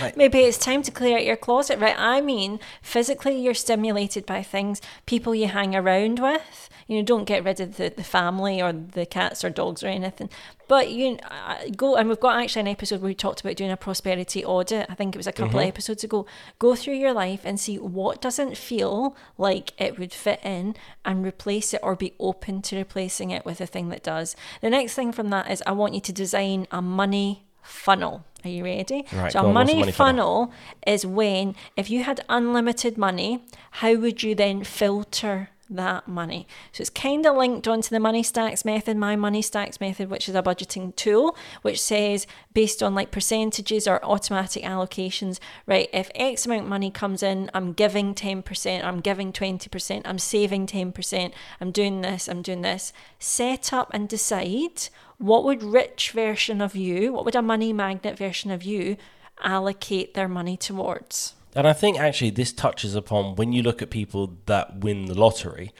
Right. 0.00 0.16
Maybe 0.16 0.40
it's 0.40 0.58
time 0.58 0.82
to 0.82 0.90
clear 0.90 1.18
out 1.18 1.24
your 1.24 1.36
closet, 1.36 1.78
right? 1.78 1.96
I 1.98 2.20
mean, 2.20 2.60
physically, 2.82 3.40
you're 3.40 3.54
stimulated 3.54 4.26
by 4.26 4.42
things, 4.42 4.80
people 5.06 5.34
you 5.34 5.48
hang 5.48 5.74
around 5.74 6.18
with. 6.20 6.68
You 6.86 6.96
know, 6.96 7.02
don't 7.02 7.24
get 7.24 7.44
rid 7.44 7.60
of 7.60 7.76
the, 7.76 7.90
the 7.94 8.04
family 8.04 8.62
or 8.62 8.72
the 8.72 9.04
cats 9.04 9.44
or 9.44 9.50
dogs 9.50 9.82
or 9.82 9.88
anything. 9.88 10.30
But 10.68 10.90
you 10.90 11.18
uh, 11.30 11.56
go, 11.76 11.96
and 11.96 12.08
we've 12.08 12.20
got 12.20 12.40
actually 12.40 12.60
an 12.60 12.68
episode 12.68 13.00
where 13.00 13.08
we 13.08 13.14
talked 13.14 13.40
about 13.40 13.56
doing 13.56 13.70
a 13.70 13.76
prosperity 13.76 14.44
audit. 14.44 14.86
I 14.88 14.94
think 14.94 15.14
it 15.14 15.18
was 15.18 15.26
a 15.26 15.32
couple 15.32 15.50
mm-hmm. 15.50 15.58
of 15.58 15.66
episodes 15.66 16.04
ago. 16.04 16.26
Go 16.58 16.74
through 16.74 16.94
your 16.94 17.12
life 17.12 17.40
and 17.44 17.60
see 17.60 17.76
what 17.76 18.22
doesn't 18.22 18.56
feel 18.56 19.16
like 19.36 19.72
it 19.78 19.98
would 19.98 20.12
fit 20.12 20.40
in 20.42 20.76
and 21.04 21.24
replace 21.24 21.74
it 21.74 21.80
or 21.82 21.94
be 21.94 22.14
open 22.18 22.62
to 22.62 22.76
replacing 22.76 23.30
it 23.30 23.44
with 23.44 23.60
a 23.60 23.66
thing 23.66 23.90
that 23.90 24.02
does. 24.02 24.36
The 24.60 24.70
next 24.70 24.94
thing 24.94 25.12
from 25.12 25.30
that 25.30 25.50
is 25.50 25.62
I 25.66 25.72
want 25.72 25.94
you 25.94 26.00
to 26.00 26.12
design 26.12 26.66
a 26.70 26.80
money 26.80 27.44
funnel. 27.62 28.24
Are 28.44 28.50
you 28.50 28.64
ready? 28.64 29.04
Right, 29.12 29.32
so 29.32 29.40
a 29.40 29.52
money, 29.52 29.80
money 29.80 29.92
funnel, 29.92 30.46
funnel 30.46 30.52
is 30.86 31.04
when 31.04 31.56
if 31.76 31.90
you 31.90 32.04
had 32.04 32.24
unlimited 32.28 32.96
money, 32.96 33.44
how 33.72 33.94
would 33.94 34.22
you 34.22 34.34
then 34.34 34.64
filter 34.64 35.50
that 35.70 36.08
money. 36.08 36.46
So 36.72 36.82
it's 36.82 36.90
kind 36.90 37.26
of 37.26 37.36
linked 37.36 37.68
onto 37.68 37.90
the 37.90 38.00
money 38.00 38.22
stacks 38.22 38.64
method, 38.64 38.96
my 38.96 39.16
money 39.16 39.42
stacks 39.42 39.80
method, 39.80 40.10
which 40.10 40.28
is 40.28 40.34
a 40.34 40.42
budgeting 40.42 40.94
tool, 40.96 41.36
which 41.62 41.80
says 41.80 42.26
based 42.54 42.82
on 42.82 42.94
like 42.94 43.10
percentages 43.10 43.86
or 43.86 44.04
automatic 44.04 44.62
allocations, 44.64 45.38
right? 45.66 45.88
If 45.92 46.10
X 46.14 46.46
amount 46.46 46.62
of 46.62 46.68
money 46.68 46.90
comes 46.90 47.22
in, 47.22 47.50
I'm 47.54 47.72
giving 47.72 48.14
10%, 48.14 48.84
I'm 48.84 49.00
giving 49.00 49.32
20%, 49.32 50.02
I'm 50.04 50.18
saving 50.18 50.66
10%, 50.66 51.32
I'm 51.60 51.70
doing 51.70 52.00
this, 52.00 52.28
I'm 52.28 52.42
doing 52.42 52.62
this. 52.62 52.92
Set 53.18 53.72
up 53.72 53.90
and 53.92 54.08
decide 54.08 54.88
what 55.18 55.44
would 55.44 55.62
rich 55.62 56.12
version 56.12 56.60
of 56.60 56.76
you, 56.76 57.12
what 57.12 57.24
would 57.24 57.36
a 57.36 57.42
money 57.42 57.72
magnet 57.72 58.16
version 58.16 58.50
of 58.50 58.62
you 58.62 58.96
allocate 59.42 60.14
their 60.14 60.28
money 60.28 60.56
towards? 60.56 61.34
And 61.54 61.66
I 61.66 61.72
think 61.72 61.98
actually 61.98 62.30
this 62.30 62.52
touches 62.52 62.94
upon 62.94 63.36
when 63.36 63.52
you 63.52 63.62
look 63.62 63.82
at 63.82 63.90
people 63.90 64.38
that 64.46 64.80
win 64.80 65.06
the 65.06 65.14
lottery, 65.14 65.72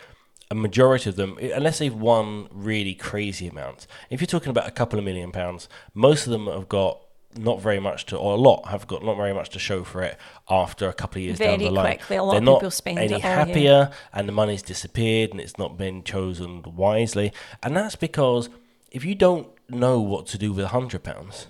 a 0.50 0.54
majority 0.54 1.10
of 1.10 1.16
them, 1.16 1.38
unless 1.38 1.78
they've 1.78 1.94
won 1.94 2.48
really 2.50 2.94
crazy 2.94 3.46
amounts, 3.48 3.86
if 4.10 4.20
you're 4.20 4.26
talking 4.26 4.50
about 4.50 4.66
a 4.66 4.72
couple 4.72 4.98
of 4.98 5.04
million 5.04 5.30
pounds, 5.30 5.68
most 5.94 6.26
of 6.26 6.32
them 6.32 6.46
have 6.46 6.68
got 6.68 7.00
not 7.36 7.60
very 7.60 7.78
much 7.78 8.06
to, 8.06 8.16
or 8.16 8.34
a 8.34 8.40
lot 8.40 8.68
have 8.68 8.86
got 8.86 9.04
not 9.04 9.16
very 9.16 9.34
much 9.34 9.50
to 9.50 9.58
show 9.58 9.84
for 9.84 10.02
it 10.02 10.18
after 10.48 10.88
a 10.88 10.92
couple 10.92 11.20
of 11.20 11.24
years 11.24 11.38
very 11.38 11.50
down 11.50 11.58
the 11.58 11.70
line. 11.70 11.96
Quickly, 11.98 12.16
a 12.16 12.22
lot 12.24 12.32
They're 12.32 12.38
of 12.38 12.44
not 12.44 12.58
people 12.60 12.70
spend 12.70 12.98
any 12.98 13.14
oh, 13.14 13.18
happier, 13.20 13.90
and 14.12 14.28
the 14.28 14.32
money's 14.32 14.62
disappeared, 14.62 15.30
and 15.30 15.40
it's 15.40 15.58
not 15.58 15.76
been 15.76 16.02
chosen 16.02 16.62
wisely. 16.62 17.32
And 17.62 17.76
that's 17.76 17.96
because 17.96 18.48
if 18.90 19.04
you 19.04 19.14
don't 19.14 19.48
know 19.68 20.00
what 20.00 20.26
to 20.28 20.38
do 20.38 20.52
with 20.52 20.64
a 20.64 20.68
hundred 20.68 21.04
pounds, 21.04 21.48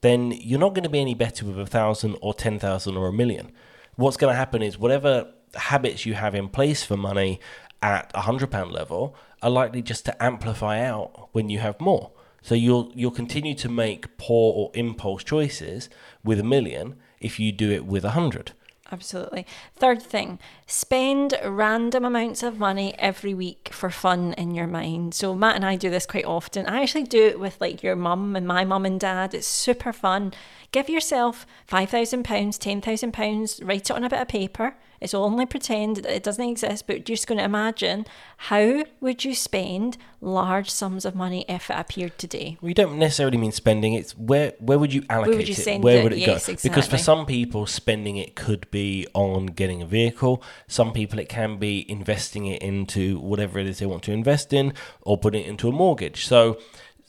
then 0.00 0.32
you're 0.32 0.60
not 0.60 0.74
going 0.74 0.84
to 0.84 0.88
be 0.88 1.00
any 1.00 1.14
better 1.14 1.44
with 1.44 1.58
a 1.58 1.66
thousand 1.66 2.16
or 2.20 2.34
ten 2.34 2.58
thousand 2.58 2.96
or 2.96 3.08
a 3.08 3.12
million. 3.12 3.52
What's 3.96 4.16
going 4.16 4.32
to 4.32 4.36
happen 4.36 4.62
is 4.62 4.78
whatever 4.78 5.32
habits 5.54 6.06
you 6.06 6.14
have 6.14 6.34
in 6.34 6.48
place 6.48 6.84
for 6.84 6.96
money 6.96 7.40
at 7.82 8.10
a 8.14 8.22
hundred 8.22 8.50
pound 8.50 8.72
level 8.72 9.14
are 9.42 9.50
likely 9.50 9.82
just 9.82 10.04
to 10.04 10.22
amplify 10.22 10.80
out 10.80 11.28
when 11.32 11.48
you 11.48 11.58
have 11.58 11.80
more. 11.80 12.12
So 12.42 12.54
you'll 12.54 12.92
you'll 12.94 13.10
continue 13.10 13.54
to 13.54 13.68
make 13.68 14.16
poor 14.16 14.52
or 14.54 14.70
impulse 14.74 15.24
choices 15.24 15.88
with 16.24 16.38
a 16.38 16.44
million 16.44 16.96
if 17.20 17.40
you 17.40 17.52
do 17.52 17.70
it 17.70 17.84
with 17.84 18.04
a 18.04 18.10
hundred. 18.10 18.52
Absolutely. 18.90 19.46
Third 19.76 20.00
thing, 20.02 20.38
spend 20.70 21.32
random 21.46 22.04
amounts 22.04 22.42
of 22.42 22.58
money 22.58 22.94
every 22.98 23.32
week 23.32 23.70
for 23.72 23.88
fun 23.88 24.34
in 24.34 24.54
your 24.54 24.66
mind. 24.66 25.14
So 25.14 25.34
Matt 25.34 25.56
and 25.56 25.64
I 25.64 25.76
do 25.76 25.88
this 25.88 26.04
quite 26.04 26.26
often. 26.26 26.66
I 26.66 26.82
actually 26.82 27.04
do 27.04 27.24
it 27.24 27.40
with 27.40 27.58
like 27.58 27.82
your 27.82 27.96
mum 27.96 28.36
and 28.36 28.46
my 28.46 28.66
mum 28.66 28.84
and 28.84 29.00
dad. 29.00 29.32
It's 29.32 29.46
super 29.46 29.94
fun. 29.94 30.34
Give 30.70 30.90
yourself 30.90 31.46
£5,000, 31.70 32.22
£10,000, 32.22 33.66
write 33.66 33.88
it 33.88 33.90
on 33.90 34.04
a 34.04 34.10
bit 34.10 34.20
of 34.20 34.28
paper 34.28 34.74
It's 35.00 35.14
only 35.14 35.46
pretend 35.46 35.96
that 35.96 36.14
it 36.14 36.22
doesn't 36.22 36.44
exist, 36.44 36.86
but 36.86 36.96
you're 36.96 37.04
just 37.04 37.26
going 37.26 37.38
to 37.38 37.44
imagine 37.44 38.04
how 38.36 38.84
would 39.00 39.24
you 39.24 39.34
spend 39.34 39.96
large 40.20 40.68
sums 40.70 41.04
of 41.04 41.14
money 41.14 41.46
if 41.48 41.70
it 41.70 41.76
appeared 41.78 42.18
today? 42.18 42.58
We 42.60 42.74
don't 42.74 42.98
necessarily 42.98 43.38
mean 43.38 43.52
spending. 43.52 43.94
It's 43.94 44.16
where 44.16 44.54
where 44.58 44.78
would 44.78 44.92
you 44.92 45.04
allocate 45.08 45.36
would 45.36 45.48
you 45.48 45.54
it? 45.56 45.80
Where 45.80 46.00
it? 46.00 46.02
would 46.02 46.12
it 46.12 46.18
Yes, 46.18 46.48
go? 46.48 46.56
Because 46.62 46.86
for 46.86 46.98
some 46.98 47.26
people, 47.26 47.66
spending 47.66 48.16
it 48.16 48.34
could 48.34 48.70
be 48.70 49.06
on 49.14 49.46
getting 49.46 49.80
a 49.80 49.86
vehicle. 49.86 50.42
Some 50.66 50.92
people, 50.92 51.18
it 51.18 51.28
can 51.28 51.58
be 51.58 51.90
investing 51.90 52.46
it 52.46 52.62
into 52.62 53.18
whatever 53.18 53.58
it 53.58 53.66
is 53.66 53.78
they 53.78 53.86
want 53.86 54.02
to 54.04 54.12
invest 54.12 54.52
in, 54.52 54.74
or 55.02 55.18
putting 55.18 55.44
it 55.44 55.48
into 55.48 55.68
a 55.68 55.72
mortgage. 55.72 56.26
So, 56.26 56.58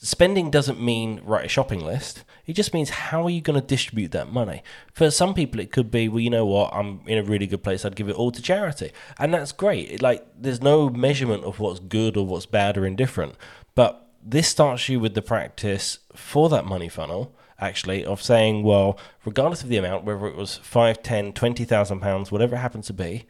spending 0.01 0.49
doesn't 0.49 0.81
mean 0.81 1.21
write 1.23 1.45
a 1.45 1.49
shopping 1.49 1.83
list. 1.83 2.23
It 2.45 2.53
just 2.53 2.73
means 2.73 2.89
how 2.89 3.23
are 3.23 3.29
you 3.29 3.41
going 3.41 3.59
to 3.59 3.65
distribute 3.65 4.11
that 4.11 4.31
money? 4.31 4.63
For 4.93 5.11
some 5.11 5.33
people, 5.33 5.59
it 5.59 5.71
could 5.71 5.91
be, 5.91 6.07
well, 6.07 6.19
you 6.19 6.29
know 6.29 6.45
what, 6.45 6.73
I'm 6.73 7.01
in 7.05 7.17
a 7.17 7.23
really 7.23 7.47
good 7.47 7.63
place. 7.63 7.85
I'd 7.85 7.95
give 7.95 8.09
it 8.09 8.15
all 8.15 8.31
to 8.31 8.41
charity, 8.41 8.91
and 9.17 9.33
that's 9.33 9.51
great. 9.51 10.01
Like, 10.01 10.25
there's 10.37 10.61
no 10.61 10.89
measurement 10.89 11.43
of 11.43 11.59
what's 11.59 11.79
good 11.79 12.17
or 12.17 12.25
what's 12.25 12.45
bad 12.45 12.77
or 12.77 12.85
indifferent. 12.85 13.35
But 13.75 14.07
this 14.23 14.47
starts 14.47 14.89
you 14.89 14.99
with 14.99 15.13
the 15.13 15.21
practice 15.21 15.99
for 16.13 16.49
that 16.49 16.65
money 16.65 16.89
funnel 16.89 17.35
actually 17.61 18.05
of 18.05 18.21
saying 18.21 18.63
well 18.63 18.97
regardless 19.25 19.63
of 19.63 19.69
the 19.69 19.77
amount 19.77 20.05
whether 20.05 20.27
it 20.27 20.35
was 20.35 20.57
5 20.57 21.03
10 21.03 21.33
20000 21.33 21.99
pounds 21.99 22.31
whatever 22.31 22.55
it 22.55 22.59
happens 22.59 22.87
to 22.87 22.93
be 22.93 23.25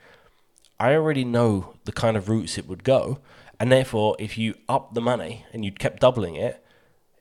i 0.80 0.94
already 0.94 1.24
know 1.24 1.74
the 1.86 1.92
kind 1.92 2.16
of 2.18 2.30
routes 2.30 2.58
it 2.58 2.68
would 2.68 2.84
go 2.84 3.20
and 3.60 3.72
therefore 3.72 4.16
if 4.20 4.38
you 4.38 4.56
up 4.68 4.94
the 4.94 5.02
money 5.02 5.46
and 5.54 5.66
you 5.66 5.72
kept 5.72 6.00
doubling 6.02 6.36
it 6.36 6.64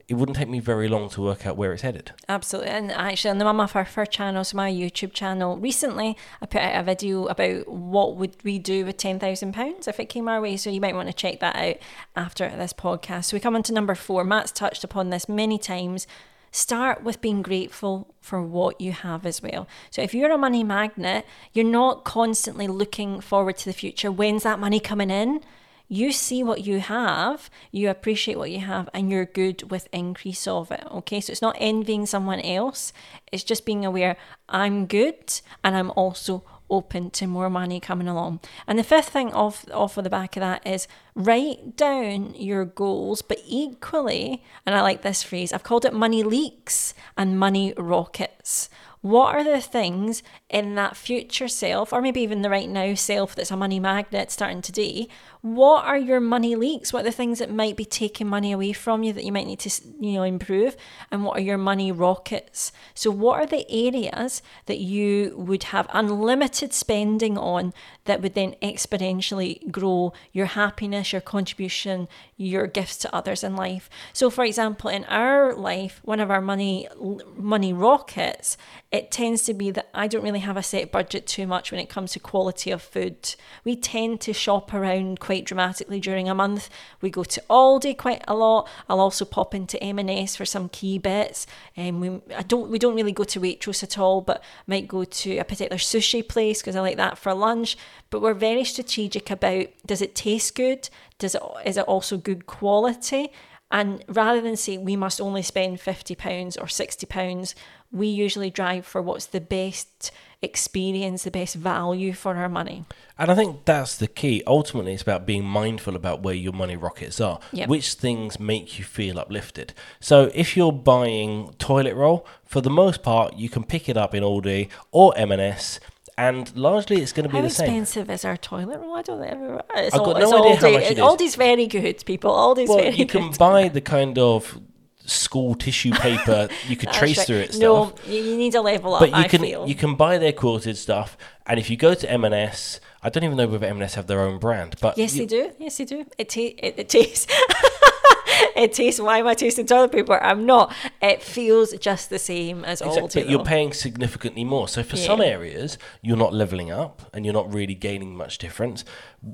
it 0.09 0.15
wouldn't 0.15 0.39
take 0.39 0.49
me 0.49 0.59
very 0.59 0.89
long 0.89 1.11
to 1.11 1.21
work 1.21 1.47
out 1.47 1.57
where 1.57 1.73
it's 1.73 1.83
headed 1.83 2.13
Absolutely. 2.31 2.71
And 2.71 2.91
actually, 2.93 3.31
on 3.31 3.39
the 3.39 3.45
Mama 3.45 3.65
Furfur 3.65 4.09
channel, 4.09 4.45
so 4.45 4.57
my 4.57 4.71
YouTube 4.71 5.13
channel, 5.13 5.57
recently 5.57 6.17
I 6.43 6.47
put 6.47 6.61
out 6.61 6.81
a 6.81 6.83
video 6.83 7.27
about 7.27 7.69
what 7.69 8.17
would 8.17 8.37
we 8.45 8.59
do 8.59 8.85
with 8.85 8.97
£10,000 8.99 9.89
if 9.89 10.01
it 10.01 10.11
came 10.11 10.29
our 10.29 10.41
way. 10.41 10.57
So 10.57 10.69
you 10.69 10.81
might 10.81 10.95
want 10.95 11.09
to 11.09 11.15
check 11.15 11.41
that 11.41 11.57
out 11.57 11.77
after 12.17 12.49
this 12.51 12.73
podcast. 12.73 13.27
So 13.27 13.37
we 13.37 13.41
come 13.41 13.55
on 13.55 13.63
to 13.65 13.73
number 13.73 13.95
four. 13.95 14.25
Matt's 14.25 14.53
touched 14.53 14.85
upon 14.85 15.11
this 15.11 15.29
many 15.29 15.59
times. 15.59 16.07
Start 16.51 17.03
with 17.03 17.21
being 17.21 17.43
grateful 17.43 18.15
for 18.21 18.43
what 18.43 18.81
you 18.81 18.93
have 18.93 19.27
as 19.27 19.43
well. 19.43 19.69
So 19.91 20.03
if 20.03 20.15
you're 20.15 20.31
a 20.31 20.39
money 20.39 20.65
magnet, 20.65 21.27
you're 21.53 21.65
not 21.65 22.05
constantly 22.05 22.67
looking 22.67 23.21
forward 23.21 23.57
to 23.59 23.65
the 23.67 23.73
future. 23.73 24.11
When's 24.11 24.43
that 24.43 24.59
money 24.59 24.81
coming 24.81 25.11
in? 25.11 25.41
you 25.89 26.13
see 26.13 26.43
what 26.43 26.67
you 26.67 26.81
have, 26.81 27.49
you 27.73 27.89
appreciate 27.89 28.37
what 28.37 28.51
you 28.51 28.61
have, 28.61 28.89
and 28.93 29.11
you're 29.11 29.25
good 29.25 29.71
with 29.71 29.89
increase 29.91 30.47
of 30.47 30.71
it. 30.71 30.85
Okay, 30.91 31.21
so 31.21 31.31
it's 31.31 31.43
not 31.43 31.57
envying 31.59 32.05
someone 32.05 32.41
else, 32.41 32.93
it's 33.33 33.43
just 33.43 33.65
being 33.65 33.85
aware 33.85 34.17
I'm 34.49 34.87
good 34.87 35.41
and 35.65 35.75
I'm 35.77 35.91
also 35.93 36.45
open 36.71 37.11
to 37.11 37.27
more 37.27 37.51
money 37.51 37.81
coming 37.81 38.09
along. 38.09 38.41
And 38.67 38.79
the 38.79 38.85
fifth 38.85 39.09
thing 39.11 39.33
off 39.33 39.65
off 39.73 39.97
of 39.97 40.05
the 40.05 40.11
back 40.11 40.37
of 40.37 40.41
that 40.41 40.67
is 40.67 40.89
write 41.15 41.77
down 41.77 42.35
your 42.35 42.65
goals, 42.65 43.23
but 43.23 43.41
equally, 43.47 44.43
and 44.65 44.75
I 44.75 44.83
like 44.83 45.03
this 45.03 45.23
phrase, 45.23 45.53
I've 45.53 45.63
called 45.63 45.85
it 45.85 45.95
money 45.95 46.23
leaks 46.23 46.95
and 47.17 47.39
money 47.39 47.75
rockets. 47.77 48.69
What 49.01 49.35
are 49.35 49.45
the 49.45 49.61
things 49.61 50.25
in 50.51 50.75
that 50.75 50.97
future 50.97 51.47
self, 51.47 51.93
or 51.93 52.03
maybe 52.03 52.21
even 52.21 52.43
the 52.43 52.51
right 52.51 52.69
now 52.69 52.95
self 52.95 53.35
that's 53.35 53.53
a 53.53 53.57
money 53.57 53.79
magnet 53.79 54.33
starting 54.33 54.61
today? 54.61 55.09
What 55.41 55.85
are 55.85 55.97
your 55.97 56.21
money 56.21 56.57
leaks? 56.57 56.93
What 56.93 57.01
are 57.01 57.05
the 57.05 57.13
things 57.13 57.39
that 57.39 57.51
might 57.51 57.77
be 57.77 57.85
taking 57.85 58.27
money 58.27 58.51
away 58.51 58.73
from 58.73 59.03
you 59.03 59.13
that 59.13 59.25
you 59.25 59.31
might 59.31 59.47
need 59.47 59.61
to, 59.61 59.83
you 60.01 60.15
know, 60.15 60.25
improve? 60.25 60.77
And 61.11 61.25
what 61.25 61.39
are 61.39 61.43
your 61.43 61.59
money 61.59 61.93
rockets? 61.93 62.73
So, 62.95 63.11
what 63.11 63.39
are 63.39 63.47
the 63.47 63.65
areas 63.71 64.43
that 64.67 64.79
you 64.79 65.35
would 65.37 65.65
have 65.65 65.89
unlimited 65.93 66.73
spending 66.73 67.39
on 67.39 67.73
that 68.05 68.21
would 68.21 68.35
then 68.35 68.57
exponentially 68.61 69.71
grow 69.71 70.13
your 70.33 70.47
happiness, 70.47 71.13
your 71.13 71.21
contribution, 71.21 72.09
your 72.37 72.67
gifts 72.67 72.97
to 72.99 73.15
others 73.15 73.45
in 73.45 73.55
life? 73.55 73.89
So, 74.13 74.31
for 74.31 74.45
example, 74.45 74.91
in 74.91 75.05
our 75.05 75.55
life, 75.55 76.01
one 76.03 76.21
of 76.21 76.31
our 76.31 76.41
money 76.41 76.89
money 77.37 77.73
rockets, 77.73 78.57
it 78.91 79.11
tends 79.11 79.43
to 79.45 79.55
be 79.55 79.71
that 79.71 79.89
I 79.95 80.09
don't 80.09 80.25
really 80.25 80.41
have 80.41 80.57
a 80.57 80.63
set 80.63 80.91
budget 80.91 81.27
too 81.27 81.47
much 81.47 81.71
when 81.71 81.81
it 81.81 81.89
comes 81.89 82.13
to 82.13 82.21
quality 82.21 82.71
of 82.71 82.83
food. 82.83 83.37
We 83.65 83.77
tend 83.77 84.21
to 84.23 84.33
shop 84.33 84.75
around 84.75 85.21
quite 85.29 85.45
dramatically 85.45 86.01
during 86.01 86.27
a 86.27 86.35
month. 86.35 86.71
We 87.03 87.11
go 87.11 87.23
to 87.23 87.43
Aldi 87.51 87.99
quite 87.99 88.25
a 88.27 88.35
lot. 88.35 88.67
I'll 88.89 88.99
also 88.99 89.27
pop 89.27 89.55
into 89.55 89.77
M&S 89.83 90.37
for 90.37 90.47
some 90.47 90.71
key 90.71 90.97
bits. 90.97 91.47
And 91.77 92.01
we 92.01 92.09
I 92.35 92.41
don't 92.45 92.71
we 92.71 92.79
don't 92.79 92.95
really 92.95 93.13
go 93.13 93.25
to 93.25 93.39
Waitrose 93.39 93.83
at 93.83 93.99
all, 93.99 94.23
but 94.23 94.43
might 94.67 94.89
go 94.89 95.05
to 95.05 95.37
a 95.37 95.45
particular 95.45 95.77
sushi 95.77 96.27
place 96.27 96.63
because 96.63 96.77
I 96.77 96.81
like 96.81 96.97
that 96.97 97.19
for 97.19 97.35
lunch. 97.35 97.77
But 98.09 98.23
we're 98.23 98.33
very 98.33 98.65
strategic 98.65 99.31
about 99.31 99.67
does 99.85 100.01
it 100.01 100.15
taste 100.15 100.55
good? 100.55 100.89
Does 101.19 101.35
it 101.35 101.43
is 101.67 101.77
it 101.77 101.85
also 101.85 102.17
good 102.17 102.47
quality? 102.47 103.31
And 103.71 104.03
rather 104.09 104.41
than 104.41 104.57
say 104.57 104.79
we 104.79 104.97
must 104.97 105.21
only 105.21 105.43
spend 105.43 105.79
fifty 105.79 106.15
pounds 106.15 106.57
or 106.57 106.69
sixty 106.69 107.05
pounds, 107.05 107.55
we 107.91 108.07
usually 108.07 108.51
drive 108.51 108.85
for 108.87 109.01
what's 109.03 109.27
the 109.27 109.41
best 109.41 110.11
experience, 110.43 111.25
the 111.25 111.31
best 111.31 111.55
value 111.57 112.13
for 112.13 112.37
our 112.37 112.49
money. 112.49 112.85
And 113.19 113.31
I 113.31 113.35
think 113.35 113.65
that's 113.65 113.97
the 113.97 114.07
key. 114.07 114.43
Ultimately, 114.47 114.93
it's 114.93 115.03
about 115.03 115.27
being 115.27 115.45
mindful 115.45 115.97
about 115.97 116.23
where 116.23 116.35
your 116.35 116.53
money 116.53 116.77
rockets 116.77 117.21
are. 117.21 117.41
Yep. 117.53 117.69
Which 117.69 117.95
things 117.95 118.39
make 118.39 118.79
you 118.79 118.85
feel 118.85 119.19
uplifted. 119.19 119.73
So 120.01 120.31
if 120.35 120.57
you're 120.57 120.73
buying 120.73 121.55
toilet 121.59 121.95
roll, 121.95 122.27
for 122.45 122.61
the 122.61 122.71
most 122.71 123.03
part, 123.03 123.35
you 123.37 123.49
can 123.49 123.65
pick 123.65 123.89
it 123.89 123.97
up 123.97 124.15
in 124.15 124.23
Aldi 124.23 124.69
or 124.93 125.13
M&S, 125.17 125.81
and 126.17 126.55
largely 126.57 127.03
it's 127.03 127.13
going 127.13 127.25
to 127.27 127.31
be 127.33 127.39
How 127.39 127.43
the 127.43 127.51
same. 127.51 127.67
How 127.71 127.73
expensive 127.77 128.11
is 128.11 128.25
our 128.25 128.37
toilet 128.37 128.79
roll? 128.79 128.95
I 128.97 129.03
don't 129.03 129.21
know. 129.21 129.61
It's 129.75 129.95
I've 129.95 130.01
got 130.05 130.23
all- 130.23 130.31
no 130.45 130.53
it's 130.53 130.63
idea 130.63 130.71
how 130.71 130.79
much 130.79 130.91
it 130.91 130.99
is. 130.99 131.05
Aldi's 131.05 131.35
very 131.37 131.67
good, 131.67 132.05
people. 132.07 132.31
Aldi's 132.33 132.69
Well, 132.69 132.79
very 132.79 132.91
you 132.95 133.05
good. 133.07 133.09
can 133.23 133.31
buy 133.33 133.69
the 133.77 133.81
kind 133.81 134.19
of 134.19 134.61
school 135.09 135.55
tissue 135.55 135.91
paper 135.93 136.49
you 136.69 136.77
could 136.77 136.93
trace 137.01 137.19
right. 137.19 137.27
through 137.27 137.37
it 137.39 137.55
stuff. 137.55 138.07
No, 138.07 138.13
you 138.13 138.37
need 138.37 138.55
a 138.55 138.61
level 138.61 138.95
up. 138.95 139.01
but 139.01 139.09
you 139.11 139.15
I 139.17 139.27
can 139.29 139.41
feel. 139.41 139.67
you 139.67 139.75
can 139.75 139.95
buy 139.97 140.19
their 140.19 140.33
quilted 140.33 140.77
stuff, 140.77 141.17
and 141.47 141.59
if 141.59 141.71
you 141.71 141.77
go 141.77 141.95
to 141.95 142.11
M&S, 142.11 142.79
I 143.03 143.09
don't 143.11 143.25
even 143.25 143.37
know 143.37 143.47
whether 143.49 143.67
M&S 143.67 143.95
have 143.95 144.07
their 144.07 144.21
own 144.21 144.39
brand, 144.39 144.77
but 144.81 144.99
Yes, 144.99 145.15
you- 145.15 145.27
they 145.27 145.27
do. 145.27 145.51
Yes, 145.59 145.79
they 145.79 145.85
do. 145.87 146.05
It, 146.19 146.29
ta- 146.29 146.41
it, 146.41 146.75
it 146.79 146.89
tastes. 146.89 147.27
it 148.57 148.73
tastes. 148.73 149.01
Why 149.01 149.19
am 149.19 149.27
I 149.27 149.35
tasting 149.35 149.67
toilet 149.67 149.93
paper? 149.93 150.23
I'm 150.23 150.47
not. 150.47 150.75
It 151.01 151.23
feels 151.23 151.73
just 151.79 152.11
the 152.11 152.19
same 152.19 152.65
as 152.65 152.81
Exactly, 152.81 153.03
Aldi. 153.03 153.15
but 153.15 153.31
you're 153.31 153.45
paying 153.45 153.73
significantly 153.73 154.45
more. 154.45 154.69
So 154.69 154.83
for 154.83 154.97
Yeah. 154.97 155.07
some 155.07 155.21
areas, 155.21 155.79
you're 156.03 156.17
not 156.17 156.33
leveling 156.33 156.71
up 156.71 157.03
and 157.13 157.25
you're 157.25 157.35
not 157.35 157.53
really 157.53 157.75
gaining 157.75 158.17
much 158.17 158.39
difference, 158.39 158.85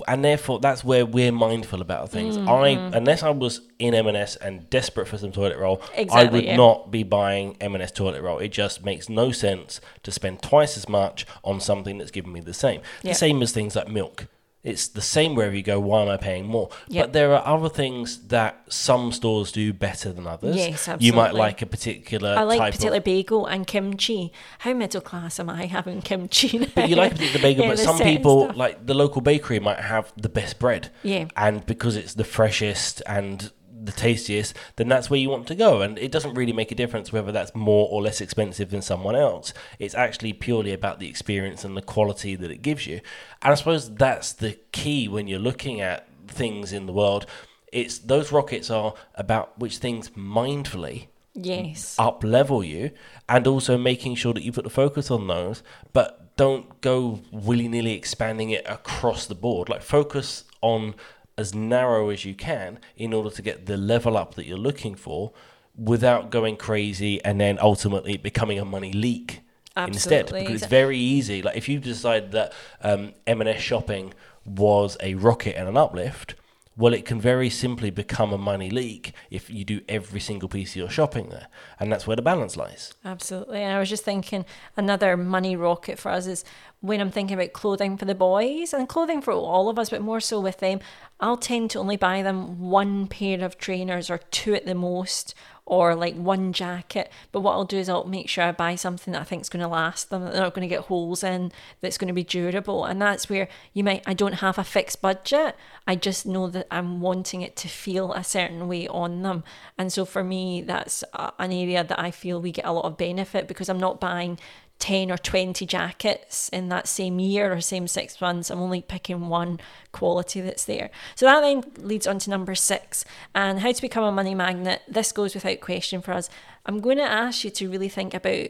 and 0.08 0.24
therefore 0.24 0.60
that's 0.60 0.84
where 0.84 1.04
we're 1.04 1.32
mindful 1.32 1.80
about 1.80 2.10
things. 2.10 2.36
Mm, 2.36 2.48
I 2.48 2.68
unless 2.96 3.22
I 3.22 3.30
was 3.30 3.60
in 3.78 3.94
M&S 3.94 4.36
and 4.36 4.68
desperate 4.70 5.08
for 5.08 5.18
some 5.18 5.32
toilet 5.32 5.58
roll, 5.58 5.82
I 6.12 6.24
would 6.24 6.44
yeah. 6.44 6.56
not 6.56 6.90
be 6.90 7.02
buying 7.02 7.56
M&S 7.60 7.90
toilet 7.90 8.22
roll. 8.22 8.38
It 8.38 8.52
just 8.52 8.84
makes 8.84 9.08
no 9.08 9.30
sense 9.32 9.80
to 10.02 10.10
spend 10.10 10.42
twice 10.42 10.76
as 10.76 10.88
much 10.88 11.26
on 11.42 11.60
something 11.60 11.98
that's 11.98 12.10
giving 12.10 12.32
me 12.32 12.40
the 12.40 12.54
same. 12.54 12.80
Yeah. 13.02 13.12
The 13.12 13.18
same 13.18 13.42
as 13.42 13.52
things 13.52 13.76
like 13.76 13.88
milk. 13.88 14.26
It's 14.64 14.88
the 14.88 15.02
same 15.02 15.34
wherever 15.34 15.54
you 15.54 15.62
go. 15.62 15.78
Why 15.78 16.02
am 16.02 16.08
I 16.08 16.16
paying 16.16 16.46
more? 16.46 16.70
Yep. 16.88 17.04
But 17.04 17.12
there 17.12 17.34
are 17.34 17.46
other 17.46 17.68
things 17.68 18.18
that 18.28 18.62
some 18.72 19.12
stores 19.12 19.52
do 19.52 19.74
better 19.74 20.10
than 20.10 20.26
others. 20.26 20.56
Yes, 20.56 20.88
absolutely. 20.88 21.06
You 21.06 21.12
might 21.12 21.34
like 21.34 21.60
a 21.60 21.66
particular 21.66 22.34
I 22.36 22.42
like 22.44 22.72
particular 22.72 22.96
of 22.96 23.04
bagel 23.04 23.44
and 23.46 23.66
kimchi. 23.66 24.32
How 24.60 24.72
middle 24.72 25.02
class 25.02 25.38
am 25.38 25.50
I 25.50 25.66
having 25.66 26.00
kimchi? 26.00 26.66
But 26.74 26.88
you 26.88 26.96
like 26.96 27.12
particular 27.12 27.42
bagel, 27.42 27.64
Yeah, 27.64 27.70
but 27.72 27.78
some 27.78 27.98
people, 27.98 28.44
stuff. 28.46 28.56
like 28.56 28.86
the 28.86 28.94
local 28.94 29.20
bakery, 29.20 29.60
might 29.60 29.80
have 29.80 30.10
the 30.16 30.30
best 30.30 30.58
bread. 30.58 30.90
Yeah. 31.02 31.26
And 31.36 31.64
because 31.66 31.94
it's 31.96 32.14
the 32.14 32.24
freshest 32.24 33.02
and 33.06 33.52
the 33.84 33.92
tastiest, 33.92 34.56
then 34.76 34.88
that's 34.88 35.10
where 35.10 35.20
you 35.20 35.30
want 35.30 35.46
to 35.48 35.54
go. 35.54 35.82
And 35.82 35.98
it 35.98 36.12
doesn't 36.12 36.34
really 36.34 36.52
make 36.52 36.72
a 36.72 36.74
difference 36.74 37.12
whether 37.12 37.32
that's 37.32 37.54
more 37.54 37.88
or 37.90 38.02
less 38.02 38.20
expensive 38.20 38.70
than 38.70 38.82
someone 38.82 39.16
else. 39.16 39.52
It's 39.78 39.94
actually 39.94 40.32
purely 40.32 40.72
about 40.72 40.98
the 40.98 41.08
experience 41.08 41.64
and 41.64 41.76
the 41.76 41.82
quality 41.82 42.36
that 42.36 42.50
it 42.50 42.62
gives 42.62 42.86
you. 42.86 43.00
And 43.42 43.52
I 43.52 43.54
suppose 43.54 43.94
that's 43.94 44.32
the 44.32 44.58
key 44.72 45.08
when 45.08 45.28
you're 45.28 45.38
looking 45.38 45.80
at 45.80 46.08
things 46.28 46.72
in 46.72 46.86
the 46.86 46.92
world. 46.92 47.26
It's 47.72 47.98
those 47.98 48.30
rockets 48.32 48.70
are 48.70 48.94
about 49.16 49.58
which 49.58 49.78
things 49.78 50.10
mindfully 50.10 51.08
yes. 51.34 51.96
up 51.98 52.22
level 52.22 52.62
you 52.62 52.90
and 53.28 53.46
also 53.46 53.76
making 53.76 54.14
sure 54.14 54.32
that 54.32 54.42
you 54.42 54.52
put 54.52 54.64
the 54.64 54.70
focus 54.70 55.10
on 55.10 55.26
those 55.26 55.62
but 55.92 56.36
don't 56.36 56.80
go 56.80 57.20
willy-nilly 57.32 57.92
expanding 57.92 58.50
it 58.50 58.64
across 58.68 59.26
the 59.26 59.34
board 59.34 59.68
like 59.68 59.82
focus 59.82 60.44
on 60.60 60.94
as 61.36 61.54
narrow 61.54 62.10
as 62.10 62.24
you 62.24 62.34
can 62.34 62.78
in 62.96 63.12
order 63.12 63.30
to 63.30 63.42
get 63.42 63.66
the 63.66 63.76
level 63.76 64.16
up 64.16 64.34
that 64.34 64.46
you're 64.46 64.58
looking 64.58 64.94
for 64.94 65.32
without 65.76 66.30
going 66.30 66.56
crazy 66.56 67.22
and 67.24 67.40
then 67.40 67.58
ultimately 67.60 68.16
becoming 68.16 68.58
a 68.58 68.64
money 68.64 68.92
leak 68.92 69.40
instead. 69.76 70.26
Because 70.26 70.62
it's 70.62 70.66
very 70.66 70.98
easy. 70.98 71.42
Like 71.42 71.56
if 71.56 71.68
you 71.68 71.80
decide 71.80 72.32
that 72.32 72.52
um, 72.80 73.12
m&s 73.26 73.60
shopping 73.60 74.14
was 74.46 74.96
a 75.00 75.14
rocket 75.14 75.56
and 75.56 75.68
an 75.68 75.76
uplift 75.76 76.34
well, 76.76 76.92
it 76.92 77.04
can 77.04 77.20
very 77.20 77.48
simply 77.50 77.90
become 77.90 78.32
a 78.32 78.38
money 78.38 78.68
leak 78.68 79.12
if 79.30 79.48
you 79.48 79.64
do 79.64 79.80
every 79.88 80.18
single 80.18 80.48
piece 80.48 80.70
of 80.70 80.76
your 80.76 80.90
shopping 80.90 81.28
there. 81.28 81.46
And 81.78 81.92
that's 81.92 82.06
where 82.06 82.16
the 82.16 82.22
balance 82.22 82.56
lies. 82.56 82.94
Absolutely. 83.04 83.62
And 83.62 83.76
I 83.76 83.78
was 83.78 83.88
just 83.88 84.04
thinking 84.04 84.44
another 84.76 85.16
money 85.16 85.54
rocket 85.54 85.98
for 85.98 86.10
us 86.10 86.26
is 86.26 86.44
when 86.80 87.00
I'm 87.00 87.12
thinking 87.12 87.38
about 87.38 87.52
clothing 87.52 87.96
for 87.96 88.06
the 88.06 88.14
boys 88.14 88.72
and 88.72 88.88
clothing 88.88 89.22
for 89.22 89.32
all 89.32 89.68
of 89.68 89.78
us, 89.78 89.90
but 89.90 90.02
more 90.02 90.20
so 90.20 90.40
with 90.40 90.58
them, 90.58 90.80
I'll 91.20 91.36
tend 91.36 91.70
to 91.70 91.78
only 91.78 91.96
buy 91.96 92.22
them 92.22 92.58
one 92.58 93.06
pair 93.06 93.44
of 93.44 93.56
trainers 93.56 94.10
or 94.10 94.18
two 94.18 94.54
at 94.54 94.66
the 94.66 94.74
most 94.74 95.34
or 95.66 95.94
like 95.94 96.14
one 96.14 96.52
jacket. 96.52 97.10
But 97.32 97.40
what 97.40 97.52
I'll 97.52 97.64
do 97.64 97.78
is 97.78 97.88
I'll 97.88 98.04
make 98.04 98.28
sure 98.28 98.44
I 98.44 98.52
buy 98.52 98.74
something 98.74 99.12
that 99.12 99.22
I 99.22 99.24
think 99.24 99.42
is 99.42 99.48
going 99.48 99.62
to 99.62 99.68
last 99.68 100.10
them, 100.10 100.22
that 100.22 100.32
they're 100.32 100.42
not 100.42 100.54
going 100.54 100.68
to 100.68 100.74
get 100.74 100.86
holes 100.86 101.24
in, 101.24 101.52
that's 101.80 101.98
going 101.98 102.08
to 102.08 102.14
be 102.14 102.22
durable. 102.22 102.84
And 102.84 103.00
that's 103.00 103.30
where 103.30 103.48
you 103.72 103.82
might, 103.82 104.02
I 104.06 104.14
don't 104.14 104.34
have 104.34 104.58
a 104.58 104.64
fixed 104.64 105.00
budget. 105.00 105.56
I 105.86 105.96
just 105.96 106.26
know 106.26 106.48
that 106.48 106.66
I'm 106.70 107.00
wanting 107.00 107.40
it 107.40 107.56
to 107.56 107.68
feel 107.68 108.12
a 108.12 108.22
certain 108.24 108.68
way 108.68 108.86
on 108.88 109.22
them. 109.22 109.42
And 109.78 109.92
so 109.92 110.04
for 110.04 110.22
me, 110.22 110.60
that's 110.62 111.02
an 111.14 111.52
area 111.52 111.82
that 111.82 111.98
I 111.98 112.10
feel 112.10 112.40
we 112.40 112.52
get 112.52 112.66
a 112.66 112.72
lot 112.72 112.84
of 112.84 112.96
benefit 112.96 113.48
because 113.48 113.68
I'm 113.68 113.80
not 113.80 114.00
buying 114.00 114.38
10 114.78 115.10
or 115.10 115.16
20 115.16 115.64
jackets 115.66 116.48
in 116.50 116.68
that 116.68 116.86
same 116.86 117.18
year 117.18 117.52
or 117.52 117.60
same 117.60 117.86
six 117.86 118.20
months. 118.20 118.50
I'm 118.50 118.60
only 118.60 118.82
picking 118.82 119.28
one 119.28 119.60
quality 119.92 120.40
that's 120.40 120.64
there. 120.64 120.90
So 121.14 121.26
that 121.26 121.40
then 121.40 121.64
leads 121.78 122.06
on 122.06 122.18
to 122.20 122.30
number 122.30 122.54
six 122.54 123.04
and 123.34 123.60
how 123.60 123.72
to 123.72 123.80
become 123.80 124.04
a 124.04 124.12
money 124.12 124.34
magnet. 124.34 124.82
This 124.88 125.12
goes 125.12 125.34
without 125.34 125.60
question 125.60 126.02
for 126.02 126.12
us. 126.12 126.28
I'm 126.66 126.80
going 126.80 126.98
to 126.98 127.04
ask 127.04 127.44
you 127.44 127.50
to 127.50 127.70
really 127.70 127.88
think 127.88 128.14
about 128.14 128.48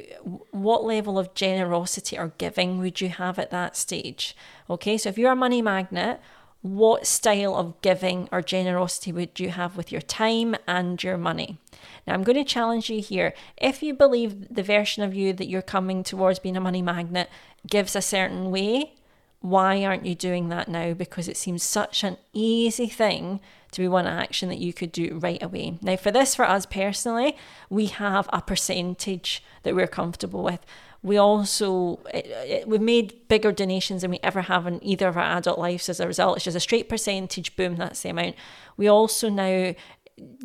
what 0.50 0.84
level 0.84 1.18
of 1.18 1.34
generosity 1.34 2.18
or 2.18 2.32
giving 2.38 2.78
would 2.78 3.00
you 3.00 3.10
have 3.10 3.38
at 3.38 3.50
that 3.50 3.76
stage. 3.76 4.36
Okay, 4.70 4.96
so 4.96 5.10
if 5.10 5.18
you're 5.18 5.32
a 5.32 5.36
money 5.36 5.62
magnet, 5.62 6.20
what 6.64 7.06
style 7.06 7.56
of 7.56 7.78
giving 7.82 8.26
or 8.32 8.40
generosity 8.40 9.12
would 9.12 9.38
you 9.38 9.50
have 9.50 9.76
with 9.76 9.92
your 9.92 10.00
time 10.00 10.56
and 10.66 11.02
your 11.02 11.18
money? 11.18 11.58
Now, 12.06 12.14
I'm 12.14 12.22
going 12.22 12.38
to 12.38 12.44
challenge 12.44 12.88
you 12.88 13.02
here. 13.02 13.34
If 13.58 13.82
you 13.82 13.92
believe 13.92 14.48
the 14.48 14.62
version 14.62 15.02
of 15.02 15.14
you 15.14 15.34
that 15.34 15.46
you're 15.46 15.60
coming 15.60 16.02
towards 16.02 16.38
being 16.38 16.56
a 16.56 16.62
money 16.62 16.80
magnet 16.80 17.28
gives 17.66 17.94
a 17.94 18.00
certain 18.00 18.50
way, 18.50 18.94
why 19.40 19.84
aren't 19.84 20.06
you 20.06 20.14
doing 20.14 20.48
that 20.48 20.68
now? 20.68 20.94
Because 20.94 21.28
it 21.28 21.36
seems 21.36 21.62
such 21.62 22.02
an 22.02 22.16
easy 22.32 22.86
thing 22.86 23.40
to 23.72 23.82
be 23.82 23.88
one 23.88 24.06
action 24.06 24.48
that 24.48 24.56
you 24.56 24.72
could 24.72 24.90
do 24.90 25.18
right 25.20 25.42
away. 25.42 25.76
Now, 25.82 25.96
for 25.96 26.10
this, 26.10 26.34
for 26.34 26.46
us 26.46 26.64
personally, 26.64 27.36
we 27.68 27.86
have 27.86 28.26
a 28.32 28.40
percentage 28.40 29.44
that 29.64 29.74
we're 29.74 29.86
comfortable 29.86 30.42
with. 30.42 30.64
We 31.04 31.18
also 31.18 32.00
it, 32.12 32.26
it, 32.26 32.68
we've 32.68 32.80
made 32.80 33.28
bigger 33.28 33.52
donations 33.52 34.02
than 34.02 34.10
we 34.10 34.18
ever 34.22 34.40
have 34.40 34.66
in 34.66 34.82
either 34.82 35.06
of 35.06 35.16
our 35.18 35.36
adult 35.36 35.58
lives 35.58 35.88
as 35.88 36.00
a 36.00 36.06
result. 36.06 36.36
It's 36.36 36.46
just 36.46 36.56
a 36.56 36.60
straight 36.60 36.88
percentage, 36.88 37.54
boom, 37.56 37.76
that's 37.76 38.02
the 38.02 38.08
amount. 38.08 38.36
We 38.78 38.88
also 38.88 39.28
now 39.28 39.74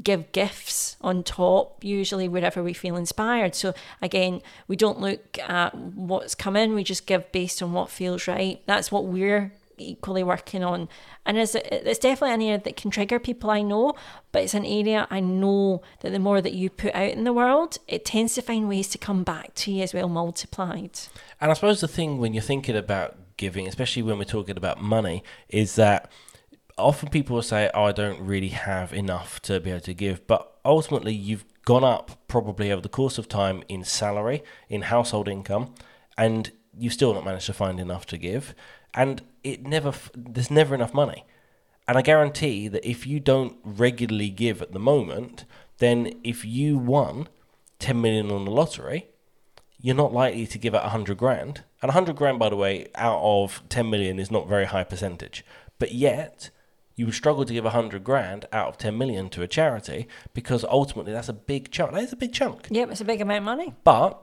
give 0.03 0.31
gifts 0.31 0.97
on 1.01 1.23
top, 1.23 1.83
usually 1.83 2.27
wherever 2.27 2.61
we 2.61 2.73
feel 2.73 2.97
inspired. 2.97 3.55
So 3.55 3.73
again, 4.01 4.41
we 4.67 4.75
don't 4.75 4.99
look 4.99 5.39
at 5.39 5.73
what's 5.75 6.35
come 6.35 6.55
in, 6.55 6.73
we 6.73 6.83
just 6.83 7.05
give 7.05 7.31
based 7.31 7.63
on 7.63 7.71
what 7.71 7.89
feels 7.89 8.27
right. 8.27 8.61
That's 8.65 8.91
what 8.91 9.05
we're 9.05 9.53
equally 9.81 10.23
working 10.23 10.63
on. 10.63 10.89
And 11.25 11.37
it's, 11.37 11.55
it's 11.55 11.99
definitely 11.99 12.33
an 12.33 12.41
area 12.41 12.59
that 12.59 12.75
can 12.75 12.91
trigger 12.91 13.19
people 13.19 13.49
I 13.49 13.61
know, 13.61 13.93
but 14.31 14.43
it's 14.43 14.53
an 14.53 14.65
area 14.65 15.07
I 15.09 15.19
know 15.19 15.81
that 16.01 16.11
the 16.11 16.19
more 16.19 16.41
that 16.41 16.53
you 16.53 16.69
put 16.69 16.95
out 16.95 17.11
in 17.11 17.23
the 17.23 17.33
world, 17.33 17.77
it 17.87 18.05
tends 18.05 18.35
to 18.35 18.41
find 18.41 18.67
ways 18.67 18.89
to 18.89 18.97
come 18.97 19.23
back 19.23 19.53
to 19.55 19.71
you 19.71 19.83
as 19.83 19.93
well, 19.93 20.09
multiplied. 20.09 20.99
And 21.39 21.51
I 21.51 21.53
suppose 21.53 21.81
the 21.81 21.87
thing 21.87 22.17
when 22.17 22.33
you're 22.33 22.41
thinking 22.43 22.75
about 22.75 23.17
giving, 23.37 23.67
especially 23.67 24.03
when 24.03 24.17
we're 24.17 24.25
talking 24.25 24.57
about 24.57 24.81
money, 24.81 25.23
is 25.47 25.75
that 25.75 26.11
often 26.77 27.09
people 27.09 27.35
will 27.35 27.43
say, 27.43 27.69
"Oh, 27.73 27.85
I 27.85 27.91
don't 27.91 28.19
really 28.21 28.49
have 28.49 28.93
enough 28.93 29.41
to 29.43 29.59
be 29.59 29.71
able 29.71 29.81
to 29.81 29.93
give," 29.93 30.25
but 30.27 30.59
ultimately, 30.65 31.13
you've 31.13 31.45
gone 31.65 31.83
up 31.83 32.27
probably 32.27 32.71
over 32.71 32.81
the 32.81 32.89
course 32.89 33.17
of 33.17 33.27
time 33.27 33.63
in 33.67 33.83
salary, 33.83 34.43
in 34.69 34.83
household 34.83 35.27
income, 35.27 35.73
and 36.17 36.51
you 36.77 36.89
still 36.89 37.13
not 37.13 37.25
managed 37.25 37.45
to 37.47 37.53
find 37.53 37.79
enough 37.79 38.05
to 38.07 38.17
give, 38.17 38.55
and 38.93 39.21
it 39.43 39.65
never 39.65 39.93
there's 40.15 40.51
never 40.51 40.75
enough 40.75 40.93
money. 40.93 41.25
And 41.87 41.97
I 41.97 42.01
guarantee 42.01 42.67
that 42.67 42.87
if 42.87 43.07
you 43.07 43.19
don't 43.19 43.57
regularly 43.63 44.29
give 44.29 44.61
at 44.61 44.73
the 44.73 44.79
moment, 44.79 45.45
then 45.79 46.13
if 46.23 46.45
you 46.45 46.77
won 46.77 47.27
10 47.79 47.99
million 47.99 48.31
on 48.31 48.45
the 48.45 48.51
lottery, 48.51 49.07
you're 49.81 49.95
not 49.95 50.13
likely 50.13 50.45
to 50.45 50.57
give 50.59 50.75
out 50.75 50.83
100 50.83 51.17
grand. 51.17 51.63
And 51.81 51.89
100 51.89 52.15
grand, 52.15 52.37
by 52.37 52.49
the 52.49 52.55
way, 52.55 52.87
out 52.95 53.21
of 53.21 53.63
10 53.69 53.89
million 53.89 54.19
is 54.19 54.29
not 54.29 54.47
very 54.47 54.65
high 54.65 54.83
percentage. 54.83 55.43
But 55.79 55.93
yet, 55.93 56.51
you 56.95 57.05
would 57.05 57.15
struggle 57.15 57.45
to 57.45 57.53
give 57.53 57.63
100 57.63 58.03
grand 58.03 58.45
out 58.51 58.67
of 58.67 58.77
10 58.77 58.97
million 58.97 59.29
to 59.29 59.41
a 59.41 59.47
charity 59.47 60.07
because 60.33 60.65
ultimately 60.65 61.13
that's 61.13 61.29
a 61.29 61.33
big 61.33 61.71
chunk. 61.71 61.93
That 61.93 62.03
is 62.03 62.11
a 62.11 62.17
big 62.17 62.33
chunk. 62.33 62.67
Yep, 62.69 62.91
it's 62.91 63.01
a 63.01 63.05
big 63.05 63.21
amount 63.21 63.37
of 63.37 63.43
money. 63.45 63.73
But 63.85 64.21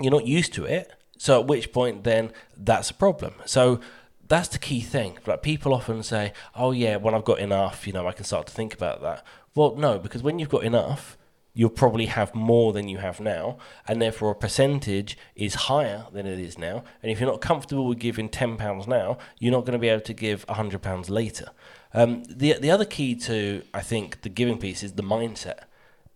you're 0.00 0.12
not 0.12 0.26
used 0.26 0.52
to 0.54 0.64
it. 0.64 0.92
So 1.16 1.40
at 1.40 1.46
which 1.46 1.72
point 1.72 2.02
then 2.02 2.32
that's 2.56 2.90
a 2.90 2.94
problem. 2.94 3.34
So 3.46 3.80
that's 4.28 4.48
the 4.48 4.58
key 4.58 4.80
thing. 4.80 5.18
Like 5.26 5.42
people 5.42 5.74
often 5.74 6.02
say, 6.02 6.32
"Oh 6.54 6.70
yeah, 6.70 6.96
when 6.96 7.14
I've 7.14 7.24
got 7.24 7.38
enough, 7.38 7.86
you 7.86 7.92
know, 7.92 8.06
I 8.06 8.12
can 8.12 8.24
start 8.24 8.46
to 8.46 8.52
think 8.52 8.74
about 8.74 9.00
that." 9.02 9.24
Well, 9.54 9.74
no, 9.76 9.98
because 9.98 10.22
when 10.22 10.38
you've 10.38 10.48
got 10.48 10.64
enough, 10.64 11.16
you'll 11.54 11.70
probably 11.70 12.06
have 12.06 12.34
more 12.34 12.72
than 12.72 12.88
you 12.88 12.98
have 12.98 13.18
now, 13.20 13.58
and 13.86 14.00
therefore 14.00 14.30
a 14.30 14.34
percentage 14.34 15.18
is 15.34 15.54
higher 15.54 16.06
than 16.12 16.26
it 16.26 16.38
is 16.38 16.58
now. 16.58 16.84
And 17.02 17.10
if 17.10 17.18
you're 17.18 17.30
not 17.30 17.40
comfortable 17.40 17.86
with 17.86 17.98
giving 17.98 18.28
ten 18.28 18.56
pounds 18.56 18.86
now, 18.86 19.18
you're 19.38 19.52
not 19.52 19.64
going 19.64 19.72
to 19.72 19.78
be 19.78 19.88
able 19.88 20.02
to 20.02 20.14
give 20.14 20.44
hundred 20.48 20.82
pounds 20.82 21.10
later. 21.10 21.50
Um, 21.94 22.24
the 22.24 22.54
the 22.60 22.70
other 22.70 22.84
key 22.84 23.14
to 23.16 23.62
I 23.72 23.80
think 23.80 24.22
the 24.22 24.28
giving 24.28 24.58
piece 24.58 24.82
is 24.82 24.92
the 24.92 25.02
mindset. 25.02 25.60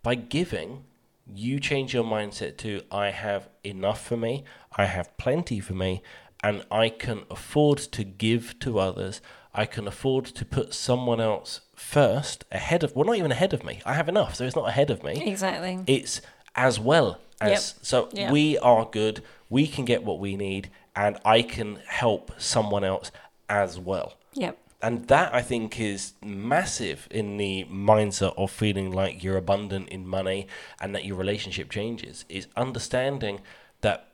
By 0.03 0.17
giving, 0.17 0.85
you 1.27 1.61
change 1.61 1.95
your 1.95 2.05
mindset 2.05 2.57
to 2.59 2.83
I 2.91 3.11
have 3.11 3.49
enough 3.65 4.05
for 4.05 4.17
me, 4.17 4.45
I 4.77 4.85
have 4.85 5.17
plenty 5.17 5.61
for 5.61 5.75
me, 5.75 6.03
and 6.43 6.65
I 6.71 6.89
can 6.89 7.23
afford 7.31 7.79
to 7.79 8.05
give 8.05 8.59
to 8.61 8.79
others. 8.79 9.21
I 9.55 9.67
can 9.67 9.87
afford 9.87 10.25
to 10.27 10.45
put 10.45 10.73
someone 10.75 11.21
else 11.21 11.61
first 11.75 12.45
ahead 12.51 12.83
of 12.83 12.95
well 12.97 13.05
not 13.05 13.17
even 13.19 13.33
ahead 13.33 13.53
of 13.53 13.65
me. 13.65 13.81
I 13.85 13.95
have 13.95 14.09
enough, 14.09 14.35
so 14.35 14.45
it's 14.45 14.57
not 14.57 14.69
ahead 14.69 14.91
of 14.91 15.03
me. 15.05 15.23
Exactly. 15.27 15.81
It's 15.87 16.21
as 16.55 16.79
well 16.81 17.19
as 17.41 17.51
Yep. 17.51 17.61
so 17.85 18.09
Yep. 18.13 18.33
we 18.33 18.59
are 18.59 18.85
good, 18.87 19.23
we 19.51 19.67
can 19.67 19.85
get 19.85 20.05
what 20.05 20.19
we 20.19 20.37
need, 20.37 20.71
and 20.97 21.19
I 21.25 21.43
can 21.43 21.81
help 21.87 22.33
someone 22.39 22.85
else 22.85 23.11
as 23.49 23.79
well 23.79 24.15
Yep. 24.35 24.57
and 24.81 25.09
that 25.09 25.35
I 25.35 25.43
think 25.43 25.79
is 25.81 26.13
massive 26.23 27.09
in 27.11 27.37
the 27.37 27.65
mindset 27.71 28.35
of 28.39 28.51
feeling 28.51 28.91
like 28.93 29.23
you're 29.23 29.37
abundant 29.37 29.89
in 29.91 30.07
money 30.07 30.47
and 30.81 30.95
that 30.95 31.05
your 31.05 31.17
relationship 31.17 31.71
changes 31.71 32.25
is 32.29 32.47
understanding 32.57 33.41
that 33.81 34.09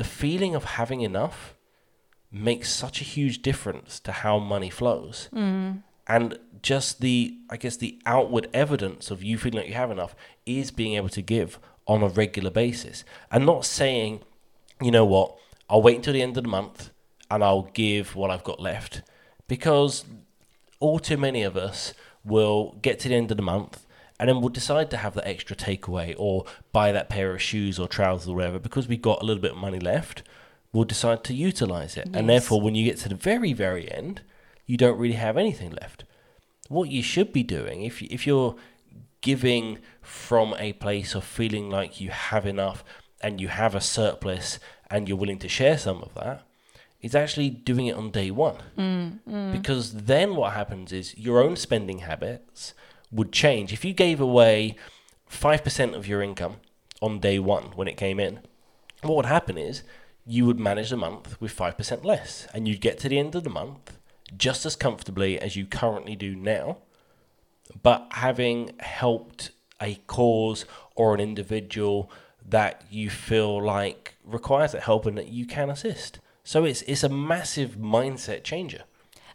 the 0.00 0.04
feeling 0.04 0.54
of 0.54 0.64
having 0.64 1.02
enough 1.02 1.54
makes 2.32 2.70
such 2.70 3.02
a 3.02 3.04
huge 3.04 3.42
difference 3.42 4.00
to 4.00 4.12
how 4.12 4.38
money 4.38 4.70
flows. 4.70 5.28
Mm. 5.30 5.82
And 6.06 6.38
just 6.62 7.02
the, 7.02 7.36
I 7.50 7.58
guess, 7.58 7.76
the 7.76 8.00
outward 8.06 8.48
evidence 8.54 9.10
of 9.10 9.22
you 9.22 9.36
feeling 9.36 9.58
like 9.58 9.68
you 9.68 9.74
have 9.74 9.90
enough 9.90 10.16
is 10.46 10.70
being 10.70 10.94
able 10.94 11.10
to 11.10 11.20
give 11.20 11.58
on 11.86 12.02
a 12.02 12.08
regular 12.08 12.48
basis 12.48 13.04
and 13.30 13.44
not 13.44 13.66
saying, 13.66 14.20
you 14.80 14.90
know 14.90 15.04
what, 15.04 15.36
I'll 15.68 15.82
wait 15.82 15.96
until 15.96 16.14
the 16.14 16.22
end 16.22 16.38
of 16.38 16.44
the 16.44 16.48
month 16.48 16.92
and 17.30 17.44
I'll 17.44 17.68
give 17.74 18.16
what 18.16 18.30
I've 18.30 18.42
got 18.42 18.58
left 18.58 19.02
because 19.48 20.06
all 20.78 20.98
too 20.98 21.18
many 21.18 21.42
of 21.42 21.58
us 21.58 21.92
will 22.24 22.78
get 22.80 22.98
to 23.00 23.10
the 23.10 23.16
end 23.16 23.30
of 23.30 23.36
the 23.36 23.42
month 23.42 23.86
and 24.20 24.28
then 24.28 24.40
we'll 24.40 24.50
decide 24.50 24.90
to 24.90 24.98
have 24.98 25.14
that 25.14 25.26
extra 25.26 25.56
takeaway 25.56 26.14
or 26.18 26.44
buy 26.72 26.92
that 26.92 27.08
pair 27.08 27.34
of 27.34 27.40
shoes 27.40 27.78
or 27.78 27.88
trousers 27.88 28.28
or 28.28 28.36
whatever 28.36 28.58
because 28.58 28.86
we've 28.86 29.00
got 29.00 29.22
a 29.22 29.24
little 29.24 29.40
bit 29.40 29.52
of 29.52 29.56
money 29.56 29.80
left. 29.80 30.22
We'll 30.74 30.84
decide 30.84 31.24
to 31.24 31.34
utilize 31.34 31.96
it, 31.96 32.10
and 32.12 32.28
therefore, 32.28 32.60
when 32.60 32.76
you 32.76 32.84
get 32.84 32.98
to 32.98 33.08
the 33.08 33.16
very, 33.16 33.52
very 33.52 33.90
end, 33.90 34.20
you 34.66 34.76
don't 34.76 34.98
really 34.98 35.14
have 35.14 35.36
anything 35.36 35.72
left. 35.72 36.04
What 36.68 36.90
you 36.90 37.02
should 37.02 37.32
be 37.32 37.42
doing, 37.42 37.82
if 37.82 38.00
you, 38.00 38.08
if 38.10 38.26
you're 38.26 38.54
giving 39.20 39.78
from 40.02 40.54
a 40.58 40.74
place 40.74 41.14
of 41.14 41.24
feeling 41.24 41.70
like 41.70 42.00
you 42.00 42.10
have 42.10 42.46
enough 42.46 42.84
and 43.20 43.40
you 43.40 43.48
have 43.48 43.74
a 43.74 43.80
surplus 43.80 44.60
and 44.90 45.08
you're 45.08 45.18
willing 45.18 45.40
to 45.40 45.48
share 45.48 45.76
some 45.76 46.02
of 46.02 46.14
that, 46.14 46.42
is 47.00 47.14
actually 47.14 47.50
doing 47.50 47.86
it 47.86 47.96
on 47.96 48.10
day 48.10 48.30
one. 48.30 48.56
Mm, 48.78 49.18
mm. 49.28 49.52
Because 49.52 49.92
then 49.94 50.36
what 50.36 50.52
happens 50.52 50.92
is 50.92 51.16
your 51.18 51.42
own 51.42 51.56
spending 51.56 52.00
habits 52.00 52.74
would 53.10 53.32
change. 53.32 53.72
If 53.72 53.84
you 53.84 53.92
gave 53.92 54.20
away 54.20 54.76
5% 55.30 55.94
of 55.94 56.06
your 56.06 56.22
income 56.22 56.56
on 57.00 57.20
day 57.20 57.38
one 57.38 57.72
when 57.74 57.88
it 57.88 57.96
came 57.96 58.20
in, 58.20 58.40
what 59.02 59.16
would 59.16 59.26
happen 59.26 59.56
is 59.56 59.82
you 60.26 60.46
would 60.46 60.60
manage 60.60 60.90
the 60.90 60.96
month 60.96 61.40
with 61.40 61.56
5% 61.56 62.04
less 62.04 62.46
and 62.52 62.68
you'd 62.68 62.80
get 62.80 62.98
to 63.00 63.08
the 63.08 63.18
end 63.18 63.34
of 63.34 63.44
the 63.44 63.50
month 63.50 63.98
just 64.36 64.64
as 64.64 64.76
comfortably 64.76 65.38
as 65.40 65.56
you 65.56 65.66
currently 65.66 66.14
do 66.14 66.36
now, 66.36 66.78
but 67.82 68.06
having 68.12 68.72
helped 68.78 69.50
a 69.80 69.96
cause 70.06 70.64
or 70.94 71.14
an 71.14 71.20
individual 71.20 72.10
that 72.46 72.84
you 72.90 73.10
feel 73.10 73.62
like 73.62 74.14
requires 74.24 74.72
that 74.72 74.82
help 74.82 75.06
and 75.06 75.16
that 75.16 75.28
you 75.28 75.46
can 75.46 75.70
assist. 75.70 76.20
So 76.44 76.64
it's 76.64 76.82
it's 76.82 77.02
a 77.02 77.08
massive 77.08 77.76
mindset 77.76 78.44
changer. 78.44 78.82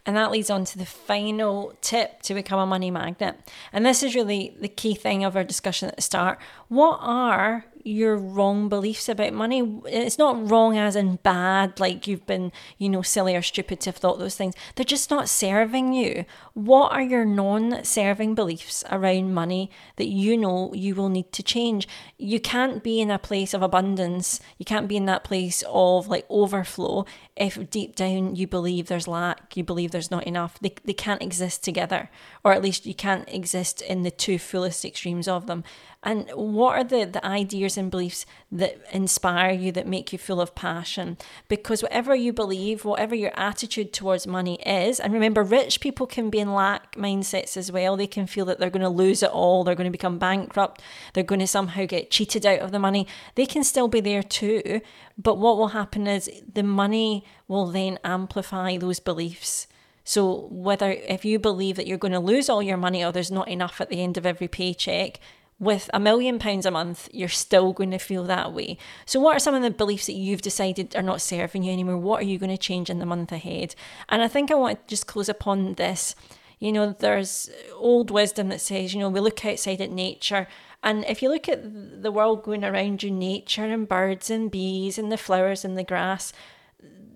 And 0.06 0.16
that 0.16 0.32
leads 0.32 0.50
on 0.50 0.66
to 0.66 0.78
the 0.78 0.86
final 0.86 1.74
tip 1.82 2.22
to 2.24 2.34
become 2.34 2.60
a 2.60 2.66
money 2.66 2.92
magnet. 2.92 3.40
And 3.74 3.86
this 3.86 4.04
is 4.04 4.14
really 4.14 4.56
the 4.60 4.68
key 4.68 4.94
thing 4.94 5.24
of 5.24 5.36
our 5.36 5.44
discussion 5.44 5.90
at 5.90 5.96
the 5.96 6.02
start. 6.02 6.38
What 6.68 7.00
are 7.02 7.66
your 7.86 8.18
wrong 8.18 8.68
beliefs 8.68 9.08
about 9.08 9.32
money. 9.32 9.80
It's 9.86 10.18
not 10.18 10.50
wrong 10.50 10.76
as 10.76 10.96
in 10.96 11.18
bad, 11.18 11.80
like 11.80 12.08
you've 12.08 12.26
been, 12.26 12.52
you 12.80 12.90
know, 12.90 13.04
silly 13.04 13.36
or 13.36 13.44
stupid 13.44 13.80
to 13.82 13.90
have 13.90 13.98
thought 13.98 14.18
those 14.18 14.36
things. 14.36 14.56
They're 14.74 14.84
just 14.84 15.12
not 15.12 15.30
serving 15.30 15.94
you. 15.94 16.26
What 16.56 16.92
are 16.92 17.02
your 17.04 17.26
non 17.26 17.84
serving 17.84 18.34
beliefs 18.34 18.84
around 18.90 19.36
money 19.36 19.70
that 19.98 20.08
you 20.08 20.36
know 20.36 20.74
you 20.74 20.96
will 20.96 21.10
need 21.10 21.32
to 21.34 21.44
change? 21.44 21.88
You 22.18 22.40
can't 22.40 22.82
be 22.82 23.00
in 23.00 23.12
a 23.12 23.20
place 23.20 23.54
of 23.54 23.62
abundance, 23.62 24.40
you 24.58 24.66
can't 24.66 24.88
be 24.88 24.98
in 24.98 25.06
that 25.06 25.24
place 25.24 25.64
of 25.68 26.08
like 26.08 26.26
overflow 26.28 27.06
if 27.36 27.70
deep 27.70 27.96
down 27.96 28.36
you 28.36 28.48
believe 28.48 28.88
there's 28.88 29.08
lack, 29.08 29.56
you 29.56 29.64
believe 29.64 29.92
there's 29.92 30.10
not 30.10 30.24
enough. 30.24 30.58
They, 30.60 30.74
they 30.86 30.94
can't 30.94 31.22
exist 31.22 31.64
together, 31.64 32.10
or 32.44 32.52
at 32.52 32.64
least 32.64 32.88
you 32.88 32.96
can't 32.96 33.30
exist 33.32 33.82
in 33.82 34.02
the 34.02 34.12
two 34.12 34.40
fullest 34.40 34.84
extremes 34.84 35.28
of 35.28 35.46
them. 35.46 35.64
And 36.06 36.30
what 36.36 36.76
are 36.78 36.84
the, 36.84 37.04
the 37.06 37.26
ideas 37.26 37.78
and 37.78 37.90
beliefs 37.90 38.28
that 38.52 38.80
inspire 38.92 39.52
you, 39.52 39.72
that 39.72 39.88
make 39.88 40.14
you 40.14 40.20
full 40.20 40.40
of 40.40 40.54
passion? 40.54 41.18
Because 41.48 41.82
whatever 41.82 42.14
you 42.14 42.32
believe, 42.32 42.86
whatever 42.86 43.16
your 43.16 43.32
attitude 43.36 43.92
towards 43.92 44.28
money 44.28 44.62
is, 44.62 45.00
and 45.00 45.12
remember, 45.12 45.42
rich 45.42 45.82
people 45.82 46.06
can 46.06 46.30
be 46.30 46.38
in 46.38 46.54
lack 46.54 46.96
mindsets 46.96 47.58
as 47.58 47.72
well. 47.72 47.98
They 47.98 48.06
can 48.06 48.28
feel 48.28 48.46
that 48.46 48.60
they're 48.60 48.70
going 48.70 48.84
to 48.84 48.90
lose 48.90 49.24
it 49.24 49.32
all, 49.32 49.64
they're 49.64 49.74
going 49.74 49.86
to 49.86 49.92
become 49.92 50.20
bankrupt, 50.20 50.80
they're 51.14 51.24
going 51.24 51.40
to 51.40 51.48
somehow 51.48 51.86
get 51.86 52.12
cheated 52.12 52.46
out 52.46 52.60
of 52.60 52.72
the 52.72 52.78
money. 52.78 53.08
They 53.34 53.48
can 53.48 53.64
still 53.64 53.88
be 53.88 54.00
there 54.00 54.24
too. 54.24 54.82
But 55.18 55.40
what 55.40 55.58
will 55.58 55.70
happen 55.70 56.06
is 56.06 56.30
the 56.54 56.62
money 56.62 57.26
will 57.48 57.66
then 57.66 57.98
amplify 58.04 58.78
those 58.78 59.00
beliefs. 59.00 59.66
So 60.04 60.50
whether 60.52 60.92
if 60.92 61.26
you 61.26 61.40
believe 61.40 61.78
that 61.78 61.88
you're 61.88 61.98
going 61.98 62.12
to 62.12 62.20
lose 62.20 62.48
all 62.48 62.62
your 62.62 62.78
money 62.78 63.04
or 63.04 63.12
there's 63.12 63.32
not 63.32 63.48
enough 63.48 63.82
at 63.82 63.90
the 63.90 64.04
end 64.04 64.18
of 64.18 64.26
every 64.28 64.48
paycheck, 64.48 65.20
with 65.60 65.90
a 65.94 66.00
million 66.00 66.38
pounds 66.38 66.66
a 66.66 66.72
month, 66.72 67.08
you're 67.14 67.30
still 67.30 67.72
going 67.72 67.92
to 67.92 67.98
feel 67.98 68.24
that 68.26 68.54
way. 68.54 68.78
So, 69.06 69.20
what 69.20 69.36
are 69.36 69.40
some 69.40 69.56
of 69.56 69.62
the 69.62 69.72
beliefs 69.72 70.06
that 70.08 70.14
you've 70.14 70.42
decided 70.42 70.96
are 70.96 71.02
not 71.02 71.22
serving 71.22 71.64
you 71.64 71.72
anymore? 71.72 71.98
What 71.98 72.22
are 72.22 72.26
you 72.26 72.38
going 72.38 72.52
to 72.52 72.58
change 72.58 72.90
in 72.90 73.00
the 73.00 73.06
month 73.06 73.32
ahead? 73.32 73.76
And 74.10 74.22
I 74.22 74.28
think 74.28 74.52
I 74.52 74.56
want 74.56 74.80
to 74.80 74.88
just 74.88 75.08
close 75.08 75.30
upon 75.30 75.76
this. 75.76 76.16
You 76.60 76.72
know, 76.72 76.96
there's 76.98 77.50
old 77.74 78.12
wisdom 78.12 78.50
that 78.50 78.62
says, 78.62 78.94
you 78.94 79.00
know, 79.00 79.10
we 79.10 79.20
look 79.20 79.46
outside 79.46 79.82
at 79.82 79.92
nature. 79.92 80.48
And 80.84 81.06
if 81.06 81.22
you 81.22 81.30
look 81.30 81.50
at 81.50 82.02
the 82.04 82.12
world 82.12 82.44
going 82.44 82.64
around 82.64 83.04
you, 83.04 83.12
nature 83.12 83.66
and 83.66 83.88
birds 83.88 84.30
and 84.30 84.52
bees 84.52 84.98
and 84.98 85.12
the 85.12 85.18
flowers 85.18 85.66
and 85.66 85.78
the 85.78 85.84
grass, 85.84 86.32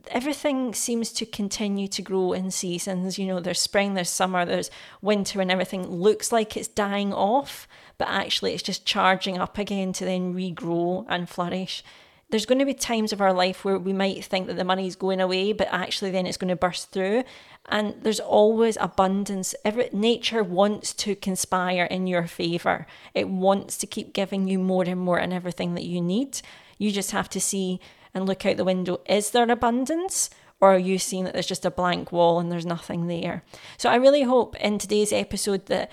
everything 0.09 0.73
seems 0.73 1.11
to 1.13 1.25
continue 1.25 1.87
to 1.87 2.01
grow 2.01 2.33
in 2.33 2.51
seasons. 2.51 3.17
You 3.17 3.27
know, 3.27 3.39
there's 3.39 3.61
spring, 3.61 3.93
there's 3.93 4.09
summer, 4.09 4.45
there's 4.45 4.71
winter, 5.01 5.41
and 5.41 5.51
everything 5.51 5.87
looks 5.87 6.31
like 6.31 6.57
it's 6.57 6.67
dying 6.67 7.13
off 7.13 7.67
but 7.99 8.07
actually 8.07 8.53
it's 8.53 8.63
just 8.63 8.85
charging 8.85 9.37
up 9.37 9.59
again 9.59 9.93
to 9.93 10.05
then 10.05 10.33
regrow 10.33 11.05
and 11.07 11.29
flourish. 11.29 11.83
There's 12.31 12.45
going 12.45 12.59
to 12.59 12.65
be 12.65 12.73
times 12.73 13.11
of 13.11 13.21
our 13.21 13.33
life 13.33 13.65
where 13.65 13.77
we 13.77 13.91
might 13.91 14.23
think 14.23 14.47
that 14.47 14.55
the 14.55 14.63
money's 14.63 14.95
going 14.95 15.19
away, 15.19 15.51
but 15.51 15.67
actually 15.71 16.11
then 16.11 16.25
it's 16.25 16.37
going 16.37 16.49
to 16.49 16.55
burst 16.55 16.91
through. 16.91 17.23
And 17.67 17.95
there's 18.01 18.19
always 18.19 18.77
abundance. 18.79 19.53
Every, 19.65 19.89
nature 19.91 20.43
wants 20.43 20.93
to 20.95 21.15
conspire 21.15 21.85
in 21.85 22.07
your 22.07 22.25
favour. 22.27 22.87
It 23.13 23.27
wants 23.27 23.77
to 23.79 23.87
keep 23.87 24.13
giving 24.13 24.47
you 24.47 24.59
more 24.59 24.83
and 24.83 24.99
more 24.99 25.19
and 25.19 25.33
everything 25.33 25.73
that 25.73 25.85
you 25.85 26.01
need. 26.01 26.39
You 26.77 26.91
just 26.91 27.11
have 27.11 27.29
to 27.31 27.41
see 27.41 27.81
and 28.13 28.25
look 28.25 28.45
out 28.45 28.57
the 28.57 28.63
window. 28.63 28.99
Is 29.07 29.31
there 29.31 29.43
abundance? 29.49 30.29
Or 30.61 30.73
are 30.73 30.79
you 30.79 30.99
seeing 30.99 31.23
that 31.23 31.33
there's 31.33 31.47
just 31.47 31.65
a 31.65 31.71
blank 31.71 32.11
wall 32.11 32.39
and 32.39 32.51
there's 32.51 32.65
nothing 32.65 33.07
there? 33.07 33.43
So 33.77 33.89
I 33.89 33.95
really 33.95 34.23
hope 34.23 34.57
in 34.57 34.77
today's 34.77 35.13
episode 35.13 35.67
that 35.67 35.89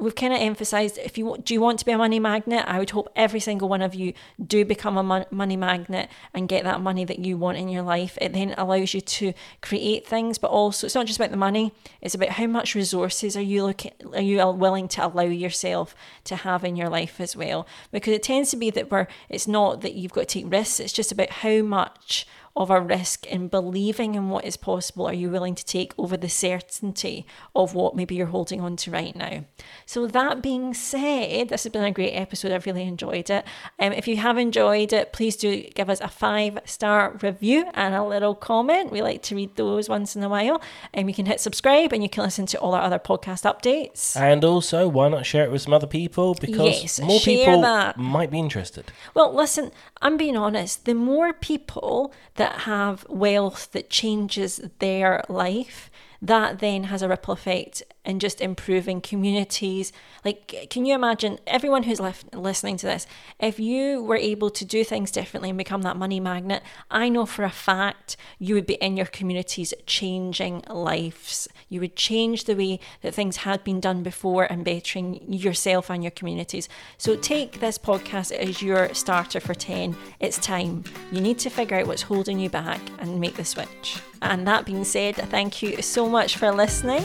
we've 0.00 0.14
kind 0.14 0.32
of 0.32 0.40
emphasized 0.40 0.98
if 0.98 1.18
you 1.18 1.36
do 1.44 1.54
you 1.54 1.60
want 1.60 1.78
to 1.78 1.84
be 1.84 1.92
a 1.92 1.98
money 1.98 2.18
magnet? 2.18 2.64
I 2.66 2.78
would 2.78 2.90
hope 2.90 3.10
every 3.14 3.40
single 3.40 3.68
one 3.68 3.82
of 3.82 3.94
you 3.94 4.14
do 4.44 4.64
become 4.64 4.96
a 4.96 5.26
money 5.30 5.56
magnet 5.56 6.08
and 6.34 6.48
get 6.48 6.64
that 6.64 6.80
money 6.80 7.04
that 7.04 7.18
you 7.18 7.36
want 7.36 7.58
in 7.58 7.68
your 7.68 7.82
life. 7.82 8.16
It 8.20 8.32
then 8.32 8.54
allows 8.56 8.94
you 8.94 9.00
to 9.00 9.32
create 9.60 10.06
things 10.06 10.38
but 10.38 10.50
also 10.50 10.86
it's 10.86 10.94
not 10.94 11.06
just 11.06 11.18
about 11.18 11.30
the 11.30 11.36
money 11.36 11.72
it's 12.00 12.14
about 12.14 12.30
how 12.30 12.46
much 12.46 12.74
resources 12.74 13.36
are 13.36 13.42
you 13.42 13.64
looking 13.64 13.92
are 14.14 14.20
you 14.20 14.46
willing 14.50 14.88
to 14.88 15.06
allow 15.06 15.22
yourself 15.22 15.94
to 16.24 16.36
have 16.36 16.64
in 16.64 16.76
your 16.76 16.88
life 16.88 17.20
as 17.20 17.36
well. 17.36 17.66
Because 17.92 18.14
it 18.14 18.22
tends 18.22 18.50
to 18.50 18.56
be 18.56 18.70
that 18.70 18.90
we're 18.90 19.06
it's 19.28 19.46
not 19.46 19.82
that 19.82 19.94
you've 19.94 20.12
got 20.12 20.28
to 20.28 20.40
take 20.40 20.50
risks 20.50 20.80
it's 20.80 20.92
just 20.92 21.12
about 21.12 21.30
how 21.30 21.62
much 21.62 22.26
of 22.56 22.70
a 22.70 22.80
risk 22.80 23.26
in 23.26 23.48
believing 23.48 24.14
in 24.14 24.28
what 24.28 24.44
is 24.44 24.56
possible 24.56 25.06
are 25.06 25.14
you 25.14 25.30
willing 25.30 25.54
to 25.54 25.64
take 25.64 25.92
over 25.96 26.16
the 26.16 26.28
certainty 26.28 27.26
of 27.54 27.74
what 27.74 27.94
maybe 27.94 28.14
you're 28.14 28.26
holding 28.26 28.60
on 28.60 28.76
to 28.76 28.90
right 28.90 29.14
now? 29.14 29.44
So, 29.86 30.06
that 30.06 30.42
being 30.42 30.74
said, 30.74 31.48
this 31.48 31.64
has 31.64 31.72
been 31.72 31.84
a 31.84 31.92
great 31.92 32.12
episode. 32.12 32.52
I've 32.52 32.66
really 32.66 32.82
enjoyed 32.82 33.30
it. 33.30 33.44
Um, 33.78 33.92
if 33.92 34.08
you 34.08 34.16
have 34.16 34.38
enjoyed 34.38 34.92
it, 34.92 35.12
please 35.12 35.36
do 35.36 35.62
give 35.74 35.88
us 35.88 36.00
a 36.00 36.08
five 36.08 36.58
star 36.64 37.18
review 37.22 37.70
and 37.74 37.94
a 37.94 38.04
little 38.04 38.34
comment. 38.34 38.90
We 38.90 39.02
like 39.02 39.22
to 39.24 39.36
read 39.36 39.56
those 39.56 39.88
once 39.88 40.16
in 40.16 40.22
a 40.22 40.28
while. 40.28 40.60
And 40.92 41.08
you 41.08 41.14
can 41.14 41.26
hit 41.26 41.40
subscribe 41.40 41.92
and 41.92 42.02
you 42.02 42.08
can 42.08 42.24
listen 42.24 42.46
to 42.46 42.58
all 42.58 42.74
our 42.74 42.82
other 42.82 42.98
podcast 42.98 43.42
updates. 43.50 44.16
And 44.16 44.44
also, 44.44 44.88
why 44.88 45.08
not 45.08 45.26
share 45.26 45.44
it 45.44 45.50
with 45.50 45.62
some 45.62 45.72
other 45.72 45.86
people? 45.86 46.34
Because 46.34 46.82
yes, 46.82 47.00
more 47.00 47.20
people 47.20 47.62
that. 47.62 47.96
might 47.96 48.30
be 48.30 48.38
interested. 48.38 48.92
Well, 49.14 49.34
listen, 49.34 49.70
I'm 50.02 50.16
being 50.16 50.36
honest. 50.36 50.84
The 50.84 50.94
more 50.94 51.32
people 51.32 52.12
that 52.40 52.60
have 52.60 53.04
wealth 53.10 53.70
that 53.72 53.90
changes 53.90 54.62
their 54.78 55.22
life, 55.28 55.90
that 56.22 56.60
then 56.60 56.84
has 56.84 57.02
a 57.02 57.08
ripple 57.08 57.34
effect 57.34 57.82
in 58.02 58.18
just 58.18 58.40
improving 58.40 59.02
communities. 59.02 59.92
Like, 60.24 60.66
can 60.70 60.86
you 60.86 60.94
imagine 60.94 61.38
everyone 61.46 61.82
who's 61.82 62.00
left 62.00 62.34
listening 62.34 62.78
to 62.78 62.86
this? 62.86 63.06
If 63.38 63.60
you 63.60 64.02
were 64.02 64.16
able 64.16 64.48
to 64.48 64.64
do 64.64 64.84
things 64.84 65.10
differently 65.10 65.50
and 65.50 65.58
become 65.58 65.82
that 65.82 65.98
money 65.98 66.18
magnet, 66.18 66.62
I 66.90 67.10
know 67.10 67.26
for 67.26 67.44
a 67.44 67.50
fact 67.50 68.16
you 68.38 68.54
would 68.54 68.66
be 68.66 68.74
in 68.76 68.96
your 68.96 69.04
communities 69.04 69.74
changing 69.84 70.64
lives. 70.70 71.46
You 71.70 71.80
would 71.80 71.94
change 71.94 72.44
the 72.44 72.56
way 72.56 72.80
that 73.00 73.14
things 73.14 73.38
had 73.38 73.62
been 73.62 73.80
done 73.80 74.02
before 74.02 74.44
and 74.44 74.64
bettering 74.64 75.32
yourself 75.32 75.88
and 75.88 76.02
your 76.02 76.10
communities. 76.10 76.68
So 76.98 77.14
take 77.14 77.60
this 77.60 77.78
podcast 77.78 78.32
as 78.32 78.60
your 78.60 78.92
starter 78.92 79.38
for 79.38 79.54
10. 79.54 79.96
It's 80.18 80.36
time. 80.36 80.82
You 81.12 81.20
need 81.20 81.38
to 81.38 81.48
figure 81.48 81.78
out 81.78 81.86
what's 81.86 82.02
holding 82.02 82.40
you 82.40 82.50
back 82.50 82.80
and 82.98 83.20
make 83.20 83.36
the 83.36 83.44
switch. 83.44 84.02
And 84.20 84.46
that 84.48 84.66
being 84.66 84.84
said, 84.84 85.14
thank 85.14 85.62
you 85.62 85.80
so 85.80 86.08
much 86.08 86.36
for 86.36 86.50
listening. 86.50 87.04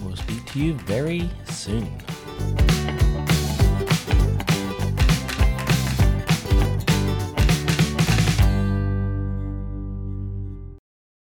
We'll 0.00 0.16
speak 0.16 0.46
to 0.46 0.60
you 0.60 0.74
very 0.74 1.28
soon. 1.50 1.90